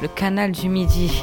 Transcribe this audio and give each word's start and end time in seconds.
le 0.00 0.08
canal 0.08 0.52
du 0.52 0.68
Midi. 0.68 1.22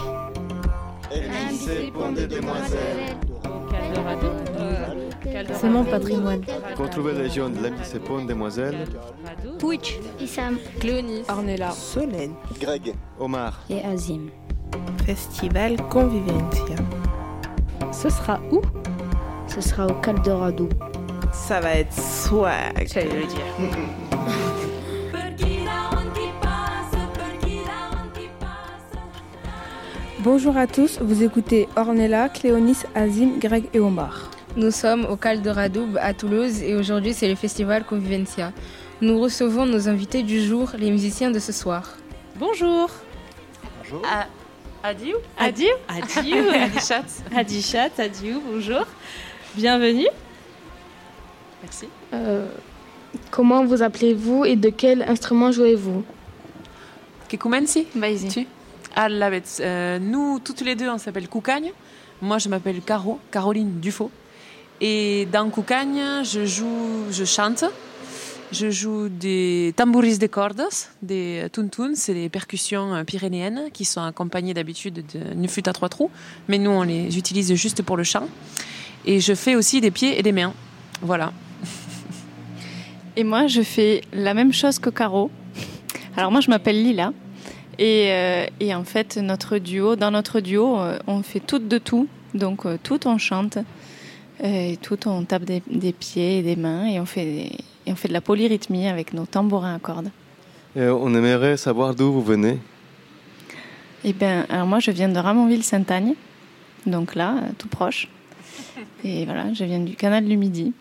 C'est 5.53 5.69
mon 5.69 5.83
patrimoine. 5.83 6.41
Retrouver 6.77 7.13
la 7.13 7.19
région 7.19 7.49
de 7.49 7.57
l'MDC 7.57 7.99
Pont 7.99 8.25
Demoiselles. 8.25 8.87
Twitch, 9.59 9.99
Issam, 10.19 10.57
Cléonis, 10.79 11.23
Ornella, 11.29 11.71
Solène, 11.71 12.33
Greg, 12.59 12.93
Omar 13.19 13.61
et 13.69 13.83
Azim. 13.83 14.29
Festival 15.05 15.77
Convivencia. 15.89 16.75
Ce 17.91 18.09
sera 18.09 18.39
où? 18.51 18.61
Ce 19.47 19.61
sera 19.61 19.87
au 19.87 19.93
Caldorado. 19.95 20.69
Ça 21.31 21.59
va 21.59 21.75
être 21.75 21.93
swag. 21.93 22.87
J'allais 22.87 23.21
le 23.21 23.25
dire. 23.25 24.09
Bonjour 30.23 30.55
à 30.55 30.67
tous, 30.67 30.99
vous 31.01 31.21
écoutez 31.21 31.67
Ornella, 31.75 32.29
Cléonis, 32.29 32.77
Azim, 32.95 33.39
Greg 33.39 33.65
et 33.73 33.81
Omar. 33.81 34.31
Nous 34.55 34.71
sommes 34.71 35.03
au 35.03 35.17
Cal 35.17 35.41
de 35.41 35.49
Radoub 35.49 35.97
à 35.99 36.13
Toulouse 36.13 36.63
et 36.63 36.75
aujourd'hui 36.75 37.13
c'est 37.13 37.27
le 37.27 37.35
festival 37.35 37.83
Convivencia. 37.83 38.53
Nous 39.01 39.19
recevons 39.19 39.65
nos 39.65 39.89
invités 39.89 40.23
du 40.23 40.41
jour, 40.41 40.71
les 40.77 40.91
musiciens 40.91 41.29
de 41.29 41.39
ce 41.39 41.51
soir. 41.51 41.97
Bonjour 42.37 42.89
Adieu 44.81 45.17
Adieu 45.37 45.71
Adieu 45.89 46.49
Adichat 46.53 47.03
Adichat, 47.35 47.89
adieu, 47.97 48.39
bonjour. 48.49 48.85
Bienvenue. 49.55 50.07
Merci. 51.61 51.89
Euh, 52.13 52.47
comment 53.29 53.65
vous 53.65 53.83
appelez-vous 53.83 54.45
et 54.45 54.55
de 54.55 54.69
quel 54.69 55.01
instrument 55.01 55.51
jouez-vous? 55.51 56.05
Kikumensi 57.27 57.87
Vas-y. 57.93 58.29
Tu? 58.29 58.47
Alabets. 58.95 59.43
Euh, 59.59 59.99
nous, 59.99 60.39
toutes 60.39 60.61
les 60.61 60.75
deux, 60.75 60.89
on 60.89 60.97
s'appelle 60.97 61.27
Koukagne. 61.27 61.71
Moi, 62.21 62.37
je 62.37 62.49
m'appelle 62.49 62.81
Caro, 62.81 63.19
Caroline 63.31 63.79
Dufaux. 63.79 64.11
Et 64.81 65.27
dans 65.31 65.49
Koukagne, 65.49 66.23
je 66.23 66.45
joue, 66.45 67.05
je 67.11 67.25
chante. 67.25 67.65
Je 68.51 68.69
joue 68.69 69.09
des 69.09 69.73
tambouris 69.75 70.19
de 70.19 70.27
cordes, 70.27 70.61
des 71.01 71.47
tuntun, 71.51 71.93
c'est 71.95 72.13
des 72.13 72.29
percussions 72.29 72.93
euh, 72.93 73.03
pyrénéennes 73.03 73.71
qui 73.73 73.83
sont 73.83 74.01
accompagnées 74.01 74.53
d'habitude 74.53 75.03
d'une 75.07 75.47
flûte 75.47 75.67
à 75.67 75.73
trois 75.73 75.89
trous, 75.89 76.11
mais 76.47 76.59
nous 76.59 76.69
on 76.69 76.83
les 76.83 77.17
utilise 77.17 77.51
juste 77.55 77.81
pour 77.81 77.97
le 77.97 78.03
chant. 78.03 78.27
Et 79.05 79.19
je 79.19 79.33
fais 79.33 79.55
aussi 79.55 79.81
des 79.81 79.89
pieds 79.89 80.19
et 80.19 80.21
des 80.21 80.31
mains. 80.31 80.53
Voilà. 81.01 81.33
Et 83.15 83.23
moi, 83.23 83.47
je 83.47 83.61
fais 83.61 84.01
la 84.11 84.33
même 84.33 84.53
chose 84.53 84.77
que 84.79 84.89
Caro. 84.89 85.31
Alors 86.15 86.31
moi, 86.31 86.41
je 86.41 86.49
m'appelle 86.49 86.81
Lila. 86.81 87.11
Et, 87.79 88.07
euh, 88.11 88.45
et 88.59 88.73
en 88.75 88.83
fait, 88.83 89.17
notre 89.17 89.57
duo, 89.57 89.95
dans 89.95 90.11
notre 90.11 90.39
duo, 90.39 90.79
euh, 90.79 90.99
on 91.07 91.23
fait 91.23 91.39
tout 91.39 91.59
de 91.59 91.77
tout. 91.77 92.07
Donc 92.33 92.65
euh, 92.65 92.77
tout, 92.81 93.07
on 93.07 93.17
chante. 93.17 93.57
Et 94.43 94.77
tout, 94.81 95.07
on 95.07 95.23
tape 95.23 95.43
des, 95.43 95.61
des 95.67 95.93
pieds 95.93 96.39
et 96.39 96.43
des 96.43 96.55
mains. 96.55 96.85
Et 96.87 96.99
on 96.99 97.05
fait, 97.05 97.25
des- 97.25 97.51
et 97.85 97.91
on 97.91 97.95
fait 97.95 98.07
de 98.07 98.13
la 98.13 98.21
polyrythmie 98.21 98.87
avec 98.87 99.13
nos 99.13 99.25
tambourins 99.25 99.75
à 99.75 99.79
cordes. 99.79 100.09
Et 100.75 100.85
on 100.87 101.13
aimerait 101.13 101.57
savoir 101.57 101.93
d'où 101.95 102.11
vous 102.11 102.23
venez. 102.23 102.57
Et 104.03 104.13
ben, 104.13 104.45
alors 104.49 104.67
moi, 104.67 104.79
je 104.79 104.91
viens 104.91 105.09
de 105.09 105.17
Ramonville-Sainte-Agne. 105.19 106.15
Donc 106.85 107.15
là, 107.15 107.35
tout 107.57 107.67
proche. 107.67 108.07
Et 109.03 109.25
voilà, 109.25 109.53
je 109.53 109.63
viens 109.63 109.79
du 109.79 109.95
canal 109.95 110.25
du 110.25 110.35
Midi. 110.35 110.73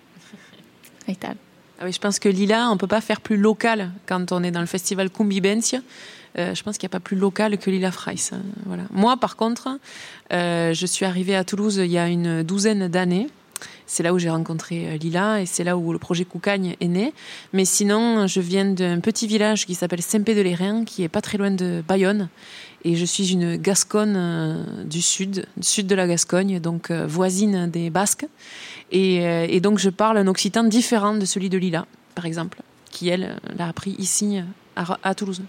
à 1.07 1.13
Ital. 1.13 1.37
Ah 1.81 1.85
oui, 1.85 1.93
je 1.93 1.99
pense 2.01 2.19
que 2.19 2.29
Lila, 2.29 2.69
on 2.71 2.77
peut 2.77 2.87
pas 2.87 3.01
faire 3.01 3.21
plus 3.21 3.37
local 3.37 3.91
quand 4.07 4.33
on 4.33 4.43
est 4.43 4.51
dans 4.51 4.61
le 4.61 4.67
festival 4.67 5.11
Cumbibencia. 5.11 5.81
Euh, 6.39 6.55
je 6.55 6.63
pense 6.63 6.79
qu'il 6.79 6.87
n'y 6.87 6.93
a 6.93 6.97
pas 6.99 7.01
plus 7.01 7.17
local 7.17 7.59
que 7.59 7.71
Lila 7.71 7.91
Freiss. 7.93 8.33
hein, 8.33 8.43
Voilà. 8.67 8.85
Moi, 8.91 9.17
par 9.17 9.37
contre, 9.37 9.79
euh, 10.33 10.73
je 10.73 10.87
suis 10.87 11.05
arrivée 11.05 11.37
à 11.37 11.45
Toulouse 11.45 11.77
il 11.77 11.91
y 11.91 11.99
a 11.99 12.09
une 12.09 12.43
douzaine 12.43 12.89
d'années. 12.89 13.29
C'est 13.87 14.03
là 14.03 14.15
où 14.15 14.19
j'ai 14.19 14.31
rencontré 14.31 14.89
euh, 14.89 14.97
Lila 14.97 15.43
et 15.43 15.47
c'est 15.47 15.65
là 15.65 15.77
où 15.77 15.93
le 15.93 15.99
projet 15.99 16.25
Coucagne 16.25 16.77
est 16.81 16.89
né. 16.89 17.13
Mais 17.53 17.65
sinon, 17.65 18.27
je 18.27 18.41
viens 18.41 18.65
d'un 18.65 19.01
petit 19.01 19.27
village 19.27 19.67
qui 19.67 19.75
s'appelle 19.75 20.03
Saint-Pé-de-l'Hérain, 20.03 20.85
qui 20.85 21.03
est 21.03 21.09
pas 21.09 21.21
très 21.21 21.37
loin 21.37 21.51
de 21.51 21.83
Bayonne. 21.87 22.29
Et 22.85 22.97
je 22.97 23.05
suis 23.05 23.31
une 23.33 23.57
Gasconne 23.57 24.67
du 24.87 25.03
sud, 25.03 25.47
du 25.57 25.67
sud 25.69 25.87
de 25.87 25.95
la 25.95 26.09
Gascogne, 26.09 26.59
donc 26.59 26.91
voisine 26.91 27.71
des 27.71 27.91
Basques. 27.91 28.27
Et, 28.91 29.61
donc 29.61 29.79
je 29.79 29.89
parle 29.89 30.19
un 30.19 30.27
occitan 30.27 30.65
différent 30.65 31.15
de 31.15 31.25
celui 31.25 31.49
de 31.49 31.59
Lila, 31.59 31.87
par 32.17 32.27
exemple, 32.27 32.61
qui 32.91 33.09
elle 33.09 33.37
l'a 33.57 33.69
appris 33.69 33.95
ici 33.99 34.41
à, 34.75 34.99
à 35.05 35.15
Toulouse. 35.15 35.43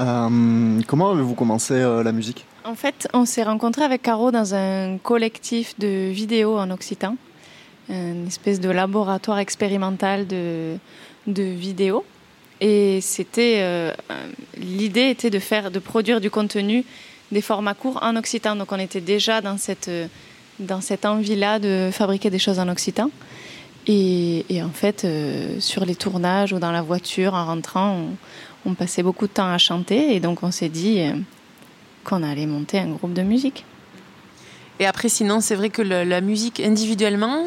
Euh, 0.00 0.80
comment 0.86 1.10
avez-vous 1.10 1.34
commencé 1.34 1.74
euh, 1.74 2.02
la 2.02 2.12
musique? 2.12 2.46
En 2.64 2.74
fait, 2.74 3.08
on 3.12 3.24
s'est 3.24 3.42
rencontrés 3.42 3.82
avec 3.82 4.02
Caro 4.02 4.30
dans 4.30 4.54
un 4.54 4.98
collectif 4.98 5.78
de 5.78 6.10
vidéos 6.10 6.58
en 6.58 6.70
occitan, 6.70 7.16
une 7.88 8.26
espèce 8.26 8.60
de 8.60 8.70
laboratoire 8.70 9.38
expérimental 9.38 10.26
de, 10.26 10.76
de 11.26 11.42
vidéos. 11.42 12.04
Et 12.60 13.00
c'était 13.00 13.56
euh, 13.58 13.92
l'idée 14.56 15.10
était 15.10 15.30
de 15.30 15.40
faire, 15.40 15.70
de 15.72 15.80
produire 15.80 16.20
du 16.20 16.30
contenu, 16.30 16.84
des 17.32 17.42
formats 17.42 17.74
courts 17.74 17.98
en 18.02 18.14
occitan. 18.14 18.54
Donc 18.54 18.70
on 18.70 18.78
était 18.78 19.00
déjà 19.00 19.40
dans 19.40 19.58
cette 19.58 19.90
dans 20.60 20.80
cette 20.80 21.04
envie-là 21.04 21.58
de 21.58 21.90
fabriquer 21.92 22.30
des 22.30 22.38
choses 22.38 22.60
en 22.60 22.68
occitan. 22.68 23.10
Et, 23.88 24.46
et 24.48 24.62
en 24.62 24.70
fait, 24.70 25.04
sur 25.58 25.84
les 25.84 25.96
tournages 25.96 26.52
ou 26.52 26.60
dans 26.60 26.70
la 26.70 26.82
voiture 26.82 27.34
en 27.34 27.46
rentrant, 27.46 27.96
on, 27.96 28.16
on 28.66 28.74
passait 28.74 29.02
beaucoup 29.02 29.26
de 29.26 29.32
temps 29.32 29.50
à 29.50 29.58
chanter. 29.58 30.14
Et 30.14 30.20
donc 30.20 30.42
on 30.42 30.50
s'est 30.50 30.68
dit 30.68 31.00
euh, 31.00 31.12
qu'on 32.04 32.22
allait 32.22 32.46
monter 32.46 32.78
un 32.78 32.90
groupe 32.90 33.12
de 33.12 33.22
musique. 33.22 33.64
Et 34.80 34.86
après, 34.86 35.08
sinon, 35.08 35.40
c'est 35.40 35.54
vrai 35.54 35.70
que 35.70 35.82
la 35.82 36.20
musique 36.20 36.58
individuellement, 36.58 37.46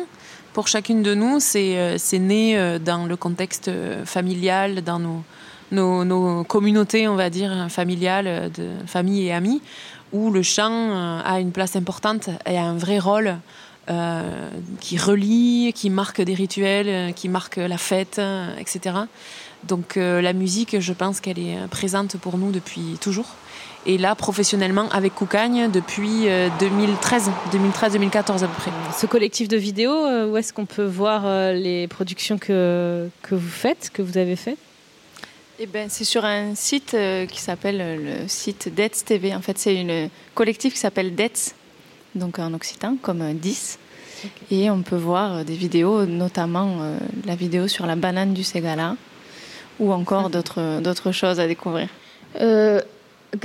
pour 0.53 0.67
chacune 0.67 1.03
de 1.03 1.15
nous, 1.15 1.39
c'est 1.39 1.77
euh, 1.77 2.19
né 2.19 2.57
euh, 2.57 2.79
dans 2.79 3.05
le 3.05 3.17
contexte 3.17 3.69
familial, 4.05 4.83
dans 4.83 4.99
nos, 4.99 5.23
nos, 5.71 6.05
nos 6.05 6.43
communautés, 6.43 7.07
on 7.07 7.15
va 7.15 7.29
dire, 7.29 7.67
familiales, 7.69 8.51
de 8.55 8.69
famille 8.85 9.27
et 9.27 9.33
amis, 9.33 9.61
où 10.13 10.31
le 10.31 10.43
chant 10.43 11.21
a 11.25 11.39
une 11.39 11.51
place 11.51 11.75
importante 11.75 12.29
et 12.45 12.57
a 12.57 12.63
un 12.63 12.77
vrai 12.77 12.99
rôle 12.99 13.35
qui 14.79 14.97
relie, 14.97 15.73
qui 15.75 15.89
marque 15.89 16.21
des 16.21 16.35
rituels, 16.35 17.13
qui 17.15 17.27
marque 17.27 17.57
la 17.57 17.77
fête, 17.77 18.21
etc. 18.57 18.93
Donc 19.67 19.97
euh, 19.97 20.21
la 20.21 20.33
musique, 20.33 20.79
je 20.79 20.93
pense 20.93 21.19
qu'elle 21.19 21.39
est 21.39 21.57
euh, 21.57 21.67
présente 21.67 22.17
pour 22.17 22.37
nous 22.37 22.51
depuis 22.51 22.97
toujours. 23.01 23.35
Et 23.87 23.97
là, 23.99 24.15
professionnellement, 24.15 24.89
avec 24.89 25.13
Koukagne, 25.13 25.69
depuis 25.69 26.27
euh, 26.27 26.49
2013, 26.59 27.29
2013-2014 27.51 28.43
à 28.43 28.47
peu 28.47 28.53
près. 28.53 28.71
Ce 28.97 29.05
collectif 29.05 29.47
de 29.47 29.57
vidéos, 29.57 30.05
euh, 30.05 30.27
où 30.27 30.37
est-ce 30.37 30.53
qu'on 30.53 30.65
peut 30.65 30.85
voir 30.85 31.23
euh, 31.25 31.53
les 31.53 31.87
productions 31.87 32.39
que, 32.39 33.07
que 33.21 33.35
vous 33.35 33.49
faites, 33.49 33.91
que 33.93 34.01
vous 34.01 34.17
avez 34.17 34.35
faites 34.35 34.57
Eh 35.59 35.67
ben, 35.67 35.87
c'est 35.89 36.03
sur 36.03 36.25
un 36.25 36.55
site 36.55 36.95
euh, 36.95 37.27
qui 37.27 37.39
s'appelle 37.39 37.79
euh, 37.79 38.21
le 38.23 38.27
site 38.27 38.73
Dets 38.73 38.89
TV. 39.05 39.35
En 39.35 39.41
fait, 39.41 39.59
c'est 39.59 39.75
une 39.75 40.09
collectif 40.33 40.73
qui 40.73 40.79
s'appelle 40.79 41.13
Dets, 41.13 41.53
donc 42.15 42.39
en 42.39 42.53
occitan, 42.55 42.97
comme 42.99 43.21
euh, 43.21 43.33
10. 43.33 43.77
Et 44.49 44.71
on 44.71 44.81
peut 44.81 44.95
voir 44.95 45.35
euh, 45.35 45.43
des 45.43 45.55
vidéos, 45.55 46.05
notamment 46.05 46.77
euh, 46.81 46.97
la 47.25 47.35
vidéo 47.35 47.67
sur 47.67 47.85
la 47.85 47.95
banane 47.95 48.33
du 48.33 48.43
Ségala, 48.43 48.95
ou 49.80 49.91
encore 49.91 50.30
d'autres 50.30 50.81
d'autres 50.81 51.12
choses 51.12 51.40
à 51.40 51.47
découvrir. 51.47 51.90
Euh, 52.41 52.81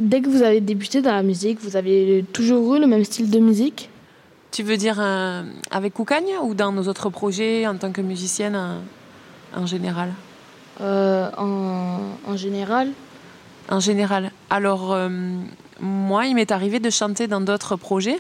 Dès 0.01 0.21
que 0.21 0.29
vous 0.29 0.43
avez 0.43 0.61
débuté 0.61 1.03
dans 1.03 1.13
la 1.13 1.25
musique, 1.25 1.59
vous 1.61 1.75
avez 1.75 2.25
toujours 2.33 2.77
eu 2.77 2.81
le 2.81 2.87
même 2.87 3.03
style 3.03 3.29
de 3.29 3.41
musique? 3.41 3.91
Tu 4.53 4.63
veux 4.63 4.77
dire 4.77 4.99
euh, 5.01 5.43
avec 5.73 5.95
Koukagne 5.95 6.35
ou 6.45 6.55
dans 6.55 6.71
nos 6.71 6.87
autres 6.87 7.11
projets 7.11 7.67
en 7.67 7.77
tant 7.77 7.91
que 7.91 8.01
musicienne 8.01 8.57
en 9.57 9.67
général? 9.67 10.11
Euh, 10.81 11.29
en, 11.37 11.99
en 12.25 12.37
général? 12.37 12.91
En 13.69 13.81
général. 13.81 14.31
Alors, 14.49 14.93
euh, 14.93 15.09
moi, 15.81 16.27
il 16.27 16.35
m'est 16.37 16.53
arrivé 16.53 16.79
de 16.79 16.91
chanter 16.91 17.27
dans 17.27 17.41
d'autres 17.41 17.75
projets. 17.75 18.19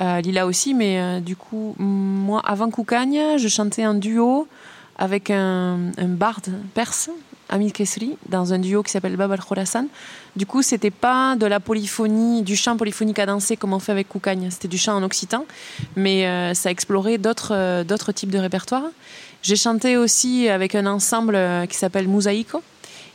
Euh, 0.00 0.20
Lila 0.20 0.46
aussi, 0.46 0.74
mais 0.74 1.00
euh, 1.00 1.20
du 1.20 1.36
coup, 1.36 1.74
moi, 1.78 2.42
avant 2.44 2.70
Koukagne, 2.70 3.38
je 3.38 3.48
chantais 3.48 3.86
en 3.86 3.94
duo 3.94 4.46
avec 4.98 5.30
un, 5.30 5.90
un 5.98 6.08
barde 6.08 6.50
perse, 6.74 7.10
Amil 7.52 7.72
Kesri, 7.72 8.16
dans 8.30 8.54
un 8.54 8.58
duo 8.58 8.82
qui 8.82 8.90
s'appelle 8.90 9.16
Bab 9.16 9.30
al-Khorasan. 9.30 9.86
Du 10.36 10.46
coup, 10.46 10.62
c'était 10.62 10.90
pas 10.90 11.36
de 11.36 11.44
la 11.44 11.60
polyphonie, 11.60 12.42
du 12.42 12.56
chant 12.56 12.78
polyphonique 12.78 13.18
à 13.18 13.26
danser 13.26 13.58
comme 13.58 13.74
on 13.74 13.78
fait 13.78 13.92
avec 13.92 14.08
Koukagne. 14.08 14.48
C'était 14.50 14.68
du 14.68 14.78
chant 14.78 14.94
en 14.94 15.02
occitan, 15.02 15.44
mais 15.94 16.26
euh, 16.26 16.54
ça 16.54 16.70
explorait 16.70 17.18
d'autres 17.18 17.52
euh, 17.54 17.84
d'autres 17.84 18.12
types 18.12 18.30
de 18.30 18.38
répertoires. 18.38 18.84
J'ai 19.42 19.56
chanté 19.56 19.98
aussi 19.98 20.48
avec 20.48 20.74
un 20.74 20.86
ensemble 20.86 21.34
euh, 21.34 21.66
qui 21.66 21.76
s'appelle 21.76 22.08
Mosaïco 22.08 22.62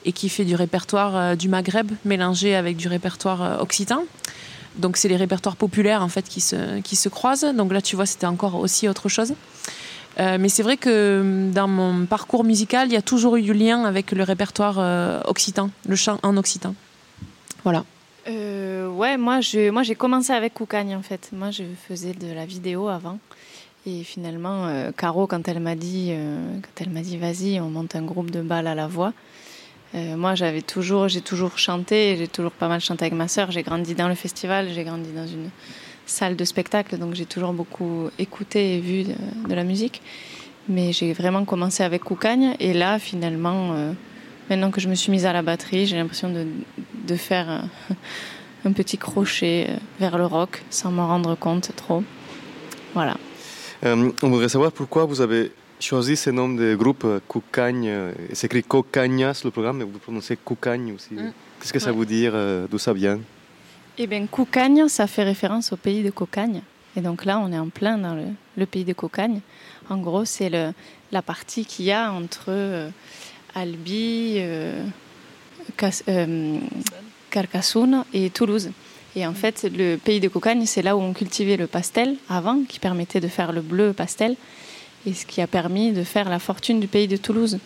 et 0.06 0.12
qui 0.12 0.30
fait 0.30 0.46
du 0.46 0.56
répertoire 0.56 1.36
du 1.36 1.50
Maghreb 1.50 1.92
mélangé 2.06 2.56
avec 2.56 2.78
du 2.78 2.88
répertoire 2.88 3.60
occitan. 3.60 4.04
Donc 4.78 4.96
c'est 4.96 5.08
les 5.08 5.18
répertoires 5.18 5.56
populaires 5.56 6.04
en 6.04 6.08
fait 6.08 6.30
qui 6.30 6.40
se, 6.40 6.80
qui 6.82 6.96
se 6.96 7.10
croisent. 7.10 7.52
Donc 7.56 7.74
là 7.74 7.82
tu 7.82 7.96
vois 7.96 8.06
c'était 8.06 8.28
encore 8.28 8.56
aussi 8.56 8.88
autre 8.88 9.10
chose. 9.10 9.34
Euh, 10.20 10.38
mais 10.40 10.50
c'est 10.50 10.64
vrai 10.64 10.78
que 10.78 11.22
hum, 11.22 11.52
dans 11.52 11.68
mon 11.68 12.06
parcours 12.06 12.44
musical, 12.44 12.88
il 12.88 12.94
y 12.94 12.98
a 12.98 13.02
toujours 13.02 13.36
eu 13.36 13.42
du 13.42 13.54
lien 13.54 13.84
avec 13.86 14.12
le 14.12 14.24
répertoire 14.24 14.78
euh, 14.80 15.20
occitan, 15.26 15.70
le 15.88 15.96
chant 15.96 16.20
en 16.24 16.38
occitan. 16.38 16.74
Voilà. 17.64 17.86
Euh, 18.28 18.88
ouais, 18.88 19.18
moi, 19.18 19.40
moi 19.72 19.84
j'ai 19.84 19.96
commencé 19.96 20.34
avec 20.34 20.56
Koukagne 20.56 20.96
en 20.96 21.02
fait. 21.02 21.30
Moi, 21.34 21.52
je 21.52 21.64
faisais 21.88 22.14
de 22.14 22.34
la 22.34 22.46
vidéo 22.46 22.88
avant. 22.88 23.20
Et 23.86 24.04
finalement, 24.04 24.66
euh, 24.66 24.92
Caro, 24.92 25.28
quand 25.28 25.48
elle 25.48 25.62
m'a 25.62 25.76
dit, 25.76 26.12
quand 26.76 26.90
dit, 26.90 27.18
vas-y, 27.18 27.60
on 27.62 27.70
monte 27.70 27.96
un 27.96 28.02
groupe 28.02 28.32
de 28.32 28.42
balles 28.42 28.68
à 28.68 28.76
la 28.76 28.88
voix. 28.88 29.14
moi, 29.94 30.36
j'avais 30.36 30.62
toujours, 30.62 31.08
j'ai 31.08 31.22
toujours 31.22 31.58
chanté. 31.58 32.18
J'ai 32.18 32.28
toujours 32.28 32.52
pas 32.52 32.68
mal 32.68 32.82
chanté 32.82 33.06
avec 33.06 33.14
ma 33.14 33.30
sœur. 33.30 33.52
J'ai 33.52 33.64
grandi 33.64 33.96
dans 33.96 34.10
le 34.10 34.16
festival. 34.16 34.68
J'ai 34.74 34.84
grandi 34.84 35.12
dans 35.14 35.28
une 35.28 35.50
salle 36.08 36.36
de 36.36 36.44
spectacle, 36.46 36.98
donc 36.98 37.14
j'ai 37.14 37.26
toujours 37.26 37.54
beaucoup 37.54 38.10
écouté 38.18 38.76
et 38.76 38.80
vu 38.80 39.04
de, 39.04 39.14
de 39.50 39.54
la 39.54 39.64
musique. 39.64 40.02
Mais 40.70 40.92
j'ai 40.92 41.14
vraiment 41.14 41.46
commencé 41.46 41.84
avec 41.84 42.04
Koukagne. 42.04 42.56
Et 42.60 42.74
là, 42.74 42.98
finalement, 43.00 43.74
euh, 43.74 43.94
maintenant 44.50 44.72
que 44.72 44.82
je 44.82 44.90
me 44.90 44.96
suis 44.96 45.12
mise 45.12 45.26
à 45.26 45.32
la 45.34 45.42
batterie, 45.42 45.86
j'ai 45.86 45.96
l'impression 45.96 46.30
de, 46.30 46.46
de 47.08 47.16
faire 47.16 47.50
un, 47.50 47.70
un 48.66 48.72
petit 48.74 48.98
crochet 48.98 49.68
euh, 49.70 49.76
vers 50.00 50.18
le 50.18 50.26
rock 50.26 50.64
sans 50.70 50.92
m'en 50.92 51.08
rendre 51.08 51.36
compte 51.36 51.72
trop. 51.76 52.04
Voilà. 52.94 53.16
Euh, 53.86 54.12
on 54.24 54.30
voudrait 54.30 54.50
savoir 54.50 54.72
pourquoi 54.72 55.06
vous 55.06 55.22
avez 55.22 55.52
choisi 55.80 56.18
ce 56.18 56.32
nom 56.32 56.50
de 56.50 56.76
groupe 56.76 57.04
euh, 57.06 57.20
Koukagne. 57.28 57.88
euh, 57.88 58.12
C'est 58.34 58.48
écrit 58.48 58.64
Kokagna 58.64 59.34
sur 59.34 59.48
le 59.48 59.52
programme, 59.52 59.78
mais 59.78 59.84
vous 59.86 60.00
prononcez 60.00 60.36
Koukagne 60.36 60.92
aussi. 60.94 61.14
Mm. 61.14 61.32
Qu'est-ce 61.62 61.72
que 61.74 61.80
ça 61.80 61.92
veut 61.94 62.06
dire 62.06 62.32
euh, 62.36 62.68
D'où 62.70 62.78
ça 62.78 62.92
vient? 62.92 63.20
Eh 64.00 64.06
bien, 64.06 64.28
Koukagne, 64.28 64.88
ça 64.90 65.08
fait 65.08 65.24
référence 65.24 65.74
au 65.74 65.76
pays 65.76 66.04
de 66.04 66.12
Cocagne. 66.12 66.62
Et 66.96 67.02
donc 67.02 67.26
là, 67.26 67.40
on 67.40 67.52
est 67.52 67.58
en 67.58 67.70
plein 67.70 67.98
dans 67.98 68.16
le, 68.56 68.66
pays 68.68 68.84
de 68.84 68.94
Cocagne. 68.94 69.40
En 69.90 69.98
gros, 69.98 70.24
c'est 70.24 70.52
la 70.52 71.22
partie 71.24 71.66
qu'il 71.66 71.86
y 71.86 71.92
a 71.92 72.12
entre 72.12 72.50
euh, 72.50 72.90
Albi, 73.56 74.36
euh, 74.38 74.84
euh, 76.10 76.60
Carcassonne 77.32 78.04
et 78.14 78.30
Toulouse. 78.30 78.70
Et 79.16 79.26
en 79.26 79.34
fait, 79.34 79.68
le 79.76 79.96
pays 79.96 80.20
de 80.20 80.28
Cocagne, 80.28 80.68
c'est 80.68 80.84
là 80.84 80.96
où 80.96 81.02
on 81.02 81.14
cultivait 81.14 81.58
le 81.58 81.66
pastel 81.66 82.18
avant, 82.30 82.62
qui 82.70 82.80
permettait 82.80 83.20
de 83.20 83.28
faire 83.28 83.52
le 83.52 83.62
bleu 83.62 83.94
pastel, 83.94 84.36
et 85.08 85.14
ce 85.16 85.26
qui 85.26 85.42
a 85.42 85.48
permis 85.48 85.92
de 85.92 86.04
faire 86.04 86.30
la 86.30 86.38
fortune 86.38 86.80
du 86.80 86.88
pays 86.88 87.08
de 87.08 87.18
Toulouse. 87.18 87.58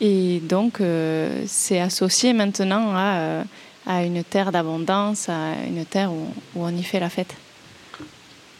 Et 0.00 0.40
donc, 0.40 0.80
c'est 1.46 1.80
associé 1.80 2.32
maintenant 2.32 2.92
à, 2.94 3.44
à 3.88 4.04
une 4.04 4.22
terre 4.22 4.52
d'abondance, 4.52 5.28
à 5.28 5.54
une 5.66 5.84
terre 5.84 6.12
où, 6.12 6.26
où 6.54 6.64
on 6.64 6.68
y 6.68 6.82
fait 6.84 7.00
la 7.00 7.08
fête. 7.10 7.34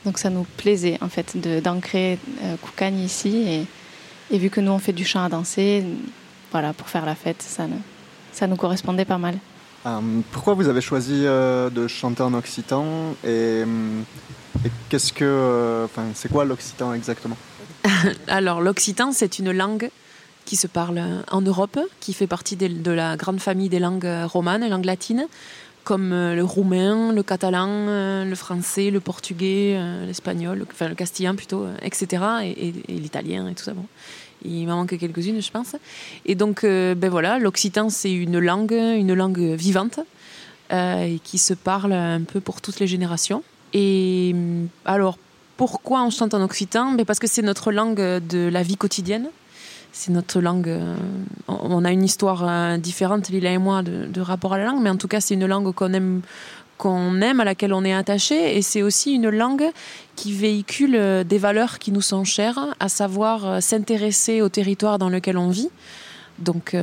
Donc 0.04 0.18
ça 0.18 0.30
nous 0.30 0.44
plaisait 0.56 0.98
en 1.02 1.08
fait 1.08 1.36
d'ancrer 1.62 2.18
euh, 2.42 2.56
Koukagne 2.62 2.98
ici 3.00 3.44
et, 3.46 3.66
et 4.34 4.38
vu 4.38 4.48
que 4.50 4.60
nous 4.60 4.72
on 4.72 4.78
fait 4.78 4.92
du 4.92 5.04
chant 5.04 5.22
à 5.22 5.28
danser, 5.28 5.84
voilà 6.50 6.72
pour 6.72 6.88
faire 6.88 7.04
la 7.04 7.14
fête, 7.14 7.42
ça, 7.42 7.66
ne- 7.66 7.74
ça 8.32 8.46
nous 8.46 8.56
correspondait 8.56 9.04
pas 9.04 9.18
mal. 9.18 9.36
Euh, 9.86 10.00
pourquoi 10.32 10.54
vous 10.54 10.68
avez 10.68 10.80
choisi 10.80 11.22
euh, 11.24 11.68
de 11.70 11.86
chanter 11.88 12.22
en 12.22 12.32
occitan 12.34 12.84
et, 13.24 13.62
et 14.64 14.70
qu'est-ce 14.88 15.12
que, 15.12 15.24
euh, 15.24 15.84
enfin, 15.84 16.04
c'est 16.14 16.30
quoi 16.30 16.44
l'occitan 16.44 16.94
exactement? 16.94 17.36
Alors, 18.28 18.60
l'occitan, 18.60 19.12
c'est 19.12 19.38
une 19.38 19.52
langue 19.52 19.90
qui 20.48 20.56
se 20.56 20.66
parle 20.66 21.00
en 21.30 21.42
Europe, 21.42 21.78
qui 22.00 22.12
fait 22.14 22.26
partie 22.26 22.56
de 22.56 22.90
la 22.90 23.16
grande 23.22 23.38
famille 23.40 23.68
des 23.68 23.78
langues 23.86 24.08
romanes, 24.24 24.62
les 24.62 24.70
langues 24.70 24.86
latines, 24.94 25.26
comme 25.84 26.12
euh, 26.12 26.34
le 26.34 26.42
roumain, 26.44 27.12
le 27.12 27.22
catalan, 27.22 27.68
euh, 27.70 28.24
le 28.24 28.34
français, 28.34 28.90
le 28.90 29.00
portugais, 29.00 29.74
euh, 29.76 30.06
l'espagnol, 30.06 30.58
le- 30.58 30.66
enfin 30.70 30.88
le 30.88 30.94
castillan 30.94 31.34
plutôt, 31.34 31.66
etc. 31.82 32.22
et, 32.44 32.50
et- 32.68 32.74
et 32.88 32.98
l'italien 32.98 33.46
et 33.48 33.54
tout 33.54 33.64
ça. 33.64 33.74
Bon. 33.74 33.84
Il 34.44 34.66
m'en 34.68 34.76
manque 34.76 34.96
quelques-unes, 34.98 35.42
je 35.42 35.50
pense. 35.50 35.76
Et 36.24 36.34
donc, 36.34 36.62
ben 36.64 37.08
voilà, 37.10 37.38
l'occitan, 37.38 37.90
c'est 37.90 38.12
une 38.12 38.38
langue, 38.38 38.72
une 38.72 39.12
langue 39.12 39.40
vivante 39.66 39.98
euh, 40.72 41.02
et 41.14 41.18
qui 41.24 41.38
se 41.38 41.54
parle 41.54 41.92
un 41.92 42.22
peu 42.22 42.40
pour 42.40 42.60
toutes 42.60 42.78
les 42.80 42.86
générations. 42.86 43.42
Et 43.74 44.30
hum, 44.34 44.68
alors, 44.84 45.18
pourquoi 45.56 46.02
on 46.04 46.10
chante 46.10 46.34
en 46.34 46.42
occitan? 46.42 46.92
Ben 46.92 47.04
Parce 47.04 47.18
que 47.18 47.26
c'est 47.26 47.42
notre 47.42 47.72
langue 47.72 48.00
de 48.00 48.48
la 48.48 48.62
vie 48.62 48.76
quotidienne. 48.76 49.28
C'est 49.98 50.12
notre 50.12 50.40
langue. 50.40 50.68
euh, 50.68 50.94
on 51.48 51.84
a 51.84 51.90
une 51.90 52.04
histoire 52.04 52.48
euh, 52.48 52.76
différente, 52.76 53.30
Lila 53.30 53.50
et 53.50 53.58
moi, 53.58 53.82
de, 53.82 54.20
rapport 54.20 54.54
à 54.54 54.58
la 54.58 54.66
langue, 54.66 54.80
mais 54.80 54.90
en 54.90 54.96
tout 54.96 55.08
cas, 55.08 55.20
c'est 55.20 55.34
une 55.34 55.44
langue 55.44 55.74
qu'on 55.74 55.92
aime, 55.92 56.20
qu'on 56.76 57.20
aime, 57.20 57.40
à 57.40 57.44
laquelle 57.44 57.72
on 57.72 57.82
est 57.84 57.92
attaché, 57.92 58.56
et 58.56 58.62
c'est 58.62 58.80
aussi 58.80 59.14
une 59.14 59.28
langue 59.28 59.64
qui 60.14 60.32
véhicule 60.32 60.94
euh, 60.94 61.24
des 61.24 61.38
valeurs 61.38 61.80
qui 61.80 61.90
nous 61.90 62.00
sont 62.00 62.22
chères, 62.22 62.76
à 62.78 62.88
savoir 62.88 63.60
s'intéresser 63.60 64.40
au 64.40 64.48
territoire 64.48 65.00
dans 65.00 65.08
lequel 65.08 65.36
on 65.36 65.48
vit. 65.48 65.70
Donc, 66.38 66.76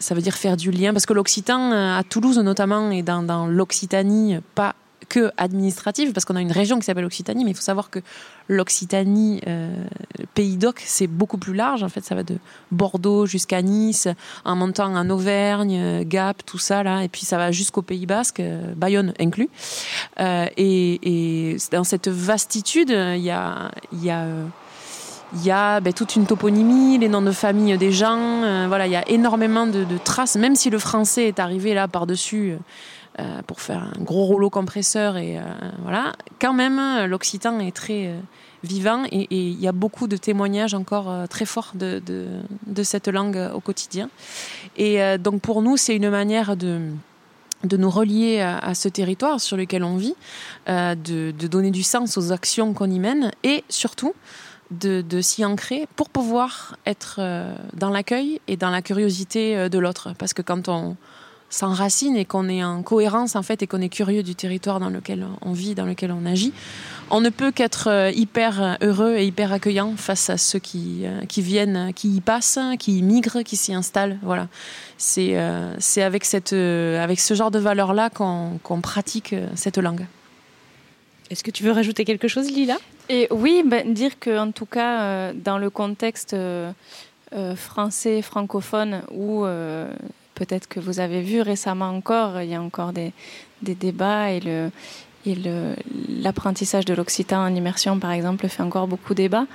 ça 0.00 0.16
veut 0.16 0.20
dire 0.20 0.34
faire 0.34 0.56
du 0.56 0.72
lien, 0.72 0.92
parce 0.92 1.06
que 1.06 1.12
l'occitan, 1.12 1.70
à 1.70 2.02
Toulouse 2.02 2.40
notamment, 2.40 2.90
et 2.90 3.02
dans 3.02 3.46
l'Occitanie, 3.46 4.38
pas 4.56 4.74
que 5.08 5.30
administrative, 5.36 6.12
parce 6.12 6.24
qu'on 6.24 6.36
a 6.36 6.40
une 6.40 6.52
région 6.52 6.78
qui 6.78 6.84
s'appelle 6.84 7.04
Occitanie, 7.04 7.44
mais 7.44 7.52
il 7.52 7.56
faut 7.56 7.62
savoir 7.62 7.90
que 7.90 8.00
l'Occitanie, 8.48 9.40
euh, 9.46 9.84
Pays 10.34 10.56
d'Oc, 10.56 10.82
c'est 10.84 11.06
beaucoup 11.06 11.38
plus 11.38 11.54
large. 11.54 11.82
En 11.82 11.88
fait, 11.88 12.04
ça 12.04 12.14
va 12.14 12.22
de 12.22 12.36
Bordeaux 12.70 13.26
jusqu'à 13.26 13.62
Nice, 13.62 14.08
en 14.44 14.56
montant 14.56 14.94
en 14.94 15.08
Auvergne, 15.10 15.78
euh, 15.78 16.04
Gap, 16.04 16.44
tout 16.44 16.58
ça 16.58 16.82
là, 16.82 17.02
et 17.02 17.08
puis 17.08 17.22
ça 17.22 17.38
va 17.38 17.52
jusqu'au 17.52 17.82
Pays 17.82 18.06
Basque, 18.06 18.40
euh, 18.40 18.74
Bayonne 18.76 19.14
inclus. 19.18 19.48
Euh, 20.20 20.46
et, 20.56 21.56
dans 21.72 21.84
cette 21.84 22.08
vastitude, 22.08 22.90
il 22.90 23.22
y 23.22 23.30
a, 23.30 23.70
y 23.92 24.10
a 24.10 24.26
il 25.34 25.44
y 25.44 25.50
a 25.50 25.80
ben, 25.80 25.92
toute 25.92 26.14
une 26.14 26.24
toponymie, 26.24 26.98
les 26.98 27.08
noms 27.08 27.20
de 27.20 27.32
famille 27.32 27.76
des 27.76 27.90
gens. 27.90 28.68
voilà, 28.68 28.86
il 28.86 28.92
y 28.92 28.96
a 28.96 29.06
énormément 29.08 29.66
de, 29.66 29.84
traces, 30.04 30.36
même 30.36 30.54
si 30.54 30.70
le 30.70 30.78
français 30.78 31.24
est 31.24 31.40
arrivé 31.40 31.74
là 31.74 31.88
par-dessus 31.88 32.54
pour 33.46 33.60
faire 33.60 33.82
un 33.82 34.02
gros 34.02 34.24
rouleau 34.24 34.50
compresseur. 34.50 35.16
Et 35.16 35.38
euh, 35.38 35.42
voilà, 35.82 36.12
quand 36.40 36.52
même, 36.52 37.06
l'occitan 37.06 37.60
est 37.60 37.74
très 37.74 38.06
euh, 38.06 38.20
vivant 38.66 39.04
et 39.10 39.26
il 39.30 39.60
y 39.60 39.68
a 39.68 39.72
beaucoup 39.72 40.08
de 40.08 40.16
témoignages 40.16 40.74
encore 40.74 41.10
euh, 41.10 41.26
très 41.26 41.46
forts 41.46 41.72
de, 41.74 42.82
cette 42.82 43.08
langue 43.08 43.50
au 43.54 43.60
quotidien. 43.60 44.10
Et 44.76 45.02
euh, 45.02 45.18
donc 45.18 45.40
pour 45.40 45.62
nous, 45.62 45.76
c'est 45.76 45.96
une 45.96 46.10
manière 46.10 46.56
de 46.56 46.80
de 47.64 47.76
nous 47.78 47.90
relier 47.90 48.40
à, 48.40 48.74
ce 48.74 48.88
territoire 48.88 49.40
sur 49.40 49.56
lequel 49.56 49.82
on 49.82 49.96
vit, 49.96 50.14
euh, 50.68 50.94
de, 50.94 51.32
donner 51.48 51.70
du 51.70 51.82
sens 51.82 52.16
aux 52.16 52.30
actions 52.30 52.74
qu'on 52.74 52.90
y 52.90 53.00
mène 53.00 53.32
et 53.42 53.64
surtout 53.70 54.14
de, 54.70 55.00
de 55.00 55.20
s'y 55.20 55.44
ancrer 55.44 55.88
pour 55.96 56.10
pouvoir 56.10 56.76
être 56.86 57.16
euh, 57.18 57.56
dans 57.72 57.90
l'accueil 57.90 58.40
et 58.46 58.56
dans 58.56 58.70
la 58.70 58.82
curiosité 58.82 59.56
euh, 59.56 59.68
de 59.68 59.78
l'autre. 59.78 60.12
Parce 60.18 60.34
que 60.34 60.42
quand 60.42 60.68
on 60.68 60.96
s'enracine 61.56 62.16
et 62.16 62.24
qu'on 62.24 62.48
est 62.48 62.62
en 62.62 62.82
cohérence 62.82 63.36
en 63.36 63.42
fait 63.42 63.62
et 63.62 63.66
qu'on 63.66 63.80
est 63.80 63.88
curieux 63.88 64.22
du 64.22 64.34
territoire 64.34 64.78
dans 64.80 64.90
lequel 64.90 65.26
on 65.42 65.52
vit, 65.52 65.74
dans 65.74 65.86
lequel 65.86 66.12
on 66.12 66.26
agit, 66.26 66.52
on 67.10 67.20
ne 67.20 67.30
peut 67.30 67.52
qu'être 67.52 67.88
euh, 67.88 68.10
hyper 68.10 68.76
heureux 68.80 69.16
et 69.16 69.26
hyper 69.26 69.52
accueillant 69.52 69.94
face 69.96 70.28
à 70.30 70.36
ceux 70.36 70.58
qui, 70.58 71.02
euh, 71.04 71.24
qui 71.26 71.42
viennent, 71.42 71.92
qui 71.94 72.08
y 72.16 72.20
passent, 72.20 72.58
qui 72.78 72.98
y 72.98 73.02
migrent, 73.02 73.42
qui 73.42 73.56
s'y 73.56 73.72
installent. 73.72 74.18
Voilà. 74.22 74.48
C'est 74.98 75.36
euh, 75.36 75.74
c'est 75.78 76.02
avec, 76.02 76.24
cette, 76.24 76.52
euh, 76.52 77.02
avec 77.02 77.20
ce 77.20 77.34
genre 77.34 77.50
de 77.50 77.58
valeurs-là 77.58 78.10
qu'on 78.10 78.58
qu'on 78.62 78.80
pratique 78.80 79.32
euh, 79.32 79.46
cette 79.54 79.78
langue. 79.78 80.06
Est-ce 81.30 81.42
que 81.42 81.50
tu 81.50 81.64
veux 81.64 81.72
rajouter 81.72 82.04
quelque 82.04 82.28
chose, 82.28 82.50
Lila? 82.50 82.76
Et 83.08 83.28
oui, 83.30 83.62
ben, 83.64 83.92
dire 83.92 84.18
que 84.18 84.38
en 84.38 84.52
tout 84.52 84.66
cas, 84.66 85.00
euh, 85.00 85.32
dans 85.34 85.58
le 85.58 85.70
contexte 85.70 86.34
euh, 86.34 86.72
euh, 87.32 87.56
français 87.56 88.22
francophone, 88.22 89.02
où 89.12 89.44
euh, 89.44 89.92
peut-être 90.36 90.68
que 90.68 90.78
vous 90.78 91.00
avez 91.00 91.22
vu 91.22 91.40
récemment 91.40 91.88
encore, 91.88 92.40
il 92.40 92.50
y 92.50 92.54
a 92.54 92.62
encore 92.62 92.92
des, 92.92 93.12
débats 93.62 94.30
et 94.30 94.40
l'apprentissage 96.22 96.84
de 96.84 96.94
l'occitan 96.94 97.38
en 97.38 97.52
immersion, 97.52 97.98
par 97.98 98.12
exemple, 98.12 98.46
fait 98.46 98.62
encore 98.62 98.86
beaucoup 98.86 99.14
débat. 99.14 99.46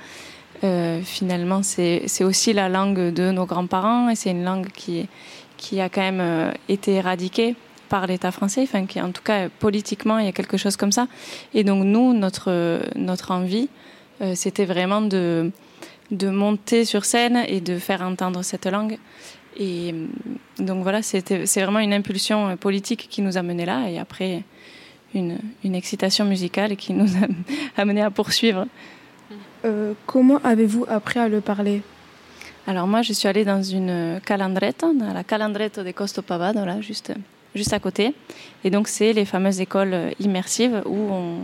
Euh, 0.64 1.00
finalement, 1.02 1.62
c'est 1.62 2.24
aussi 2.24 2.52
la 2.52 2.68
langue 2.68 3.12
de 3.12 3.30
nos 3.30 3.46
grands-parents 3.46 4.10
et 4.10 4.14
c'est 4.14 4.30
une 4.30 4.44
langue 4.44 4.68
qui, 4.74 5.08
a 5.80 5.88
quand 5.88 6.02
même 6.02 6.20
euh, 6.20 6.52
été 6.68 6.92
éradiquée 6.92 7.56
par 7.88 8.06
l'État 8.06 8.30
français, 8.30 8.62
enfin, 8.62 8.86
qui, 8.86 9.00
en 9.00 9.12
tout 9.12 9.22
cas, 9.22 9.48
politiquement, 9.48 10.18
il 10.18 10.26
y 10.26 10.28
a 10.28 10.32
quelque 10.32 10.56
chose 10.56 10.76
comme 10.76 10.92
ça. 10.92 11.06
Et 11.54 11.62
donc, 11.62 11.84
nous, 11.84 12.12
notre, 12.12 13.30
envie, 13.30 13.68
euh, 14.20 14.34
c'était 14.34 14.64
vraiment 14.64 15.02
de 15.02 15.52
monter 16.10 16.84
sur 16.84 17.04
scène 17.04 17.44
et 17.46 17.60
de 17.60 17.78
faire 17.78 18.02
entendre 18.02 18.42
cette 18.42 18.66
langue. 18.66 18.98
Et 19.56 19.92
euh, 19.92 20.06
donc, 20.58 20.82
voilà, 20.82 21.02
c'est 21.02 21.60
vraiment 21.62 21.78
une 21.78 21.92
impulsion 21.92 22.48
euh, 22.48 22.56
politique 22.56 23.08
qui 23.10 23.22
nous 23.22 23.36
a 23.36 23.42
menés 23.42 23.66
là. 23.66 23.88
Et 23.88 23.98
après, 23.98 24.42
une, 25.14 25.38
une 25.64 25.74
excitation 25.74 26.24
musicale 26.24 26.76
qui 26.76 26.92
nous 26.92 27.16
a 27.16 27.26
amené 27.80 28.02
à 28.02 28.10
poursuivre. 28.10 28.66
Euh, 29.64 29.92
comment 30.06 30.38
avez-vous 30.42 30.86
appris 30.88 31.20
à 31.20 31.28
le 31.28 31.40
parler? 31.40 31.82
Alors 32.66 32.86
moi, 32.86 33.02
je 33.02 33.12
suis 33.12 33.28
allée 33.28 33.44
dans 33.44 33.62
une 33.62 34.20
calandrette, 34.24 34.84
dans 34.98 35.12
la 35.12 35.24
calandrette 35.24 35.80
de 35.80 35.90
Costopavado, 35.90 36.64
là, 36.64 36.80
juste, 36.80 37.12
juste 37.54 37.72
à 37.72 37.78
côté. 37.78 38.14
Et 38.64 38.70
donc, 38.70 38.88
c'est 38.88 39.12
les 39.12 39.24
fameuses 39.24 39.60
écoles 39.60 40.12
immersives 40.20 40.82
où 40.86 40.96
on, 41.10 41.38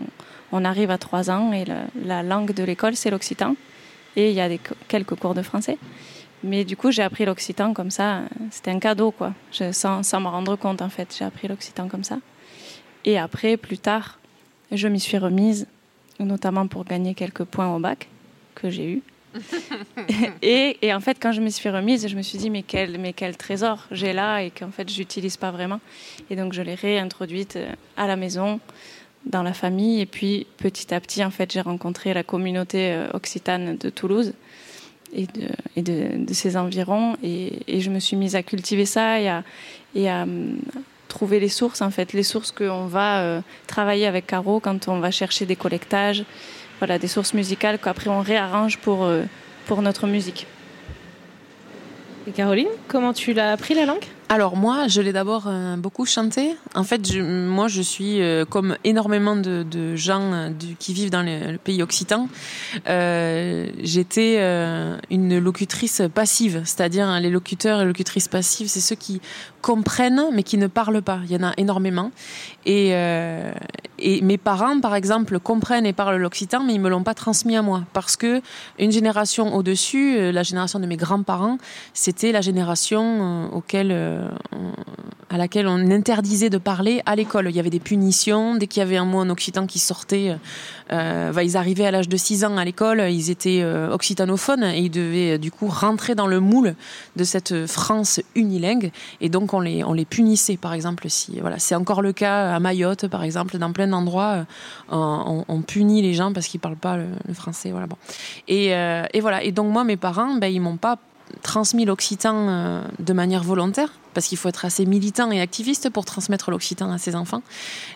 on 0.53 0.65
arrive 0.65 0.91
à 0.91 0.99
trois 0.99 1.31
ans 1.31 1.53
et 1.53 1.65
la, 1.65 1.83
la 2.05 2.23
langue 2.23 2.53
de 2.53 2.62
l'école, 2.62 2.95
c'est 2.95 3.11
l'occitan. 3.11 3.57
Et 4.17 4.31
il 4.31 4.35
y 4.35 4.41
a 4.41 4.49
des, 4.49 4.61
quelques 4.87 5.15
cours 5.15 5.35
de 5.35 5.43
français. 5.43 5.79
Mais 6.45 6.64
du 6.64 6.76
coup, 6.76 6.90
j'ai 6.90 7.02
appris 7.02 7.25
l'occitan 7.25 7.75
comme 7.75 7.90
ça. 7.90 8.23
C'était 8.50 8.71
un 8.71 8.78
cadeau, 8.78 9.11
quoi. 9.11 9.35
Je, 9.52 9.73
sans, 9.73 10.02
sans 10.02 10.21
me 10.21 10.28
rendre 10.28 10.57
compte, 10.57 10.83
en 10.83 10.88
fait. 10.88 11.14
J'ai 11.18 11.25
appris 11.25 11.49
l'occitan 11.49 11.88
comme 11.88 12.04
ça. 12.04 12.18
Et 13.04 13.18
après, 13.18 13.57
plus 13.57 13.78
tard, 13.78 14.18
je 14.71 14.87
m'y 14.88 15.00
suis 15.00 15.18
remise, 15.18 15.66
notamment 16.21 16.66
pour 16.66 16.85
gagner 16.85 17.14
quelques 17.14 17.45
points 17.45 17.75
au 17.75 17.78
bac 17.78 18.09
que 18.54 18.71
j'ai 18.71 18.92
eu. 18.92 19.02
et, 20.42 20.78
et, 20.83 20.95
en 20.95 21.00
fait, 21.00 21.18
quand 21.21 21.33
je 21.33 21.40
me 21.40 21.49
suis 21.49 21.68
remise, 21.68 22.07
je 22.09 22.16
me 22.16 22.23
suis 22.23 22.38
dit, 22.38 22.50
mais 22.50 22.62
quel, 22.62 22.99
mais 22.99 23.12
quel 23.12 23.37
trésor 23.37 23.87
j'ai 23.90 24.12
là 24.12 24.40
et 24.42 24.50
qu'en 24.50 24.71
fait, 24.71 24.88
j'utilise 24.88 25.37
pas 25.37 25.50
vraiment. 25.50 25.80
Et 26.30 26.37
donc, 26.37 26.52
je 26.52 26.62
l'ai 26.62 26.75
réintroduite 26.75 27.57
euh, 27.57 27.73
à 27.97 28.07
la 28.07 28.16
maison, 28.16 28.61
dans 29.26 29.42
la 29.42 29.52
famille. 29.52 30.00
Et 30.00 30.07
puis, 30.07 30.47
petit 30.57 30.95
à 30.95 31.00
petit, 31.00 31.25
en 31.25 31.30
fait, 31.30 31.52
j'ai 31.52 31.61
rencontré 31.61 32.14
la 32.14 32.23
communauté 32.23 32.92
euh, 32.92 33.09
occitane 33.12 33.76
de 33.76 33.90
Toulouse 33.90 34.35
et 35.15 35.27
de, 35.83 36.33
ses 36.33 36.57
environs. 36.57 37.17
Et, 37.23 37.81
je 37.81 37.91
me 37.91 37.99
suis 37.99 38.17
mise 38.17 38.37
à 38.37 38.43
cultiver 38.43 38.87
ça 38.87 39.21
et 39.21 39.29
à, 39.29 39.45
et 39.95 40.09
à 40.09 40.23
hum, 40.23 40.59
trouver 41.09 41.41
les 41.41 41.49
sources, 41.49 41.81
en 41.81 41.91
fait, 41.91 42.12
les 42.12 42.23
sources 42.23 42.53
qu'on 42.53 42.87
va 42.87 43.21
euh, 43.21 43.41
travailler 43.67 44.07
avec 44.07 44.27
Caro 44.27 44.61
quand 44.61 44.88
on 44.88 45.00
va 45.00 45.11
chercher 45.11 45.47
des 45.47 45.57
collectages 45.57 46.25
voilà, 46.79 46.99
des 46.99 47.09
sources 47.09 47.35
musicales 47.35 47.79
qu'après 47.79 48.09
on 48.09 48.21
réarrange 48.21 48.79
pour, 48.79 49.05
euh, 49.05 49.23
pour 49.67 49.83
notre 49.83 50.07
musique. 50.07 50.47
Et 52.27 52.31
Caroline, 52.31 52.69
comment 52.88 53.12
tu 53.12 53.33
l'as 53.33 53.53
appris 53.53 53.75
la 53.75 53.87
langue? 53.87 54.05
Alors 54.31 54.57
moi, 54.57 54.89
je 54.89 55.01
l'ai 55.01 55.13
d'abord 55.13 55.45
euh, 55.47 55.77
beaucoup 55.77 56.05
chanté. 56.05 56.55
En 56.75 56.85
fait, 56.85 57.11
je, 57.11 57.21
moi, 57.21 57.67
je 57.67 57.81
suis 57.81 58.21
euh, 58.21 58.45
comme 58.45 58.77
énormément 58.85 59.37
de, 59.37 59.97
gens 59.97 60.33
euh, 60.33 60.51
qui 60.79 60.93
vivent 60.93 61.11
dans 61.11 61.23
le, 61.23 61.57
pays 61.57 61.83
occitan. 61.83 62.29
J'étais 62.85 64.39
une 65.11 65.39
locutrice 65.39 66.03
passive, 66.15 66.61
c'est-à-dire 66.65 67.07
hein, 67.07 67.21
les 67.21 67.31
locuteurs 67.31 67.81
et 67.81 67.85
locutrices 67.87 68.29
passives, 68.29 68.69
c'est 68.69 68.81
ceux 68.81 68.97
qui 68.97 69.21
comprennent 69.63 70.27
mais 70.33 70.43
qui 70.43 70.59
ne 70.59 70.67
parlent 70.67 71.03
pas. 71.03 71.21
Il 71.25 71.33
y 71.33 71.37
en 71.37 71.49
a 71.49 71.53
énormément. 71.57 72.11
Et, 72.67 72.91
et 73.99 74.21
mes 74.21 74.39
parents, 74.39 74.81
par 74.81 74.95
exemple, 74.95 75.39
comprennent 75.41 75.87
et 75.87 75.93
parlent 75.93 76.17
l'occitan, 76.17 76.63
mais 76.63 76.75
ils 76.75 76.81
me 76.81 76.91
l'ont 76.91 77.03
pas 77.03 77.15
transmis 77.15 77.57
à 77.57 77.63
moi 77.63 77.83
parce 77.93 78.17
que 78.17 78.43
une 78.79 78.93
génération 78.93 79.55
au-dessus, 79.55 80.33
la 80.33 80.43
génération 80.43 80.79
de 80.81 80.87
mes 80.87 80.97
grands-parents, 80.97 81.59
c'était 81.95 82.33
la 82.33 82.41
génération 82.41 83.51
auquel 83.53 83.93
à 85.31 85.37
laquelle 85.37 85.67
on 85.67 85.91
interdisait 85.91 86.51
de 86.51 86.59
parler 86.59 87.03
à 87.07 87.15
l'école. 87.15 87.49
Il 87.51 87.57
y 87.57 87.61
avait 87.61 87.71
des 87.71 87.81
punitions. 87.81 88.55
Dès 88.55 88.67
qu'il 88.67 88.81
y 88.81 88.83
avait 88.83 88.97
un 88.97 89.05
mot 89.05 89.19
en 89.19 89.31
occitan 89.31 89.67
qui 89.67 89.79
sortait. 89.79 90.37
Euh, 90.91 91.33
bah, 91.33 91.43
ils 91.43 91.57
arrivaient 91.57 91.87
à 91.87 91.91
l'âge 91.91 92.09
de 92.09 92.17
6 92.17 92.45
ans 92.45 92.57
à 92.57 92.65
l'école, 92.65 93.01
ils 93.11 93.31
étaient 93.31 93.61
euh, 93.63 93.93
occitanophones 93.93 94.65
et 94.65 94.79
ils 94.79 94.91
devaient 94.91 95.35
euh, 95.35 95.39
du 95.39 95.51
coup 95.51 95.69
rentrer 95.69 96.15
dans 96.15 96.27
le 96.27 96.41
moule 96.41 96.75
de 97.17 97.25
cette 97.25 97.67
France 97.67 98.21
unilingue. 98.35 98.91
Et 99.21 99.29
donc 99.29 99.53
on 99.53 99.61
les 99.61 100.05
punissait 100.05 100.57
par 100.57 100.73
exemple 100.73 101.09
si 101.11 101.41
voilà. 101.41 101.59
C'est 101.59 101.75
encore 101.75 102.03
le 102.03 102.13
cas 102.13 102.55
à 102.55 102.61
Mayotte 102.61 103.09
par 103.09 103.23
exemple. 103.23 103.59
Dans 103.59 103.73
plein 103.73 103.89
d'endroits 103.89 104.47
euh, 104.93 105.43
on, 105.49 105.63
punit 105.63 106.03
les 106.03 106.15
gens 106.15 106.33
parce 106.33 106.47
qu'ils 106.47 106.61
parlent 106.61 106.77
pas 106.77 106.97
le, 106.97 107.35
français. 107.35 107.71
Voilà 107.71 107.87
bon. 107.87 107.97
Et, 108.47 108.75
euh, 108.75 109.05
voilà. 109.21 109.43
Et 109.43 109.53
donc 109.53 109.73
moi 109.73 109.85
mes 109.85 109.97
parents 109.97 110.35
ben 110.37 110.53
ils 110.53 110.61
m'ont 110.61 110.77
pas 110.77 110.99
transmis 111.43 111.85
l'occitan 111.85 112.49
euh, 112.49 112.83
de 112.99 113.13
manière 113.13 113.43
volontaire, 113.43 113.91
parce 114.19 114.27
qu'il 114.27 114.39
faut 114.39 114.49
être 114.49 114.65
assez 114.65 114.85
militant 114.85 115.31
et 115.31 115.41
activiste 115.41 115.91
pour 115.91 116.05
transmettre 116.05 116.51
l'occitan 116.51 116.91
à 116.91 116.99
ses 116.99 117.15
enfants. 117.15 117.45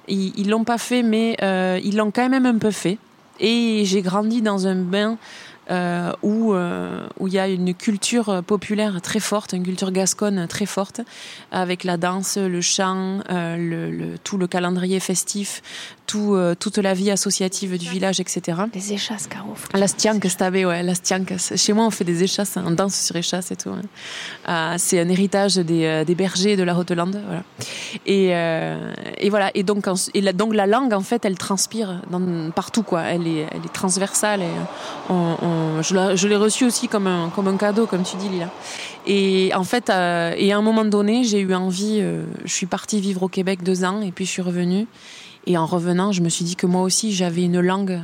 Ils, 0.07 0.49
l'ont 0.49 0.63
pas 0.63 0.79
fait, 0.79 1.03
mais 1.03 1.37
euh, 1.43 1.81
ils 1.83 1.97
l'ont 1.97 2.13
quand 2.13 2.29
même 2.29 2.47
un 2.47 2.59
peu 2.59 2.71
fait. 2.71 2.99
Et 3.41 3.83
j'ai 3.87 4.03
grandi 4.03 4.41
dans 4.41 4.69
un 4.69 4.77
bain 4.77 5.19
euh, 5.73 6.13
où 6.23 6.55
euh, 6.55 7.05
où 7.19 7.27
il 7.27 7.35
y 7.35 7.41
a 7.41 7.49
une 7.49 7.75
culture 7.75 8.41
populaire 8.47 9.01
très 9.01 9.19
forte, 9.19 9.53
une 9.53 9.65
culture 9.65 9.91
gasconne 9.91 10.47
très 10.47 10.67
forte, 10.67 11.01
avec 11.51 11.83
la 11.83 11.97
danse, 11.97 12.37
le 12.37 12.61
chant, 12.61 13.19
tout 14.23 14.39
le 14.39 14.47
calendrier 14.47 15.01
festif, 15.01 15.61
tout, 16.13 16.35
euh, 16.35 16.55
toute 16.55 16.77
la 16.77 16.93
vie 16.93 17.11
associative 17.11 17.79
du 17.79 17.89
village, 17.89 18.21
etc. 18.21 18.59
Les 18.75 18.93
échasses, 18.93 19.27
Caro. 19.27 19.55
Las 19.73 19.97
tiancas, 19.97 20.35
t'avais, 20.37 20.67
ouais, 20.67 20.83
las 20.83 21.01
tiancas. 21.01 21.53
Chez 21.57 21.73
moi, 21.73 21.87
on 21.87 21.91
fait 21.91 22.05
des 22.05 22.23
échasses, 22.23 22.59
on 22.63 22.73
danse 22.73 22.97
sur 22.97 23.17
échasses 23.17 23.51
et 23.51 23.57
tout. 23.57 23.71
Hein. 23.71 23.81
Euh, 24.47 24.75
c'est 24.77 25.01
un 25.01 25.09
héritage 25.09 25.57
des, 25.57 25.87
euh, 25.87 26.05
des 26.05 26.15
bergers 26.15 26.57
de 26.57 26.65
la 26.65 26.77
Haute-Lande, 26.77 27.19
voilà. 27.25 27.43
Et, 28.05 28.35
euh, 28.35 28.93
et 29.17 29.31
voilà. 29.31 29.51
Et 29.55 29.63
donc, 29.63 29.89
en, 29.89 29.95
et 30.13 30.21
la, 30.21 30.35
donc 30.35 30.55
la 30.55 30.67
langue, 30.67 30.93
en 30.93 31.01
fait, 31.01 31.25
elle 31.25 31.39
transpire 31.39 32.03
dans, 32.11 32.51
partout, 32.51 32.83
quoi. 32.83 33.05
Elle 33.05 33.27
est, 33.27 33.47
elle 33.51 33.65
est 33.65 33.73
transversale. 33.73 34.43
Et 34.43 34.55
on, 35.09 35.37
on, 35.41 35.83
je 35.83 36.29
l'ai 36.29 36.37
reçue 36.37 36.67
aussi 36.67 36.89
comme 36.89 37.07
un, 37.07 37.31
comme 37.35 37.49
un 37.49 37.57
cadeau, 37.57 37.87
comme 37.87 38.03
tu 38.03 38.17
dis, 38.17 38.29
Lila. 38.29 38.51
Et 39.07 39.51
en 39.55 39.65
fait, 39.65 39.89
et 39.89 40.53
à 40.53 40.59
un 40.59 40.63
moment 40.63 40.85
donné, 40.85 41.25
j'ai 41.25 41.41
eu 41.41 41.55
envie. 41.55 42.01
Je 42.45 42.53
suis 42.53 42.67
partie 42.67 43.01
vivre 43.01 43.23
au 43.25 43.29
Québec 43.29 43.63
deux 43.63 43.83
ans, 43.83 44.03
et 44.03 44.13
puis 44.13 44.27
je 44.27 44.31
suis 44.31 44.43
revenue. 44.43 44.87
Et 45.47 45.57
en 45.59 45.67
revenant, 45.67 46.13
je 46.13 46.23
me 46.23 46.29
suis 46.29 46.45
dit 46.45 46.57
que 46.57 46.67
moi 46.67 46.83
aussi, 46.83 47.13
j'avais 47.13 47.45
une 47.45 47.61
langue 47.61 48.01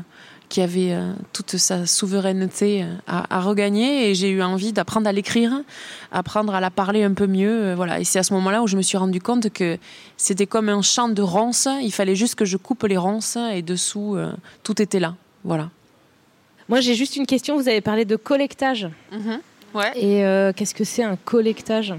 qui 0.49 0.63
avait 0.63 0.93
euh, 0.93 1.13
toute 1.35 1.59
sa 1.59 1.85
souveraineté 1.87 2.87
à, 3.07 3.37
à 3.37 3.41
regagner 3.41 4.09
et 4.09 4.15
j'ai 4.15 4.31
eu 4.31 4.43
envie 4.43 4.73
d'apprendre 4.73 5.07
à 5.07 5.13
l'écrire, 5.13 5.53
apprendre 6.11 6.55
à 6.55 6.61
la 6.61 6.71
parler 6.71 7.05
un 7.05 7.13
peu 7.13 7.27
mieux. 7.27 7.67
Euh, 7.67 7.75
voilà. 7.77 8.01
Et 8.01 8.05
c'est 8.05 8.19
à 8.19 8.23
ce 8.23 8.33
moment-là 8.33 8.63
où 8.63 8.67
je 8.67 8.77
me 8.77 8.83
suis 8.83 8.97
rendu 8.97 9.21
compte 9.21 9.51
que 9.51 9.77
c'était 10.17 10.47
comme 10.47 10.71
un 10.71 10.81
champ 10.81 11.11
de 11.11 11.21
ronces. 11.21 11.69
Il 11.83 11.93
fallait 11.93 12.17
juste 12.17 12.35
que 12.35 12.47
je 12.47 12.57
coupe 12.57 12.85
les 12.85 12.97
ronces 12.97 13.37
et 13.53 13.61
dessous, 13.61 14.17
euh, 14.17 14.33
tout 14.63 14.81
était 14.81 15.01
là. 15.01 15.17
Voilà. 15.45 15.69
Moi, 16.69 16.81
j'ai 16.81 16.95
juste 16.95 17.17
une 17.17 17.27
question. 17.27 17.57
Vous 17.57 17.69
avez 17.69 17.81
parlé 17.81 18.05
de 18.05 18.17
collectage. 18.17 18.89
Mmh. 19.13 19.37
Ouais. 19.75 19.93
Et 19.97 20.25
euh, 20.25 20.53
qu'est-ce 20.55 20.75
que 20.75 20.85
c'est 20.85 21.03
un 21.03 21.17
collectage? 21.17 21.95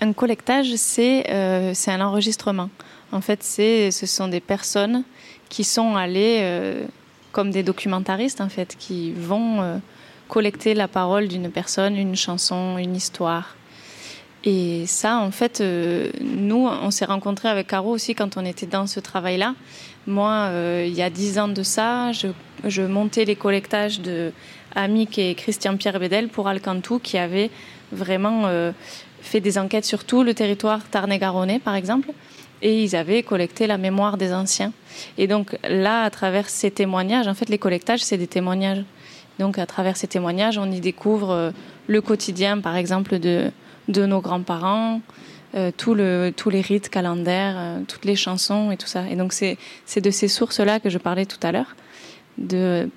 Un 0.00 0.12
collectage, 0.12 0.74
c'est 0.76 1.24
euh, 1.30 1.72
un 1.86 2.00
enregistrement. 2.00 2.68
En 3.12 3.20
fait, 3.20 3.42
ce 3.42 4.06
sont 4.06 4.28
des 4.28 4.40
personnes 4.40 5.04
qui 5.48 5.62
sont 5.64 5.94
allées, 5.94 6.38
euh, 6.42 6.84
comme 7.32 7.50
des 7.50 7.62
documentaristes, 7.62 8.40
en 8.40 8.48
fait, 8.48 8.76
qui 8.78 9.12
vont 9.12 9.62
euh, 9.62 9.76
collecter 10.28 10.74
la 10.74 10.88
parole 10.88 11.28
d'une 11.28 11.50
personne, 11.50 11.96
une 11.96 12.16
chanson, 12.16 12.76
une 12.78 12.96
histoire. 12.96 13.56
Et 14.42 14.84
ça, 14.86 15.18
en 15.18 15.30
fait, 15.30 15.60
euh, 15.60 16.10
nous, 16.20 16.66
on 16.66 16.90
s'est 16.90 17.04
rencontrés 17.04 17.48
avec 17.48 17.68
Caro 17.68 17.92
aussi 17.92 18.14
quand 18.14 18.36
on 18.36 18.44
était 18.44 18.66
dans 18.66 18.86
ce 18.86 19.00
travail-là. 19.00 19.54
Moi, 20.06 20.50
il 20.84 20.92
y 20.92 21.00
a 21.00 21.08
dix 21.08 21.38
ans 21.38 21.48
de 21.48 21.62
ça, 21.62 22.10
je, 22.12 22.82
montais 22.82 23.24
les 23.24 23.36
collectages 23.36 24.00
de 24.00 24.32
Amic 24.74 25.18
et 25.18 25.34
Christian-Pierre 25.34 25.98
Bedel 25.98 26.28
pour 26.28 26.46
Alcantou, 26.46 26.98
qui 26.98 27.16
avaient 27.16 27.50
vraiment 27.90 28.50
fait 29.22 29.40
des 29.40 29.56
enquêtes 29.56 29.86
sur 29.86 30.04
tout 30.04 30.22
le 30.24 30.34
territoire 30.34 30.84
tarn-et-garonnais, 30.90 31.58
par 31.58 31.74
exemple 31.74 32.10
et 32.64 32.82
ils 32.82 32.96
avaient 32.96 33.22
collecté 33.22 33.66
la 33.66 33.78
mémoire 33.78 34.16
des 34.16 34.32
anciens. 34.32 34.72
Et 35.18 35.28
donc 35.28 35.56
là, 35.68 36.02
à 36.02 36.10
travers 36.10 36.48
ces 36.48 36.70
témoignages, 36.70 37.28
en 37.28 37.34
fait, 37.34 37.50
les 37.50 37.58
collectages, 37.58 38.02
c'est 38.02 38.16
des 38.16 38.26
témoignages. 38.26 38.82
Donc 39.38 39.58
à 39.58 39.66
travers 39.66 39.96
ces 39.96 40.06
témoignages, 40.06 40.56
on 40.56 40.70
y 40.70 40.80
découvre 40.80 41.30
euh, 41.30 41.50
le 41.86 42.00
quotidien, 42.00 42.58
par 42.60 42.74
exemple, 42.76 43.18
de, 43.18 43.50
de 43.88 44.06
nos 44.06 44.20
grands-parents, 44.20 45.02
euh, 45.54 45.70
tous 45.76 45.94
les 45.94 46.60
rites 46.62 46.88
calendaires, 46.88 47.54
euh, 47.58 47.80
toutes 47.86 48.06
les 48.06 48.16
chansons 48.16 48.70
et 48.70 48.78
tout 48.78 48.86
ça. 48.86 49.02
Et 49.10 49.14
donc 49.14 49.34
c'est 49.34 50.00
de 50.00 50.10
ces 50.10 50.28
sources-là 50.28 50.80
que 50.80 50.88
je 50.88 50.98
parlais 50.98 51.26
tout 51.26 51.44
à 51.46 51.52
l'heure. 51.52 51.76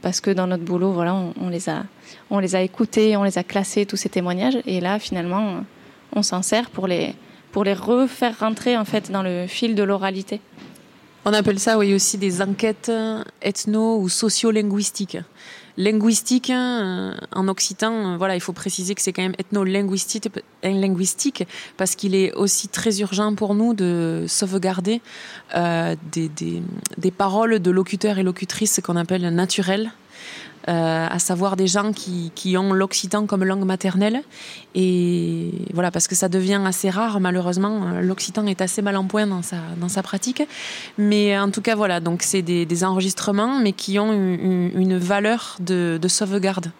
Parce 0.01 0.21
que 0.21 0.31
dans 0.31 0.47
notre 0.47 0.63
boulot, 0.63 0.93
voilà, 0.93 1.13
on, 1.13 1.33
on, 1.39 1.49
les 1.49 1.69
a, 1.69 1.83
on 2.31 2.39
les 2.39 2.55
a 2.55 2.61
écoutés, 2.61 3.17
on 3.17 3.23
les 3.23 3.37
a 3.37 3.43
classés, 3.43 3.85
tous 3.85 3.97
ces 3.97 4.09
témoignages. 4.09 4.57
Et 4.65 4.79
là, 4.79 4.97
finalement, 4.97 5.63
on 6.15 6.23
s'en 6.23 6.41
sert 6.41 6.71
pour 6.71 6.87
les, 6.87 7.13
pour 7.57 7.63
les 7.63 7.73
refaire 7.73 8.37
rentrer 8.39 8.77
en 8.77 8.85
fait 8.85 9.09
dans 9.09 9.23
le 9.23 9.47
fil 9.47 9.73
de 9.73 9.81
l'oralité. 9.81 10.41
On 11.25 11.33
appelle 11.33 11.57
ça 11.57 11.79
aussi 11.79 12.19
des 12.19 12.43
enquêtes 12.43 12.91
ethno 13.41 13.97
ou 13.97 14.09
sociolinguistiques. 14.09 15.17
Linguistique 15.75 16.51
euh, 16.51 17.13
en 17.31 17.47
occitan, 17.47 18.13
euh, 18.13 18.17
voilà, 18.17 18.35
il 18.35 18.41
faut 18.41 18.53
préciser 18.53 18.93
que 18.93 19.01
c'est 19.01 19.11
quand 19.11 19.23
même 19.23 19.33
ethno-linguistique 19.39 20.29
linguistique 20.61 21.47
parce 21.77 21.95
qu'il 21.95 22.13
est 22.13 22.31
aussi 22.33 22.67
très 22.67 22.99
urgent 22.99 23.33
pour 23.33 23.55
nous 23.55 23.73
de 23.73 24.25
sauvegarder 24.27 25.01
euh, 25.55 25.95
des, 26.11 26.29
des 26.95 27.11
paroles 27.11 27.59
de 27.59 27.71
locuteurs 27.71 28.19
et 28.19 28.23
locutrices 28.23 28.81
qu'on 28.83 28.97
appelle 28.97 29.27
naturelles 29.33 29.89
euh, 30.69 31.07
à 31.09 31.17
savoir 31.19 31.55
des 31.55 31.67
gens 31.67 31.93
qui, 31.93 32.57
ont 32.57 32.73
l'occitan 32.73 33.25
comme 33.25 33.45
langue 33.45 33.63
maternelle. 33.63 34.21
Et 34.75 35.51
voilà, 35.73 35.91
parce 35.91 36.09
que 36.09 36.15
ça 36.15 36.27
devient 36.27 36.59
assez 36.65 36.89
rare, 36.89 37.21
malheureusement. 37.21 38.01
L'occitan 38.01 38.45
est 38.47 38.59
assez 38.59 38.81
mal 38.81 38.97
en 38.97 39.05
point 39.05 39.27
dans 39.27 39.41
sa, 39.41 39.57
dans 39.79 39.87
sa 39.87 40.03
pratique. 40.03 40.43
Mais 40.97 41.39
en 41.39 41.51
tout 41.51 41.61
cas, 41.61 41.75
voilà, 41.75 42.01
donc 42.01 42.21
c'est 42.21 42.41
des, 42.41 42.83
enregistrements, 42.83 43.59
mais 43.59 43.71
qui 43.71 43.97
ont 43.97 44.11
une, 44.11 44.97
valeur 44.97 45.55
de, 45.61 45.97
de 46.01 46.07
sauvegarde 46.07 46.71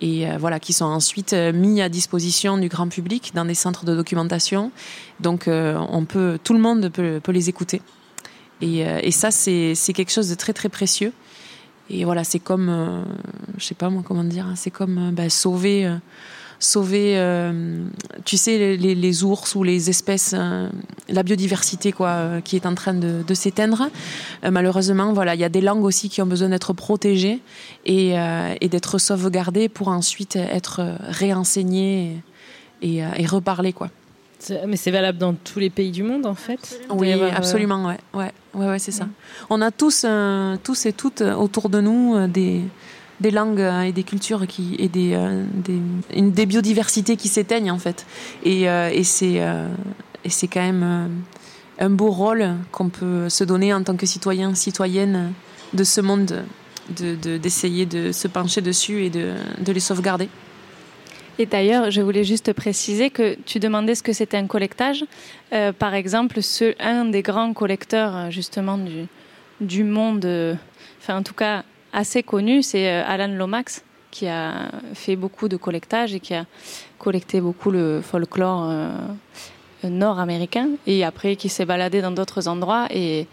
et 0.00 0.28
euh, 0.28 0.36
voilà 0.38 0.60
qui 0.60 0.72
sont 0.72 0.84
ensuite 0.84 1.32
euh, 1.32 1.52
mis 1.52 1.82
à 1.82 1.88
disposition 1.88 2.56
du 2.56 2.68
grand 2.68 2.88
public 2.88 3.32
dans 3.34 3.44
des 3.44 3.54
centres 3.54 3.84
de 3.84 3.96
documentation 3.96 4.70
donc 5.18 5.48
on 5.48 6.04
peut 6.04 6.38
tout 6.44 6.52
le 6.52 6.60
monde 6.60 6.88
peut, 6.88 7.20
les 7.32 7.48
écouter 7.48 7.82
et, 8.60 8.80
et 8.80 9.10
ça 9.10 9.32
c'est 9.32 9.74
quelque 9.94 10.12
chose 10.12 10.28
de 10.28 10.36
très 10.36 10.52
très 10.52 10.68
précieux 10.68 11.12
et 11.90 12.04
voilà 12.04 12.24
c'est 12.24 12.38
comme 12.38 12.68
euh, 12.68 13.02
je 13.56 13.64
sais 13.64 13.74
pas 13.74 13.90
moi 13.90 14.02
comment 14.06 14.24
dire 14.24 14.46
c'est 14.56 14.70
comme 14.70 14.98
euh, 14.98 15.10
bah, 15.10 15.30
sauver 15.30 15.86
euh, 15.86 15.96
sauver, 16.60 17.16
euh, 17.18 17.84
tu 18.24 18.36
sais, 18.36 18.76
les, 18.76 19.22
ours 19.22 19.54
ou 19.54 19.62
les 19.62 19.90
espèces, 19.90 20.34
la 21.08 21.22
biodiversité 21.22 21.92
quoi, 21.92 22.40
qui 22.42 22.56
est 22.56 22.66
en 22.66 22.74
train 22.74 22.94
de, 22.94 23.22
s'éteindre. 23.32 23.88
malheureusement, 24.42 25.12
voilà, 25.12 25.36
il 25.36 25.40
y 25.40 25.44
a 25.44 25.48
des 25.48 25.60
langues 25.60 25.84
aussi 25.84 26.08
qui 26.08 26.20
ont 26.20 26.26
besoin 26.26 26.48
d'être 26.48 26.72
protégées 26.72 27.38
et, 27.86 28.16
et 28.60 28.68
d'être 28.68 28.98
sauvegardées 28.98 29.68
pour 29.68 29.86
ensuite 29.86 30.34
être 30.34 30.98
réenseignées 31.02 32.20
et, 32.82 32.96
et 32.96 33.26
reparlées, 33.26 33.72
quoi. 33.72 33.88
Mais 34.66 34.76
c'est 34.76 34.90
valable 34.90 35.18
dans 35.18 35.34
tous 35.34 35.58
les 35.58 35.70
pays 35.70 35.90
du 35.90 36.02
monde, 36.02 36.24
en 36.24 36.34
fait. 36.34 36.80
Oui, 36.90 37.12
absolument, 37.12 37.86
ouais, 37.86 37.98
ouais, 38.14 38.32
ouais, 38.54 38.68
ouais 38.68 38.78
c'est 38.78 38.92
ça. 38.92 39.08
On 39.50 39.60
a 39.60 39.70
tous, 39.70 40.06
tous 40.62 40.86
et 40.86 40.92
toutes 40.92 41.22
autour 41.22 41.68
de 41.68 41.80
nous 41.80 42.26
des 42.28 42.62
des 43.20 43.30
langues 43.30 43.60
euh, 43.60 43.82
et 43.82 43.92
des 43.92 44.02
cultures 44.02 44.46
qui, 44.46 44.76
et 44.78 44.88
des, 44.88 45.12
euh, 45.14 45.44
des, 45.52 45.80
une, 46.14 46.32
des 46.32 46.46
biodiversités 46.46 47.16
qui 47.16 47.28
s'éteignent 47.28 47.70
en 47.70 47.78
fait. 47.78 48.06
Et, 48.44 48.68
euh, 48.68 48.90
et 48.92 49.04
c'est 49.04 49.40
et 50.24 50.30
c'est 50.30 50.48
quand 50.48 50.60
même 50.60 51.22
un 51.78 51.90
beau 51.90 52.10
rôle 52.10 52.54
qu'on 52.72 52.88
peut 52.88 53.28
se 53.28 53.44
donner 53.44 53.72
en 53.72 53.82
tant 53.82 53.96
que 53.96 54.04
citoyen, 54.04 54.54
citoyenne 54.54 55.32
de 55.72 55.84
ce 55.84 56.00
monde, 56.00 56.44
d'essayer 56.90 57.86
de, 57.86 58.08
de, 58.08 58.12
se 58.12 58.26
pencher 58.26 58.60
dessus 58.60 59.04
et 59.04 59.10
de, 59.10 59.34
de 59.64 59.72
les 59.72 59.80
sauvegarder. 59.80 60.28
Et 61.38 61.46
d'ailleurs, 61.46 61.90
je 61.90 62.00
voulais 62.00 62.24
juste 62.24 62.52
préciser 62.52 63.10
que 63.10 63.36
tu 63.46 63.60
demandais 63.60 63.94
ce 63.94 64.02
que 64.02 64.12
c'était 64.12 64.36
un 64.36 64.46
collectage. 64.46 65.04
Euh, 65.52 65.72
par 65.72 65.94
exemple, 65.94 66.40
un 66.80 67.04
des 67.04 67.22
grands 67.22 67.52
collecteurs 67.52 68.30
justement 68.30 68.78
du, 69.60 69.84
monde, 69.84 70.58
enfin 71.00 71.18
en 71.18 71.22
tout 71.22 71.34
cas 71.34 71.62
assez 71.92 72.22
connu, 72.22 72.62
c'est 72.62 72.88
euh, 72.88 73.04
Alan 73.06 73.28
Lomax 73.28 73.84
qui 74.10 74.26
a 74.26 74.70
fait 74.94 75.16
beaucoup 75.16 75.48
de 75.48 75.56
collectage 75.56 76.14
et 76.14 76.20
qui 76.20 76.34
a 76.34 76.46
collecté 76.98 77.40
beaucoup 77.40 77.70
le 77.70 78.00
folklore 78.02 78.68
euh, 78.70 78.90
nord-américain 79.84 80.70
et 80.86 81.04
après 81.04 81.36
qui 81.36 81.48
s'est 81.48 81.66
baladé 81.66 82.00
dans 82.00 82.10
d'autres 82.10 82.48
endroits 82.48 82.86
et, 82.90 83.26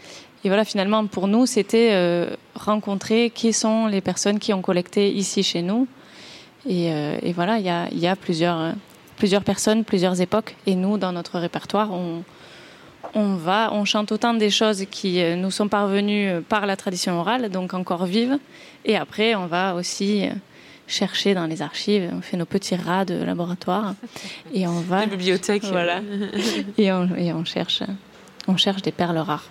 voilà 0.44 0.64
finalement 0.64 1.04
pour 1.06 1.26
nous 1.26 1.44
c'était 1.44 1.90
euh, 1.90 2.30
rencontrer 2.54 3.30
qui 3.30 3.52
sont 3.52 3.88
les 3.88 4.00
personnes 4.00 4.38
qui 4.38 4.52
ont 4.52 4.62
collecté 4.62 5.10
ici 5.12 5.42
chez 5.42 5.60
nous 5.60 5.88
et, 6.68 7.32
voilà 7.32 7.58
il 7.58 7.64
y 7.64 7.70
a, 7.70 7.88
y 7.92 8.06
a, 8.06 8.16
plusieurs 8.16 8.74
plusieurs 9.16 9.44
personnes 9.44 9.84
plusieurs 9.84 10.20
époques. 10.20 10.56
Et 10.66 10.74
nous 10.74 10.98
dans 10.98 11.12
notre 11.12 11.38
répertoire 11.38 11.92
on, 11.92 12.22
on 13.14 13.34
va, 13.34 13.70
on 13.72 13.84
chante 13.84 14.12
autant 14.12 14.34
des 14.34 14.50
choses 14.50 14.84
qui 14.90 15.22
euh, 15.22 15.36
nous 15.36 15.50
sont 15.50 15.68
parvenues 15.68 16.28
euh, 16.28 16.40
par 16.40 16.66
la 16.66 16.76
tradition 16.76 17.18
orale, 17.18 17.50
donc 17.50 17.74
encore 17.74 18.06
vives, 18.06 18.38
et 18.84 18.96
après 18.96 19.34
on 19.34 19.46
va 19.46 19.74
aussi 19.74 20.26
euh, 20.26 20.30
chercher 20.86 21.34
dans 21.34 21.46
les 21.46 21.62
archives, 21.62 22.10
on 22.12 22.20
fait 22.20 22.36
nos 22.36 22.46
petits 22.46 22.76
rats 22.76 23.04
de 23.04 23.22
laboratoire. 23.22 23.94
Et 24.52 24.66
on 24.66 24.80
va 24.80 25.00
la 25.00 25.06
bibliothèque, 25.06 25.64
voilà, 25.64 26.00
et 26.78 26.92
on, 26.92 27.44
cherche, 27.44 27.82
on 28.46 28.56
cherche 28.56 28.82
des 28.82 28.92
perles 28.92 29.18
rares. 29.18 29.48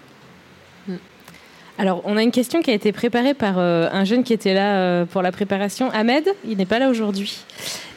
Alors, 1.77 2.01
on 2.05 2.15
a 2.15 2.24
une 2.24 2.32
question 2.32 2.62
qui 2.62 2.72
a 2.72 2.74
été 2.74 2.91
préparée 2.91 3.34
par 3.34 3.60
un 3.60 4.05
jeune 4.05 4.24
qui 4.24 4.34
était 4.34 4.53
là 4.53 5.05
pour 5.05 5.22
la 5.22 5.32
préparation, 5.32 5.89
Ahmed. 5.91 6.24
Il 6.48 6.58
n'est 6.58 6.65
pas 6.65 6.79
là 6.79 6.89
aujourd'hui. 6.89 7.39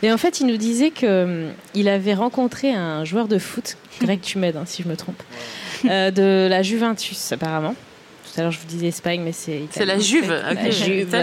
Et 0.02 0.12
en 0.12 0.18
fait, 0.18 0.40
il 0.40 0.47
nous 0.47 0.56
disait 0.56 0.90
qu'il 0.90 1.88
avait 1.88 2.14
rencontré 2.14 2.73
un 2.73 3.04
joueur 3.04 3.28
de 3.28 3.38
foot, 3.38 3.76
Greg, 4.00 4.20
tu 4.20 4.38
m'aides 4.38 4.56
hein, 4.56 4.64
si 4.66 4.82
je 4.82 4.88
me 4.88 4.97
trompe, 4.97 5.23
euh, 5.85 6.11
de 6.11 6.49
la 6.49 6.62
Juventus 6.62 7.32
apparemment. 7.32 7.75
Tout 8.25 8.40
à 8.40 8.42
l'heure 8.44 8.52
je 8.52 8.61
vous 8.61 8.66
disais 8.66 8.88
Espagne, 8.88 9.23
mais 9.25 9.32
c'est 9.32 9.62
C'est 9.70 9.87
la 9.87 9.99
Juve, 9.99 10.30
la 10.30 10.70
Juve, 10.70 11.16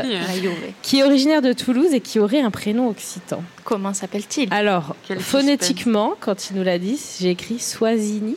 qui 0.81 0.99
est 0.99 1.03
originaire 1.03 1.41
de 1.41 1.53
Toulouse 1.53 1.93
et 1.93 2.01
qui 2.01 2.19
aurait 2.19 2.41
un 2.41 2.51
prénom 2.51 2.89
occitan. 2.89 3.43
Comment 3.63 3.93
s'appelle-t-il? 3.93 4.51
Alors, 4.51 4.95
phonétiquement, 5.19 6.15
quand 6.19 6.49
il 6.49 6.57
nous 6.57 6.63
l'a 6.63 6.79
dit, 6.79 6.99
j'ai 7.19 7.29
écrit 7.29 7.59
Soisini. 7.59 8.35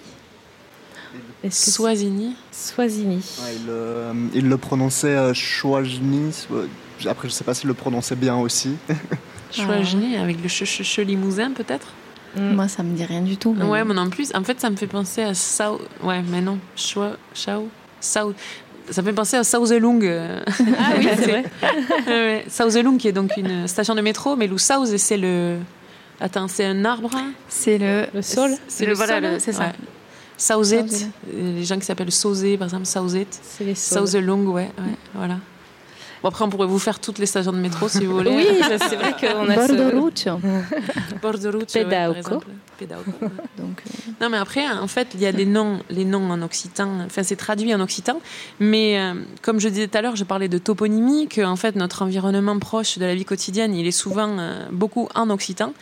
Soisini 1.50 2.34
Soisini. 2.50 3.22
Euh, 3.68 4.12
il, 4.34 4.48
le 4.48 4.56
prononçait 4.56 5.16
euh, 5.16 5.32
Après, 7.06 7.28
je 7.28 7.32
sais 7.32 7.44
pas 7.44 7.54
s'il 7.54 7.68
le 7.68 7.74
prononçait 7.74 8.16
bien 8.16 8.36
aussi. 8.36 8.76
Choisini, 9.52 10.16
avec 10.16 10.42
le 10.42 10.48
che, 10.48 11.00
limousin 11.00 11.52
peut-être? 11.52 11.88
Mm. 12.36 12.54
Moi, 12.54 12.68
ça 12.68 12.82
me 12.82 12.94
dit 12.94 13.04
rien 13.04 13.22
du 13.22 13.36
tout. 13.36 13.54
Ouais, 13.54 13.84
mais 13.84 13.98
en 13.98 14.10
plus, 14.10 14.32
en 14.34 14.42
fait, 14.42 14.60
ça 14.60 14.68
me 14.68 14.76
fait 14.76 14.86
penser 14.86 15.22
à 15.22 15.32
Sao. 15.32 15.80
Ouais, 16.02 16.22
mais 16.28 16.40
non, 16.40 16.58
Chao. 16.76 17.12
Sao. 17.32 17.68
Sao. 18.00 18.34
Ça 18.90 19.02
me 19.02 19.06
fait 19.06 19.14
penser 19.14 19.36
à 19.36 19.44
Sauzelung. 19.44 20.02
Ah 20.04 20.52
oui, 20.98 21.08
c'est 21.14 21.26
vrai. 21.26 21.44
ouais, 22.06 22.44
Sauzelung, 22.48 22.96
qui 22.98 23.08
est 23.08 23.12
donc 23.12 23.36
une 23.36 23.68
station 23.68 23.94
de 23.94 24.00
métro, 24.00 24.34
mais 24.34 24.46
le 24.46 24.58
Saus, 24.58 24.96
c'est 24.96 25.18
le. 25.18 25.58
Attends, 26.20 26.48
c'est 26.48 26.64
un 26.64 26.84
arbre? 26.84 27.10
C'est 27.48 27.78
le, 27.78 28.06
le 28.12 28.22
sol? 28.22 28.50
C'est 28.66 28.86
le, 28.86 28.94
voilà, 28.94 29.38
c'est 29.38 29.52
ça. 29.52 29.66
Ouais. 29.66 29.72
Sauzet, 30.38 30.84
les 31.30 31.64
gens 31.64 31.78
qui 31.78 31.84
s'appellent 31.84 32.12
Sauzet, 32.12 32.56
par 32.56 32.68
exemple, 32.68 32.86
Sauzet. 32.86 33.26
C'est 33.30 33.64
les 33.64 33.74
Sauzelung, 33.74 34.46
ouais, 34.46 34.70
ouais, 34.78 34.94
voilà. 35.14 35.38
Bon, 36.22 36.30
après, 36.30 36.44
on 36.44 36.48
pourrait 36.48 36.66
vous 36.66 36.78
faire 36.78 36.98
toutes 36.98 37.18
les 37.18 37.26
stations 37.26 37.52
de 37.52 37.58
métro 37.58 37.88
si 37.88 38.04
vous 38.04 38.14
voulez. 38.14 38.30
Oui, 38.30 38.46
c'est 38.88 38.96
vrai 38.96 39.14
qu'on 39.20 39.48
a 39.48 39.54
Borderuccio. 39.54 40.40
Borderuccio, 41.22 41.82
ouais, 41.82 41.88
par 41.88 42.16
exemple. 42.16 42.46
Donc, 42.80 43.82
euh, 43.86 44.10
Non, 44.20 44.28
mais 44.28 44.36
après, 44.36 44.68
en 44.68 44.86
fait, 44.86 45.08
il 45.14 45.20
y 45.20 45.26
a 45.26 45.32
les 45.32 45.46
noms, 45.46 45.80
les 45.90 46.04
noms 46.04 46.30
en 46.30 46.42
occitan. 46.42 46.88
Enfin, 47.06 47.22
c'est 47.22 47.36
traduit 47.36 47.74
en 47.74 47.80
occitan. 47.80 48.20
Mais 48.60 48.98
euh, 48.98 49.14
comme 49.42 49.60
je 49.60 49.68
disais 49.68 49.88
tout 49.88 49.98
à 49.98 50.02
l'heure, 50.02 50.16
je 50.16 50.24
parlais 50.24 50.48
de 50.48 50.58
toponymie, 50.58 51.28
que 51.28 51.42
en 51.42 51.56
fait, 51.56 51.76
notre 51.76 52.02
environnement 52.02 52.58
proche 52.58 52.98
de 52.98 53.04
la 53.04 53.14
vie 53.14 53.24
quotidienne, 53.24 53.74
il 53.74 53.86
est 53.86 53.92
souvent 53.92 54.38
euh, 54.38 54.66
beaucoup 54.72 55.08
en 55.14 55.30
occitan. 55.30 55.72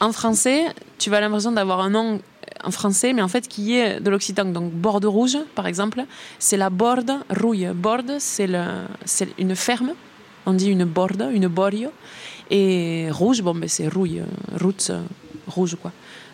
En 0.00 0.12
français, 0.12 0.66
tu 0.98 1.10
vas 1.10 1.20
l'impression 1.20 1.52
d'avoir 1.52 1.80
un 1.80 1.90
nom 1.90 2.20
en 2.64 2.70
français, 2.70 3.12
mais 3.12 3.22
en 3.22 3.28
fait 3.28 3.48
qui 3.48 3.76
est 3.76 4.00
de 4.00 4.10
l'occitan. 4.10 4.44
Donc 4.44 4.72
borde 4.72 5.04
rouge, 5.04 5.38
par 5.54 5.66
exemple, 5.66 6.04
c'est 6.38 6.56
la 6.56 6.70
borde 6.70 7.12
rouille. 7.30 7.68
Borde, 7.74 8.16
c'est 8.18 8.48
une 9.38 9.56
ferme. 9.56 9.92
On 10.46 10.52
dit 10.52 10.70
une 10.70 10.84
borde, 10.84 11.28
une 11.32 11.48
borio. 11.48 11.90
Et 12.50 13.08
rouge, 13.10 13.42
bon, 13.42 13.54
ben, 13.54 13.68
c'est 13.68 13.88
rouille, 13.88 14.22
route 14.58 14.90
rouge, 15.46 15.76
quoi. 15.80 15.92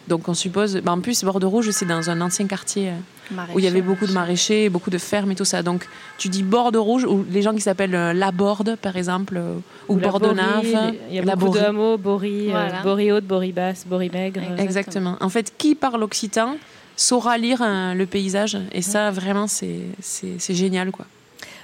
Donc 0.08 0.28
on 0.28 0.34
suppose. 0.34 0.76
Ben, 0.76 0.92
en 0.92 1.00
plus, 1.00 1.24
Borde 1.24 1.44
Rouge, 1.44 1.70
c'est 1.70 1.86
dans 1.86 2.10
un 2.10 2.20
ancien 2.20 2.46
quartier 2.46 2.92
euh, 3.32 3.36
où 3.54 3.58
il 3.58 3.64
y 3.64 3.68
avait 3.68 3.82
beaucoup 3.82 4.06
de 4.06 4.12
maraîchers, 4.12 4.68
beaucoup 4.68 4.90
de 4.90 4.98
fermes 4.98 5.30
et 5.30 5.34
tout 5.34 5.44
ça. 5.44 5.62
Donc 5.62 5.86
tu 6.18 6.28
dis 6.28 6.42
Borde 6.42 6.76
Rouge, 6.76 7.04
ou 7.04 7.24
les 7.30 7.42
gens 7.42 7.54
qui 7.54 7.60
s'appellent 7.60 7.94
euh, 7.94 8.12
La 8.12 8.30
Borde, 8.30 8.76
par 8.76 8.96
exemple, 8.96 9.36
euh, 9.36 9.56
ou, 9.88 9.96
Bordenave. 9.96 10.66
Il 11.10 11.14
y 11.14 11.18
a 11.18 11.36
beaucoup 11.36 11.54
de 11.54 11.60
hameaux, 11.60 11.96
Bori, 11.96 12.50
Bori 12.82 13.12
Haute, 13.12 13.24
Bori 13.24 13.52
Basse, 13.52 13.86
Bori 13.86 14.10
Maigre. 14.12 14.40
Exactement. 14.58 15.16
En 15.20 15.28
fait, 15.28 15.52
qui 15.56 15.74
parle 15.74 16.02
occitan 16.02 16.56
saura 16.96 17.38
lire 17.38 17.60
le 17.60 18.04
paysage? 18.04 18.56
Et 18.72 18.82
ça, 18.82 19.10
vraiment, 19.10 19.46
c'est 19.46 20.54
génial, 20.54 20.90
quoi. 20.90 21.06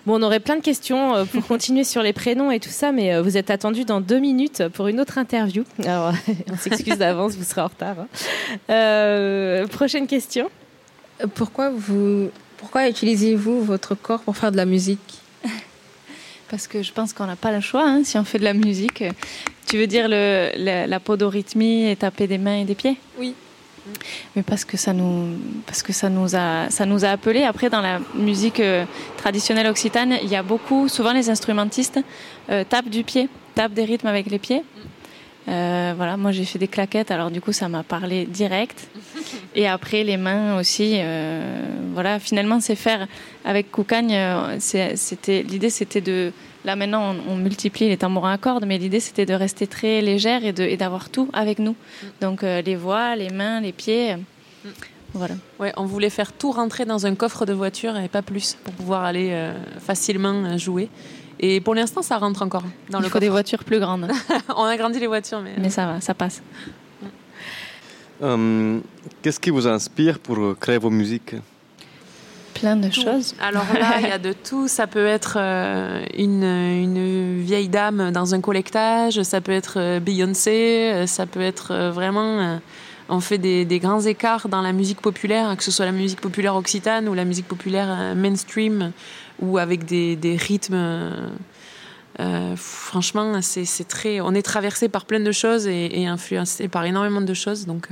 Bon, 0.06 0.18
on 0.18 0.22
aurait 0.22 0.40
plein 0.40 0.56
de 0.56 0.62
questions 0.62 1.14
euh, 1.14 1.24
pour 1.24 1.46
continuer 1.48 1.84
sur 1.84 2.02
les 2.02 2.12
prénoms 2.12 2.50
et 2.50 2.60
tout 2.60 2.70
ça, 2.70 2.92
mais 2.92 3.14
euh, 3.14 3.22
vous 3.22 3.36
êtes 3.36 3.50
attendu 3.50 3.84
dans 3.84 4.00
deux 4.00 4.18
minutes 4.18 4.68
pour 4.68 4.88
une 4.88 5.00
autre 5.00 5.18
interview. 5.18 5.64
Alors, 5.84 6.12
on 6.52 6.56
s'excuse 6.56 6.98
d'avance, 6.98 7.34
vous 7.34 7.44
serez 7.44 7.60
en 7.60 7.66
retard. 7.66 7.96
Hein. 8.00 8.06
Euh, 8.70 9.66
prochaine 9.66 10.06
question. 10.06 10.50
Pourquoi, 11.34 11.70
vous, 11.70 12.30
pourquoi 12.56 12.88
utilisez-vous 12.88 13.62
votre 13.62 13.94
corps 13.94 14.20
pour 14.20 14.36
faire 14.36 14.52
de 14.52 14.56
la 14.56 14.66
musique 14.66 15.18
Parce 16.50 16.66
que 16.66 16.82
je 16.82 16.92
pense 16.92 17.12
qu'on 17.12 17.26
n'a 17.26 17.36
pas 17.36 17.52
le 17.52 17.60
choix 17.60 17.84
hein, 17.86 18.02
si 18.04 18.18
on 18.18 18.24
fait 18.24 18.38
de 18.38 18.44
la 18.44 18.54
musique. 18.54 19.04
Tu 19.66 19.78
veux 19.78 19.86
dire 19.86 20.08
le, 20.08 20.50
la, 20.56 20.86
la 20.86 21.00
podorythmie 21.00 21.88
et 21.90 21.96
taper 21.96 22.26
des 22.26 22.38
mains 22.38 22.58
et 22.58 22.64
des 22.64 22.74
pieds? 22.74 22.96
Oui. 23.18 23.34
Mais 24.36 24.42
parce 24.42 24.64
que 24.64 24.76
ça 24.76 24.92
nous 24.92 25.38
parce 25.66 25.82
que 25.82 25.92
ça 25.92 26.08
nous 26.08 26.36
a 26.36 26.68
ça 26.70 26.84
nous 26.86 27.04
a 27.04 27.08
appelé 27.08 27.44
après 27.44 27.70
dans 27.70 27.80
la 27.80 27.98
musique 28.14 28.60
euh, 28.60 28.84
traditionnelle 29.16 29.66
occitane 29.66 30.18
il 30.22 30.28
y 30.28 30.36
a 30.36 30.42
beaucoup 30.42 30.88
souvent 30.88 31.12
les 31.12 31.30
instrumentistes 31.30 31.98
euh, 32.50 32.62
tapent 32.68 32.90
du 32.90 33.04
pied 33.04 33.28
tapent 33.54 33.72
des 33.72 33.84
rythmes 33.84 34.06
avec 34.06 34.30
les 34.30 34.38
pieds. 34.38 34.62
Euh, 35.48 35.94
voilà 35.96 36.16
moi 36.18 36.30
j'ai 36.30 36.44
fait 36.44 36.58
des 36.58 36.68
claquettes 36.68 37.10
alors 37.10 37.30
du 37.30 37.40
coup 37.40 37.52
ça 37.52 37.68
m'a 37.68 37.82
parlé 37.82 38.26
direct 38.26 38.88
et 39.54 39.66
après 39.66 40.04
les 40.04 40.16
mains 40.16 40.58
aussi 40.58 40.98
voilà 41.92 42.18
finalement 42.20 42.60
c'est 42.60 42.76
faire 42.76 43.08
avec 43.44 43.70
Koukagne 43.70 44.16
c'était 44.58 45.42
l'idée 45.42 45.70
c'était 45.70 46.00
de 46.00 46.32
Là 46.64 46.76
maintenant, 46.76 47.14
on, 47.28 47.36
multiplie 47.36 47.88
les 47.88 47.96
tambourins 47.96 48.32
à 48.32 48.38
cordes, 48.38 48.66
mais 48.66 48.76
l'idée 48.76 49.00
c'était 49.00 49.24
de 49.24 49.32
rester 49.32 49.66
très 49.66 50.02
légère 50.02 50.44
et 50.44 50.76
d'avoir 50.76 51.08
tout 51.08 51.30
avec 51.32 51.58
nous. 51.58 51.72
Mm. 51.72 52.06
Donc 52.20 52.42
euh, 52.42 52.60
les 52.60 52.76
voix, 52.76 53.16
les 53.16 53.30
mains, 53.30 53.60
les 53.60 53.72
pieds. 53.72 54.16
Mm. 54.16 54.68
Voilà. 55.14 55.34
Ouais, 55.58 55.72
on 55.76 55.86
voulait 55.86 56.10
faire 56.10 56.32
tout 56.32 56.52
rentrer 56.52 56.84
dans 56.84 57.06
un 57.06 57.14
coffre 57.14 57.46
de 57.46 57.52
voiture 57.52 57.96
et 57.96 58.08
pas 58.08 58.22
plus 58.22 58.56
pour 58.62 58.74
pouvoir 58.74 59.04
aller 59.04 59.30
euh, 59.32 59.54
facilement 59.80 60.44
euh, 60.44 60.58
jouer. 60.58 60.88
Et 61.40 61.60
pour 61.60 61.74
l'instant, 61.74 62.02
ça 62.02 62.18
rentre 62.18 62.42
encore 62.42 62.64
dans 62.90 63.00
Il 63.00 63.04
le 63.04 63.08
faut 63.08 63.18
des 63.18 63.30
voitures 63.30 63.64
plus 63.64 63.80
grandes. 63.80 64.08
on 64.56 64.64
a 64.64 64.76
grandi 64.76 65.00
les 65.00 65.06
voitures, 65.06 65.40
mais. 65.40 65.54
Mais 65.56 65.70
ça 65.70 65.86
va, 65.86 66.00
ça 66.02 66.12
passe. 66.12 66.42
Qu'est-ce 68.20 69.40
qui 69.40 69.50
vous 69.50 69.66
inspire 69.66 70.18
pour 70.18 70.58
créer 70.58 70.78
vos 70.78 70.90
musiques? 70.90 71.34
Plein 72.60 72.76
de 72.76 72.90
choses. 72.90 73.34
Alors 73.40 73.64
là, 73.72 74.00
il 74.00 74.08
y 74.08 74.12
a 74.12 74.18
de 74.18 74.34
tout. 74.34 74.68
Ça 74.68 74.86
peut 74.86 75.06
être 75.06 75.38
euh, 75.40 76.04
une, 76.16 76.44
une, 76.44 77.40
vieille 77.40 77.68
dame 77.68 78.10
dans 78.10 78.34
un 78.34 78.42
collectage, 78.42 79.22
ça 79.22 79.40
peut 79.40 79.52
être 79.52 79.78
euh, 79.78 79.98
Beyoncé, 79.98 80.92
euh, 80.92 81.06
ça 81.06 81.24
peut 81.24 81.40
être 81.40 81.90
vraiment. 81.90 82.60
on 83.08 83.20
fait 83.20 83.38
des, 83.38 83.64
des, 83.64 83.78
grands 83.78 84.02
écarts 84.02 84.48
dans 84.48 84.60
la 84.60 84.72
musique 84.72 85.00
populaire, 85.00 85.56
que 85.56 85.64
ce 85.64 85.70
soit 85.70 85.86
la 85.86 85.92
musique 85.92 86.20
populaire 86.20 86.54
occitane 86.54 87.08
ou 87.08 87.14
la 87.14 87.24
musique 87.24 87.48
populaire 87.48 88.14
mainstream, 88.14 88.92
ou 89.40 89.56
avec 89.56 89.86
des, 89.86 90.16
des 90.16 90.36
rythmes. 90.36 91.30
Franchement, 92.56 93.40
c'est 93.42 93.88
très. 93.88 94.20
On 94.20 94.34
est 94.34 94.42
traversé 94.42 94.88
par 94.88 95.04
plein 95.06 95.20
de 95.20 95.32
choses 95.32 95.66
et, 95.66 96.06
influencé 96.06 96.68
par 96.68 96.84
énormément 96.84 97.20
de 97.20 97.34
choses, 97.34 97.66
donc 97.66 97.88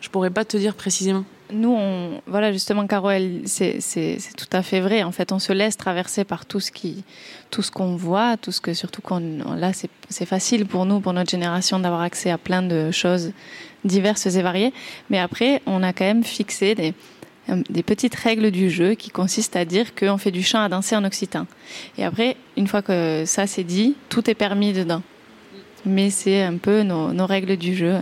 je 0.00 0.08
pourrais 0.10 0.30
pas 0.30 0.44
te 0.44 0.56
dire 0.56 0.74
précisément 0.74 1.24
nous, 1.52 2.20
voilà, 2.26 2.52
justement, 2.52 2.86
Caro, 2.86 3.10
c'est 3.44 4.18
tout 4.36 4.46
à 4.52 4.62
fait 4.62 4.80
vrai. 4.80 5.02
En 5.02 5.12
fait, 5.12 5.32
on 5.32 5.38
se 5.38 5.52
laisse 5.52 5.76
traverser 5.76 6.24
par 6.24 6.46
tout 6.46 6.60
ce 6.60 6.72
qui, 6.72 7.04
tout 7.50 7.62
ce 7.62 7.70
qu'on 7.70 7.96
voit, 7.96 8.36
tout 8.36 8.52
ce 8.52 8.60
que, 8.60 8.72
surtout 8.72 9.02
qu'on, 9.02 9.20
là, 9.56 9.72
c'est 10.08 10.26
facile 10.26 10.66
pour 10.66 10.86
nous, 10.86 11.00
pour 11.00 11.12
notre 11.12 11.30
génération, 11.30 11.78
d'avoir 11.78 12.00
accès 12.00 12.30
à 12.30 12.38
plein 12.38 12.62
de 12.62 12.90
choses 12.90 13.32
diverses 13.84 14.26
et 14.26 14.42
variées. 14.42 14.72
Mais 15.10 15.18
après, 15.18 15.60
on 15.66 15.82
a 15.82 15.92
quand 15.92 16.04
même 16.04 16.24
fixé 16.24 16.74
des, 16.74 16.90
euh, 16.90 16.92
des 17.48 17.82
petites 17.82 18.14
règles 18.14 18.50
du 18.50 18.70
jeu 18.70 18.94
qui 18.94 19.10
consistent 19.10 19.56
à 19.56 19.64
dire 19.64 19.94
qu'on 19.94 20.18
fait 20.18 20.30
du 20.30 20.42
chant 20.42 20.62
à 20.62 20.68
danser 20.68 20.96
en 20.96 21.04
occitan. 21.04 21.46
Et 21.98 22.04
après, 22.04 22.36
une 22.56 22.66
fois 22.66 22.82
que 22.82 23.24
ça 23.26 23.46
c'est 23.46 23.64
dit, 23.64 23.96
tout 24.08 24.28
est 24.30 24.34
permis 24.34 24.72
dedans. 24.72 25.02
Mais 25.84 26.10
c'est 26.10 26.42
un 26.42 26.56
peu 26.56 26.82
nos, 26.82 27.12
nos 27.12 27.26
règles 27.26 27.56
du 27.56 27.74
jeu 27.74 27.98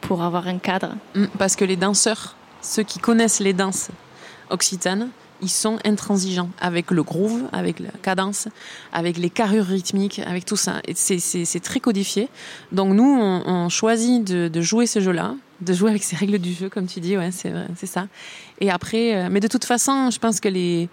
pour 0.00 0.22
avoir 0.22 0.46
un 0.46 0.58
cadre. 0.58 0.94
Mm, 1.14 1.24
parce 1.38 1.56
que 1.56 1.64
les 1.64 1.76
danseurs 1.76 2.36
ceux 2.66 2.82
qui 2.82 2.98
connaissent 2.98 3.40
les 3.40 3.52
danses 3.52 3.88
occitanes, 4.50 5.08
ils 5.42 5.50
sont 5.50 5.78
intransigeants 5.84 6.50
avec 6.60 6.90
le 6.90 7.02
groove, 7.02 7.44
avec 7.52 7.80
la 7.80 7.90
cadence, 8.02 8.48
avec 8.92 9.18
les 9.18 9.30
carrures 9.30 9.66
rythmiques, 9.66 10.20
avec 10.20 10.44
tout 10.44 10.56
ça. 10.56 10.80
C'est 10.94 11.62
très 11.62 11.80
codifié. 11.80 12.28
Donc 12.72 12.94
nous, 12.94 13.04
on, 13.04 13.68
choisit 13.68 14.24
de, 14.24 14.60
jouer 14.60 14.86
ce 14.86 15.00
jeu-là, 15.00 15.34
de 15.60 15.72
jouer 15.72 15.90
avec 15.90 16.02
ces 16.02 16.16
règles 16.16 16.38
du 16.38 16.52
jeu, 16.52 16.68
comme 16.68 16.86
tu 16.86 17.00
dis, 17.00 17.16
ouais, 17.16 17.30
c'est 17.30 17.86
ça. 17.86 18.06
Et 18.60 18.70
après, 18.70 19.14
euh, 19.14 19.28
mais 19.30 19.40
de 19.40 19.48
toute 19.48 19.64
façon, 19.64 20.10
je 20.10 20.18
pense 20.18 20.40
que 20.40 20.48
les, 20.48 20.88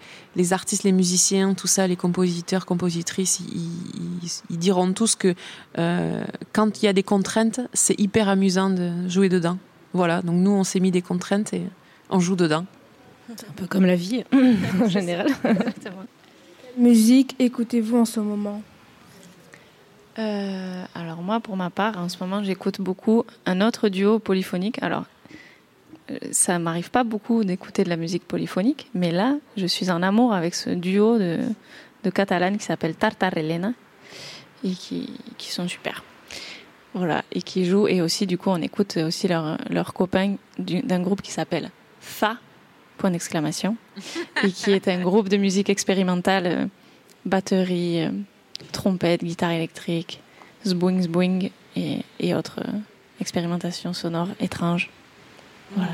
artistes, 0.52 0.82
les 0.82 0.92
musiciens, 0.92 1.54
tout 1.54 1.66
ça, 1.66 1.86
les 1.86 1.96
compositeurs, 1.96 2.66
compositrices, 2.66 3.40
ils, 3.40 4.58
diront 4.58 4.92
tous 4.92 5.16
que 5.16 5.34
euh, 5.78 6.24
quand 6.52 6.82
il 6.82 6.86
y 6.86 6.88
a 6.88 6.92
des 6.92 7.02
contraintes, 7.02 7.60
c'est 7.72 7.98
hyper 7.98 8.28
amusant 8.28 8.70
de 8.70 8.90
jouer 9.08 9.28
dedans. 9.28 9.58
Voilà, 9.94 10.22
donc 10.22 10.36
nous, 10.36 10.50
on 10.50 10.64
s'est 10.64 10.80
mis 10.80 10.90
des 10.90 11.02
contraintes 11.02 11.54
et 11.54 11.62
on 12.10 12.20
joue 12.20 12.36
dedans. 12.36 12.66
C'est 13.26 13.48
un 13.48 13.52
peu 13.56 13.66
comme 13.66 13.86
la 13.86 13.96
vie, 13.96 14.24
en 14.82 14.88
général. 14.88 15.28
Quelle 15.42 15.92
musique 16.78 17.34
écoutez-vous 17.38 17.96
en 17.98 18.04
ce 18.04 18.20
moment? 18.20 18.62
Euh, 20.18 20.84
Alors 20.94 21.22
moi, 21.22 21.40
pour 21.40 21.56
ma 21.56 21.70
part, 21.70 21.98
en 21.98 22.08
ce 22.08 22.18
moment, 22.20 22.42
j'écoute 22.42 22.80
beaucoup 22.80 23.24
un 23.46 23.60
autre 23.60 23.88
duo 23.88 24.18
polyphonique. 24.18 24.82
Alors, 24.82 25.04
euh, 26.10 26.18
ça 26.32 26.58
m'arrive 26.58 26.90
pas 26.90 27.04
beaucoup 27.04 27.44
d'écouter 27.44 27.82
de 27.84 27.88
la 27.88 27.96
musique 27.96 28.26
polyphonique, 28.26 28.90
mais 28.94 29.10
là, 29.10 29.36
je 29.56 29.66
suis 29.66 29.90
en 29.90 30.02
amour 30.02 30.34
avec 30.34 30.54
ce 30.54 30.70
duo 30.70 31.18
de, 31.18 31.40
de 32.04 32.10
catalanes 32.10 32.58
qui 32.58 32.64
s'appelle 32.64 32.94
Tartarelena 32.94 33.72
et 34.62 34.70
qui, 34.72 35.12
qui 35.38 35.50
sont 35.50 35.66
super. 35.66 36.04
Voilà, 36.92 37.24
et 37.32 37.42
qui 37.42 37.64
jouent. 37.64 37.88
Et 37.88 38.00
aussi, 38.00 38.26
du 38.26 38.38
coup, 38.38 38.50
on 38.50 38.62
écoute 38.62 38.98
aussi 38.98 39.26
leurs 39.26 39.58
leur 39.68 39.94
copains 39.94 40.36
d'un 40.58 41.00
groupe 41.00 41.22
qui 41.22 41.32
s'appelle 41.32 41.70
Fa, 42.00 42.36
point 43.04 43.10
d'exclamation, 43.10 43.76
et 44.42 44.50
qui 44.50 44.70
est 44.70 44.88
un 44.88 45.02
groupe 45.02 45.28
de 45.28 45.36
musique 45.36 45.68
expérimentale, 45.68 46.46
euh, 46.46 46.66
batterie, 47.26 48.02
euh, 48.02 48.08
trompette, 48.72 49.22
guitare 49.22 49.50
électrique, 49.50 50.22
zboing 50.66 51.02
zboing 51.02 51.50
et, 51.76 52.34
autres 52.34 52.60
euh, 52.60 52.78
expérimentations 53.20 53.92
sonores 53.92 54.30
étranges. 54.40 54.88
Voilà. 55.76 55.92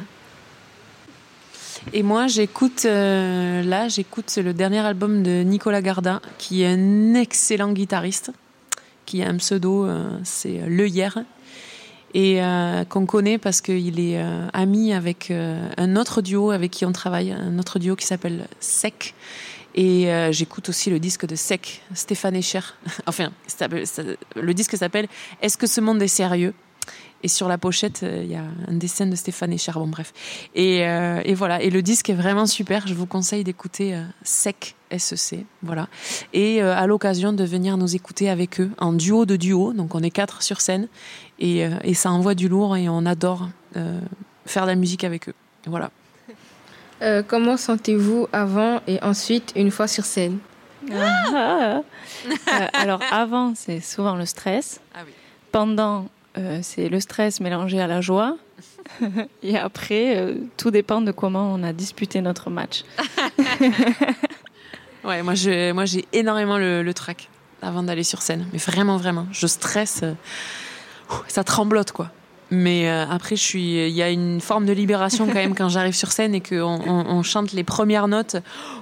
Et 1.92 2.04
moi, 2.04 2.28
j'écoute, 2.28 2.84
là, 2.84 3.88
j'écoute 3.88 4.36
le 4.36 4.54
dernier 4.54 4.78
album 4.78 5.24
de 5.24 5.42
Nicolas 5.42 5.82
Garda, 5.82 6.22
qui 6.38 6.62
est 6.62 6.68
un 6.68 7.14
excellent 7.14 7.72
guitariste 7.72 8.30
qui 9.04 9.20
a 9.24 9.28
un 9.28 9.38
pseudo, 9.38 9.88
c'est 10.22 10.60
Le 10.68 10.86
Hier, 10.86 11.24
et 12.14 12.42
euh, 12.42 12.84
qu'on 12.84 13.06
connaît 13.06 13.38
parce 13.38 13.60
qu'il 13.60 14.00
est 14.00 14.20
euh, 14.20 14.48
ami 14.52 14.92
avec 14.92 15.30
un 15.30 15.96
autre 15.96 16.22
duo 16.22 16.50
avec 16.50 16.70
qui 16.70 16.84
on 16.84 16.92
travaille, 16.92 17.32
un 17.32 17.58
autre 17.58 17.78
duo 17.78 17.96
qui 17.96 18.06
s'appelle 18.06 18.46
Sec. 18.60 19.14
Et 19.76 20.10
j'écoute 20.32 20.68
aussi 20.68 20.90
le 20.90 20.98
disque 20.98 21.26
de 21.26 21.36
Sec, 21.36 21.82
Stéphane 21.94 22.34
Echer. 22.34 22.74
enfin, 23.06 23.30
le 24.34 24.52
disque 24.52 24.76
s'appelle 24.76 25.06
Est-ce 25.42 25.56
que 25.56 25.68
ce 25.68 25.80
monde 25.80 26.02
est 26.02 26.08
sérieux? 26.08 26.54
Et 27.22 27.28
sur 27.28 27.46
la 27.46 27.56
pochette, 27.56 28.02
il 28.02 28.26
y 28.26 28.34
a 28.34 28.42
un 28.66 28.72
dessin 28.72 29.06
de 29.06 29.14
Stéphane 29.14 29.52
Echer. 29.52 29.72
Bon, 29.74 29.86
bref. 29.86 30.12
Et, 30.56 30.78
et, 30.78 31.34
voilà. 31.34 31.62
Et 31.62 31.70
le 31.70 31.82
disque 31.82 32.10
est 32.10 32.14
vraiment 32.14 32.46
super. 32.46 32.88
Je 32.88 32.94
vous 32.94 33.06
conseille 33.06 33.44
d'écouter 33.44 33.96
Sec 34.24 34.74
SEC, 34.96 35.44
voilà. 35.62 35.88
Et 36.32 36.62
euh, 36.62 36.76
à 36.76 36.86
l'occasion 36.86 37.32
de 37.32 37.44
venir 37.44 37.76
nous 37.76 37.94
écouter 37.94 38.28
avec 38.28 38.60
eux 38.60 38.70
en 38.78 38.92
duo 38.92 39.26
de 39.26 39.36
duo, 39.36 39.72
donc 39.72 39.94
on 39.94 40.02
est 40.02 40.10
quatre 40.10 40.42
sur 40.42 40.60
scène 40.60 40.88
et, 41.38 41.64
euh, 41.64 41.70
et 41.82 41.94
ça 41.94 42.10
envoie 42.10 42.34
du 42.34 42.48
lourd 42.48 42.76
et 42.76 42.88
on 42.88 43.06
adore 43.06 43.48
euh, 43.76 44.00
faire 44.46 44.64
de 44.64 44.68
la 44.70 44.74
musique 44.74 45.04
avec 45.04 45.28
eux. 45.28 45.34
Voilà. 45.66 45.90
comment 47.28 47.56
sentez-vous 47.56 48.28
avant 48.32 48.80
et 48.86 49.02
ensuite 49.02 49.52
une 49.56 49.70
fois 49.70 49.86
sur 49.86 50.04
scène? 50.04 50.38
Alors 52.72 53.00
avant, 53.10 53.54
c'est 53.54 53.80
souvent 53.80 54.16
le 54.16 54.24
stress. 54.24 54.80
Ah 54.94 55.00
Pendant, 55.52 56.08
c'est 56.62 56.88
le 56.88 57.00
stress 57.00 57.40
mélangé 57.40 57.80
à 57.80 57.86
la 57.86 58.00
joie. 58.00 58.36
et 59.42 59.58
après, 59.58 60.34
tout 60.56 60.70
dépend 60.70 61.02
de 61.02 61.12
comment 61.12 61.52
on 61.52 61.62
a 61.62 61.74
disputé 61.74 62.22
notre 62.22 62.48
match. 62.48 62.84
Ouais, 65.04 65.22
moi, 65.22 65.34
je, 65.34 65.72
moi 65.72 65.84
j'ai 65.84 66.04
énormément 66.12 66.58
le, 66.58 66.82
le 66.82 66.94
trac 66.94 67.28
avant 67.62 67.82
d'aller 67.82 68.04
sur 68.04 68.22
scène. 68.22 68.46
Mais 68.52 68.58
vraiment, 68.58 68.96
vraiment. 68.96 69.26
Je 69.32 69.46
stresse. 69.46 70.00
Euh, 70.02 70.14
ça 71.28 71.44
tremblote, 71.44 71.92
quoi. 71.92 72.10
Mais 72.52 72.90
euh, 72.90 73.06
après, 73.08 73.36
je 73.36 73.42
suis, 73.42 73.86
il 73.88 73.94
y 73.94 74.02
a 74.02 74.10
une 74.10 74.40
forme 74.40 74.66
de 74.66 74.72
libération 74.72 75.26
quand 75.26 75.34
même 75.34 75.54
quand 75.56 75.68
j'arrive 75.68 75.94
sur 75.94 76.10
scène 76.10 76.34
et 76.34 76.40
qu'on 76.40 76.80
on, 76.84 77.06
on, 77.06 77.22
chante 77.22 77.52
les 77.52 77.62
premières 77.62 78.08
notes. 78.08 78.36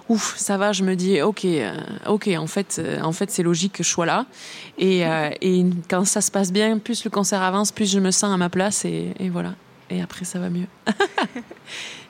Ouf, 0.09 0.37
ça 0.38 0.57
va. 0.57 0.72
Je 0.72 0.85
me 0.85 0.96
dis, 0.96 1.20
ok, 1.20 1.44
euh, 1.44 1.74
ok. 2.07 2.28
En 2.38 2.46
fait, 2.46 2.81
en 3.02 3.12
fait, 3.12 3.31
c'est 3.31 3.42
logique 3.42 3.74
que 3.74 3.83
je 3.83 3.88
sois 3.88 4.07
là. 4.07 4.24
Et, 4.78 5.02
et, 5.42 5.66
quand 5.90 6.07
ça 6.07 6.20
se 6.20 6.31
passe 6.31 6.50
bien, 6.50 6.78
plus 6.78 7.04
le 7.04 7.11
concert 7.11 7.42
avance, 7.42 7.72
plus 7.72 7.90
je 7.90 7.98
me 7.98 8.11
sens 8.11 8.33
à 8.33 8.37
ma 8.37 8.48
place 8.48 8.85
et, 8.85 9.12
et 9.18 9.28
voilà. 9.28 9.54
Et 9.90 10.02
après, 10.02 10.24
ça 10.24 10.38
va 10.38 10.50
mieux. 10.50 10.66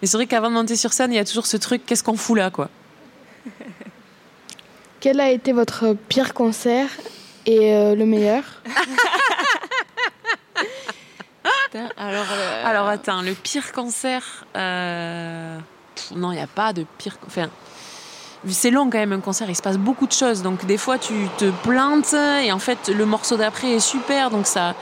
et 0.03 0.07
c'est 0.07 0.17
vrai 0.17 0.27
qu'avant 0.27 0.49
de 0.49 0.55
monter 0.55 0.77
sur 0.77 0.93
scène, 0.93 1.13
il 1.13 1.17
y 1.17 1.21
a 1.21 1.25
toujours 1.25 1.47
ce 1.47 1.57
truc, 1.57 1.83
qu'est-ce 1.87 2.03
qu'on 2.05 2.17
fout 2.17 2.37
là, 2.37 2.51
quoi? 2.51 2.71
Quel 5.01 5.21
a 5.21 5.31
été 5.31 5.53
votre 5.53 5.95
pire 6.09 6.35
concert 6.35 6.89
et 7.47 7.73
euh, 7.75 7.95
le 7.95 8.05
meilleur? 8.05 8.43
Alors, 11.97 12.27
euh, 12.33 12.67
alors 12.67 12.89
attends, 12.89 13.23
le 13.23 13.35
pire 13.35 13.73
concert, 13.73 14.45
euh, 14.57 15.59
non, 16.17 16.33
il 16.33 16.37
n'y 16.37 16.43
a 16.43 16.49
pas 16.49 16.73
de 16.73 16.85
pire. 16.97 17.17
Enfin, 17.27 17.49
c'est 18.49 18.71
long 18.71 18.91
quand 18.91 18.99
même 18.99 19.13
un 19.13 19.21
concert, 19.21 19.49
il 19.49 19.55
se 19.55 19.63
passe 19.63 19.77
beaucoup 19.77 20.07
de 20.07 20.13
choses, 20.13 20.43
donc 20.43 20.65
des 20.67 20.79
fois 20.79 20.99
tu 20.99 21.15
te 21.37 21.51
plantes 21.63 22.15
et 22.15 22.51
en 22.51 22.59
fait 22.59 22.89
le 22.89 23.05
morceau 23.05 23.37
d'après 23.37 23.73
est 23.73 23.81
super, 23.81 24.31
donc 24.31 24.47
ça, 24.47 24.75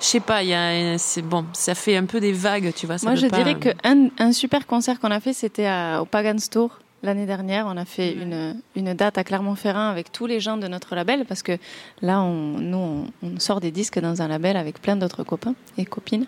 je 0.00 0.06
sais 0.06 0.20
pas, 0.20 0.42
il 0.42 0.50
y 0.50 0.98
c'est 0.98 1.22
bon, 1.22 1.46
ça 1.52 1.74
fait 1.74 1.96
un 1.96 2.04
peu 2.04 2.20
des 2.20 2.32
vagues, 2.32 2.72
tu 2.76 2.86
vois. 2.86 2.96
Moi 3.02 3.14
je 3.14 3.26
dirais 3.26 3.58
qu'un 3.58 4.08
un 4.18 4.32
super 4.32 4.66
concert 4.66 5.00
qu'on 5.00 5.10
a 5.10 5.20
fait, 5.20 5.32
c'était 5.32 5.68
au 5.98 6.04
Pagan 6.04 6.38
Store 6.38 6.78
L'année 7.04 7.26
dernière, 7.26 7.66
on 7.66 7.76
a 7.76 7.84
fait 7.84 8.14
une, 8.14 8.56
une, 8.76 8.94
date 8.94 9.18
à 9.18 9.24
Clermont-Ferrand 9.24 9.90
avec 9.90 10.10
tous 10.10 10.24
les 10.24 10.40
gens 10.40 10.56
de 10.56 10.66
notre 10.68 10.94
label 10.94 11.26
parce 11.26 11.42
que 11.42 11.58
là, 12.00 12.22
on, 12.22 12.58
nous, 12.58 13.06
on, 13.22 13.38
sort 13.38 13.60
des 13.60 13.70
disques 13.70 13.98
dans 13.98 14.22
un 14.22 14.28
label 14.28 14.56
avec 14.56 14.80
plein 14.80 14.96
d'autres 14.96 15.22
copains 15.22 15.54
et 15.76 15.84
copines. 15.84 16.24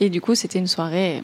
Et 0.00 0.10
du 0.10 0.20
coup, 0.20 0.34
c'était 0.34 0.58
une 0.58 0.66
soirée 0.66 1.22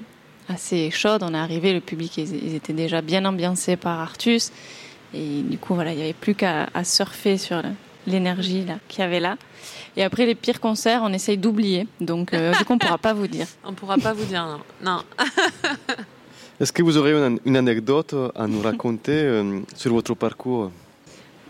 assez 0.48 0.90
chaude. 0.90 1.22
On 1.22 1.34
est 1.34 1.38
arrivé, 1.38 1.74
le 1.74 1.80
public, 1.80 2.16
ils, 2.16 2.54
étaient 2.54 2.72
déjà 2.72 3.02
bien 3.02 3.26
ambiancés 3.26 3.76
par 3.76 4.00
Artus. 4.00 4.52
Et 5.12 5.42
du 5.42 5.58
coup, 5.58 5.74
voilà, 5.74 5.92
il 5.92 5.96
n'y 5.96 6.02
avait 6.04 6.14
plus 6.14 6.34
qu'à 6.34 6.70
surfer 6.82 7.36
sur 7.36 7.60
l'énergie 8.06 8.64
qu'il 8.88 9.00
y 9.00 9.02
avait 9.02 9.20
là. 9.20 9.36
Et 9.98 10.02
après 10.02 10.24
les 10.24 10.34
pires 10.34 10.60
concerts, 10.60 11.02
on 11.04 11.12
essaye 11.12 11.36
d'oublier. 11.36 11.86
Donc, 12.00 12.32
euh, 12.32 12.54
du 12.54 12.64
coup, 12.64 12.72
on 12.72 12.76
ne 12.76 12.80
pourra 12.80 12.96
pas 12.96 13.12
vous 13.12 13.26
dire. 13.26 13.48
On 13.64 13.72
ne 13.72 13.76
pourra 13.76 13.98
pas 13.98 14.14
vous 14.14 14.24
dire, 14.24 14.46
non. 14.46 14.60
non. 14.82 15.02
Est-ce 16.60 16.72
que 16.72 16.82
vous 16.82 16.96
aurez 16.96 17.12
une, 17.44 17.56
anecdote 17.56 18.16
à 18.34 18.48
nous 18.48 18.60
raconter 18.60 19.12
euh, 19.12 19.60
sur 19.76 19.92
votre 19.92 20.14
parcours? 20.14 20.72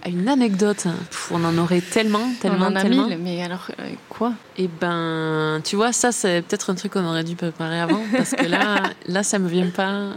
Une 0.07 0.29
anecdote, 0.29 0.87
on 1.31 1.43
en 1.45 1.57
aurait 1.57 1.81
tellement, 1.81 2.31
tellement, 2.41 2.67
on 2.67 2.73
en 2.73 2.77
a 2.77 2.83
tellement. 2.83 3.09
Mille, 3.09 3.19
mais 3.19 3.43
alors 3.43 3.71
euh, 3.81 3.89
quoi? 4.11 4.35
Eh 4.59 4.69
ben, 4.69 5.61
tu 5.65 5.77
vois, 5.77 5.93
ça 5.93 6.13
c'est 6.13 6.43
peut-être 6.43 6.71
un 6.71 6.75
truc 6.75 6.93
qu'on 6.93 7.07
aurait 7.07 7.25
dû 7.25 7.37
préparer 7.37 7.81
avant, 7.81 8.03
parce 8.13 8.33
que 8.33 8.47
là, 8.47 8.83
là, 9.07 9.23
ça 9.23 9.39
me 9.39 9.49
vient 9.49 9.71
pas, 9.71 10.13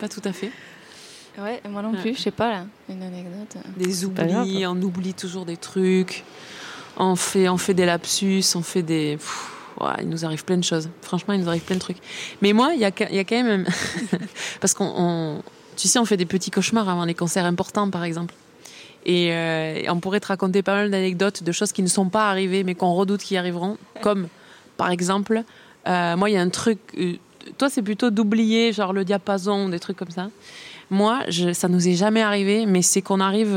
pas 0.00 0.08
tout 0.08 0.22
à 0.24 0.32
fait. 0.32 0.50
Ouais, 1.38 1.60
moi 1.68 1.82
non 1.82 1.92
plus, 1.92 2.14
je 2.14 2.22
sais 2.22 2.30
pas 2.30 2.50
là, 2.50 2.66
une 2.88 3.02
anecdote. 3.02 3.58
Des 3.76 4.04
oublis, 4.06 4.66
on 4.66 4.80
oublie 4.80 5.12
toujours 5.12 5.44
des 5.44 5.58
trucs. 5.58 6.24
On 6.96 7.16
fait, 7.16 7.50
on 7.50 7.58
fait 7.58 7.74
des 7.74 7.84
lapsus, 7.84 8.44
on 8.54 8.62
fait 8.62 8.82
des. 8.82 9.18
Pff, 9.18 9.55
il 10.00 10.08
nous 10.08 10.24
arrive 10.24 10.44
plein 10.44 10.56
de 10.56 10.64
choses. 10.64 10.88
Franchement, 11.02 11.34
il 11.34 11.40
nous 11.40 11.48
arrive 11.48 11.62
plein 11.62 11.76
de 11.76 11.80
trucs. 11.80 11.98
Mais 12.42 12.52
moi, 12.52 12.72
il 12.74 12.80
y 12.80 12.84
a, 12.84 12.90
quand 12.90 13.42
même. 13.44 13.66
Parce 14.60 14.74
qu'on. 14.74 14.92
on- 14.96 15.42
Tu 15.76 15.88
sais, 15.88 15.98
on 15.98 16.04
fait 16.04 16.16
des 16.16 16.26
petits 16.26 16.50
cauchemars 16.50 16.88
avant 16.88 17.04
les 17.04 17.14
concerts 17.14 17.44
importants, 17.44 17.90
par 17.90 18.04
exemple. 18.04 18.34
Et, 19.04 19.28
euh, 19.32 19.82
on 19.88 20.00
pourrait 20.00 20.20
te 20.20 20.26
raconter 20.28 20.62
pas 20.62 20.74
mal 20.74 20.90
d'anecdotes 20.90 21.42
de 21.42 21.52
choses 21.52 21.72
qui 21.72 21.82
ne 21.82 21.88
sont 21.88 22.08
pas 22.08 22.28
arrivées, 22.30 22.64
mais 22.64 22.74
qu'on 22.74 22.92
redoute 22.94 23.20
qui 23.22 23.36
arriveront. 23.36 23.76
Comme, 24.02 24.28
par 24.76 24.90
exemple, 24.90 25.42
euh, 25.86 26.16
moi, 26.16 26.28
il 26.30 26.32
y 26.34 26.36
a 26.36 26.40
un 26.40 26.48
truc. 26.48 26.78
euh, 26.98 27.12
toi, 27.58 27.68
c'est 27.70 27.82
plutôt 27.82 28.10
d'oublier, 28.10 28.72
genre 28.72 28.92
le 28.92 29.04
diapason, 29.04 29.68
des 29.68 29.78
trucs 29.78 29.96
comme 29.96 30.10
ça. 30.10 30.28
Moi, 30.90 31.20
je, 31.28 31.52
ça 31.52 31.68
nous 31.68 31.86
est 31.88 31.94
jamais 31.94 32.22
arrivé, 32.22 32.64
mais 32.66 32.82
c'est 32.82 33.02
qu'on 33.02 33.20
arrive 33.20 33.52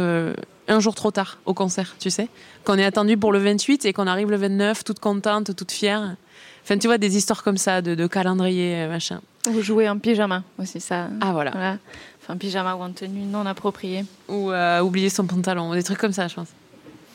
un 0.70 0.80
jour 0.80 0.96
trop 0.96 1.12
tard 1.12 1.40
au 1.46 1.54
concert, 1.54 1.96
tu 2.00 2.10
sais. 2.10 2.30
Qu'on 2.64 2.78
est 2.78 2.86
attendu 2.86 3.18
pour 3.18 3.34
le 3.34 3.40
28 3.40 3.86
et 3.86 3.94
qu'on 3.94 4.08
arrive 4.08 4.30
le 4.30 4.38
29, 4.38 4.84
toute 4.84 5.00
contente, 5.00 5.56
toute 5.56 5.72
fière. 5.72 6.16
Enfin, 6.64 6.78
tu 6.78 6.88
vois, 6.88 6.98
des 6.98 7.18
histoires 7.18 7.44
comme 7.44 7.58
ça, 7.58 7.82
de, 7.82 7.96
de 7.96 8.08
calendrier, 8.08 8.88
machin. 8.88 9.22
Ou 9.50 9.62
jouer 9.62 9.90
en 9.90 9.98
pyjama 9.98 10.44
aussi, 10.60 10.80
ça. 10.80 11.08
Ah, 11.22 11.34
voilà. 11.34 11.52
Voilà. 11.52 11.78
Enfin, 12.22 12.38
pyjama 12.38 12.76
ou 12.76 12.82
en 12.82 12.92
tenue 12.92 13.26
non 13.26 13.46
appropriée. 13.46 14.06
Ou 14.28 14.52
euh, 14.52 14.82
oublier 14.82 15.10
son 15.10 15.26
pantalon, 15.26 15.74
des 15.74 15.84
trucs 15.84 15.98
comme 15.98 16.14
ça, 16.14 16.28
je 16.28 16.36
pense. 16.36 16.50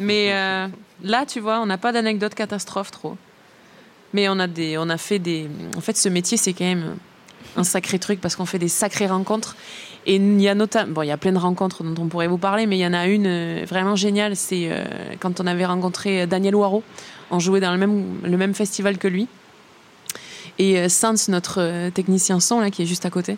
Mais 0.00 0.32
euh, 0.32 0.66
là, 1.02 1.24
tu 1.26 1.40
vois, 1.40 1.60
on 1.60 1.66
n'a 1.66 1.78
pas 1.78 1.92
d'anecdote 1.92 2.34
catastrophe 2.34 2.90
trop. 2.90 3.16
Mais 4.12 4.28
on 4.28 4.38
a, 4.38 4.46
des, 4.46 4.78
on 4.78 4.88
a 4.88 4.96
fait 4.96 5.18
des. 5.18 5.48
En 5.76 5.80
fait, 5.80 5.96
ce 5.96 6.08
métier, 6.08 6.36
c'est 6.36 6.52
quand 6.52 6.64
même 6.64 6.96
un 7.56 7.64
sacré 7.64 7.98
truc 7.98 8.20
parce 8.20 8.36
qu'on 8.36 8.46
fait 8.46 8.58
des 8.58 8.68
sacrées 8.68 9.06
rencontres. 9.06 9.56
Et 10.06 10.16
il 10.16 10.40
y 10.40 10.48
a 10.48 10.54
notamment. 10.54 10.92
Bon, 10.92 11.02
il 11.02 11.08
y 11.08 11.12
a 11.12 11.16
plein 11.16 11.32
de 11.32 11.38
rencontres 11.38 11.82
dont 11.82 12.02
on 12.02 12.08
pourrait 12.08 12.28
vous 12.28 12.38
parler, 12.38 12.66
mais 12.66 12.76
il 12.76 12.80
y 12.80 12.86
en 12.86 12.92
a 12.92 13.06
une 13.06 13.26
euh, 13.26 13.64
vraiment 13.66 13.96
géniale. 13.96 14.36
C'est 14.36 14.68
euh, 14.70 14.84
quand 15.20 15.40
on 15.40 15.46
avait 15.46 15.66
rencontré 15.66 16.26
Daniel 16.26 16.54
Waro. 16.56 16.82
On 17.30 17.38
jouait 17.38 17.60
dans 17.60 17.72
le 17.72 17.78
même, 17.78 18.20
le 18.22 18.36
même 18.36 18.54
festival 18.54 18.98
que 18.98 19.08
lui. 19.08 19.28
Et 20.58 20.78
euh, 20.78 20.88
Sans, 20.88 21.28
notre 21.28 21.60
euh, 21.60 21.90
technicien 21.90 22.40
son, 22.40 22.60
là, 22.60 22.70
qui 22.70 22.82
est 22.82 22.86
juste 22.86 23.06
à 23.06 23.10
côté, 23.10 23.36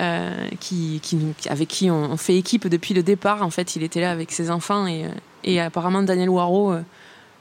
euh, 0.00 0.48
qui, 0.60 1.00
qui 1.02 1.18
avec 1.48 1.68
qui 1.68 1.90
on, 1.90 2.16
fait 2.16 2.36
équipe 2.36 2.66
depuis 2.68 2.94
le 2.94 3.02
départ. 3.02 3.42
En 3.42 3.50
fait, 3.50 3.76
il 3.76 3.82
était 3.82 4.00
là 4.00 4.10
avec 4.10 4.32
ses 4.32 4.50
enfants 4.50 4.86
et, 4.86 5.04
euh, 5.04 5.08
et 5.44 5.60
apparemment 5.60 6.02
Daniel 6.02 6.30
Waro, 6.30 6.72
euh, 6.72 6.80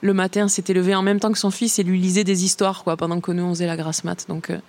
le 0.01 0.13
matin, 0.13 0.47
s'était 0.47 0.73
levé 0.73 0.93
en 0.95 1.01
même 1.01 1.19
temps 1.19 1.31
que 1.31 1.37
son 1.39 1.51
fils 1.51 1.79
et 1.79 1.83
lui 1.83 1.99
lisait 1.99 2.23
des 2.23 2.43
histoires 2.45 2.83
quoi, 2.83 2.97
pendant 2.97 3.19
que 3.19 3.31
nous 3.31 3.43
on 3.43 3.49
faisait 3.49 3.65
la 3.67 3.75
grasse 3.77 4.03
mat. 4.03 4.25
Donc, 4.29 4.49
euh, 4.49 4.59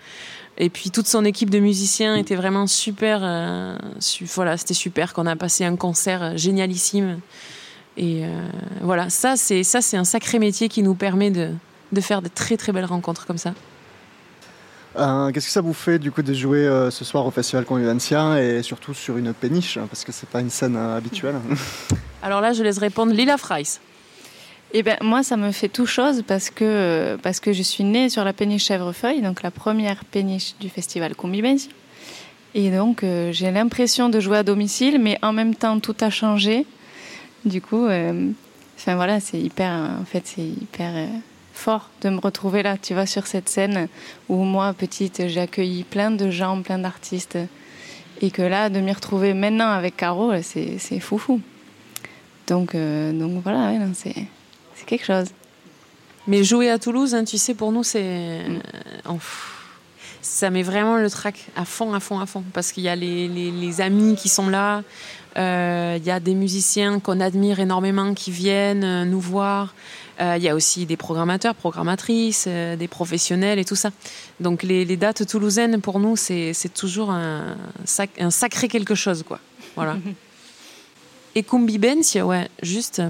et 0.56 0.70
puis 0.70 0.90
toute 0.90 1.06
son 1.06 1.24
équipe 1.24 1.50
de 1.50 1.58
musiciens 1.58 2.16
était 2.16 2.34
vraiment 2.34 2.66
super. 2.66 3.20
euh, 3.22 3.76
su- 4.00 4.24
voilà, 4.24 4.56
c'était 4.56 4.74
super 4.74 5.12
qu'on 5.14 5.26
a 5.26 5.36
passé 5.36 5.64
un 5.64 5.76
concert 5.76 6.36
génialissime. 6.38 7.20
Et 7.96 8.24
euh, 8.24 8.48
voilà, 8.80 9.10
ça 9.10 9.36
c'est 9.36 9.64
ça 9.64 9.80
c'est 9.82 9.96
un 9.96 10.04
sacré 10.04 10.38
métier 10.38 10.68
qui 10.68 10.82
nous 10.82 10.94
permet 10.94 11.30
de, 11.30 11.50
de 11.92 12.00
faire 12.00 12.22
de 12.22 12.28
très 12.28 12.56
très 12.56 12.72
belles 12.72 12.84
rencontres 12.86 13.26
comme 13.26 13.38
ça. 13.38 13.54
Euh, 14.96 15.30
Qu'est-ce 15.30 15.46
que 15.46 15.52
ça 15.52 15.60
vous 15.60 15.74
fait 15.74 15.98
du 15.98 16.10
coup 16.10 16.22
de 16.22 16.32
jouer 16.32 16.66
euh, 16.66 16.90
ce 16.90 17.04
soir 17.04 17.26
au 17.26 17.30
Festival 17.30 17.64
Convivencia 17.64 18.42
et 18.42 18.62
surtout 18.62 18.94
sur 18.94 19.16
une 19.18 19.32
péniche 19.34 19.76
hein, 19.76 19.86
parce 19.90 20.04
que 20.04 20.12
c'est 20.12 20.28
pas 20.28 20.40
une 20.40 20.50
scène 20.50 20.76
habituelle? 20.76 21.36
Alors 22.22 22.40
là, 22.40 22.52
je 22.52 22.62
laisse 22.62 22.78
répondre 22.78 23.12
Lila 23.12 23.36
Fries. 23.36 23.78
Eh 24.74 24.82
ben, 24.82 24.98
moi, 25.00 25.22
ça 25.22 25.36
me 25.38 25.50
fait 25.50 25.68
tout 25.68 25.86
chose 25.86 26.22
parce 26.26 26.50
que, 26.50 27.16
parce 27.22 27.40
que 27.40 27.52
je 27.54 27.62
suis 27.62 27.84
née 27.84 28.10
sur 28.10 28.22
la 28.22 28.34
péniche 28.34 28.66
Chèvrefeuille, 28.66 29.22
donc 29.22 29.42
la 29.42 29.50
première 29.50 30.04
péniche 30.04 30.54
du 30.60 30.68
festival 30.68 31.14
Convivencia. 31.14 31.70
Et 32.54 32.70
donc, 32.70 33.02
euh, 33.02 33.32
j'ai 33.32 33.50
l'impression 33.50 34.10
de 34.10 34.20
jouer 34.20 34.38
à 34.38 34.42
domicile, 34.42 34.98
mais 34.98 35.18
en 35.22 35.32
même 35.32 35.54
temps, 35.54 35.80
tout 35.80 35.96
a 36.00 36.10
changé. 36.10 36.66
Du 37.46 37.62
coup, 37.62 37.86
euh, 37.86 38.30
enfin 38.76 38.96
voilà, 38.96 39.20
c'est 39.20 39.40
hyper, 39.40 39.70
en 40.00 40.04
fait, 40.04 40.22
c'est 40.26 40.42
hyper 40.42 40.92
euh, 40.96 41.06
fort 41.54 41.88
de 42.02 42.10
me 42.10 42.18
retrouver 42.18 42.62
là, 42.62 42.76
tu 42.76 42.92
vois, 42.92 43.06
sur 43.06 43.26
cette 43.26 43.48
scène 43.48 43.88
où 44.28 44.36
moi, 44.36 44.74
petite, 44.74 45.28
j'ai 45.28 45.40
accueilli 45.40 45.84
plein 45.84 46.10
de 46.10 46.30
gens, 46.30 46.60
plein 46.60 46.78
d'artistes. 46.78 47.38
Et 48.20 48.30
que 48.30 48.42
là, 48.42 48.68
de 48.68 48.80
m'y 48.80 48.92
retrouver 48.92 49.32
maintenant 49.32 49.70
avec 49.70 49.96
Caro, 49.96 50.32
c'est 50.42 50.78
c'est 50.78 51.00
foufou. 51.00 51.40
Donc, 52.48 52.74
euh, 52.74 53.12
donc 53.12 53.42
voilà, 53.42 53.70
ouais, 53.70 53.78
c'est 53.94 54.26
quelque 54.88 55.06
chose. 55.06 55.26
Mais 56.26 56.42
jouer 56.44 56.68
à 56.70 56.78
Toulouse, 56.78 57.14
hein, 57.14 57.24
tu 57.24 57.38
sais, 57.38 57.54
pour 57.54 57.70
nous, 57.72 57.84
c'est. 57.84 58.40
pff, 59.04 59.54
ça 60.20 60.50
met 60.50 60.62
vraiment 60.62 60.96
le 60.96 61.08
track 61.10 61.46
à 61.56 61.64
fond, 61.64 61.94
à 61.94 62.00
fond, 62.00 62.18
à 62.20 62.26
fond. 62.26 62.42
Parce 62.52 62.72
qu'il 62.72 62.82
y 62.82 62.88
a 62.88 62.96
les, 62.96 63.28
les- 63.28 63.50
les 63.50 63.80
amis 63.80 64.14
qui 64.16 64.28
sont 64.28 64.48
là, 64.48 64.82
euh, 65.36 65.96
il 65.98 66.04
y 66.04 66.10
a 66.10 66.20
des 66.20 66.34
musiciens 66.34 67.00
qu'on 67.00 67.20
admire 67.20 67.60
énormément 67.60 68.12
qui 68.14 68.30
viennent 68.30 68.84
euh, 68.84 69.04
nous 69.04 69.20
voir. 69.20 69.74
Euh, 70.20 70.34
Il 70.36 70.42
y 70.42 70.48
a 70.48 70.54
aussi 70.56 70.84
des 70.84 70.96
programmateurs, 70.96 71.54
programmatrices, 71.54 72.44
euh, 72.48 72.74
des 72.76 72.88
professionnels 72.88 73.58
et 73.60 73.64
tout 73.64 73.76
ça. 73.76 73.90
Donc 74.40 74.64
les, 74.64 74.84
les 74.84 74.96
dates 74.96 75.24
toulousaines, 75.26 75.80
pour 75.80 76.00
nous, 76.00 76.16
c'est 76.16 76.52
c'est 76.52 76.74
toujours 76.74 77.10
un, 77.12 77.56
sac- 77.86 78.20
un 78.20 78.30
sacré 78.30 78.66
quelque 78.68 78.96
chose, 78.96 79.22
quoi. 79.22 79.38
Voilà. 79.76 79.96
et 81.36 81.42
Kumbibensia, 81.42 82.26
ouais, 82.26 82.48
juste. 82.62 83.00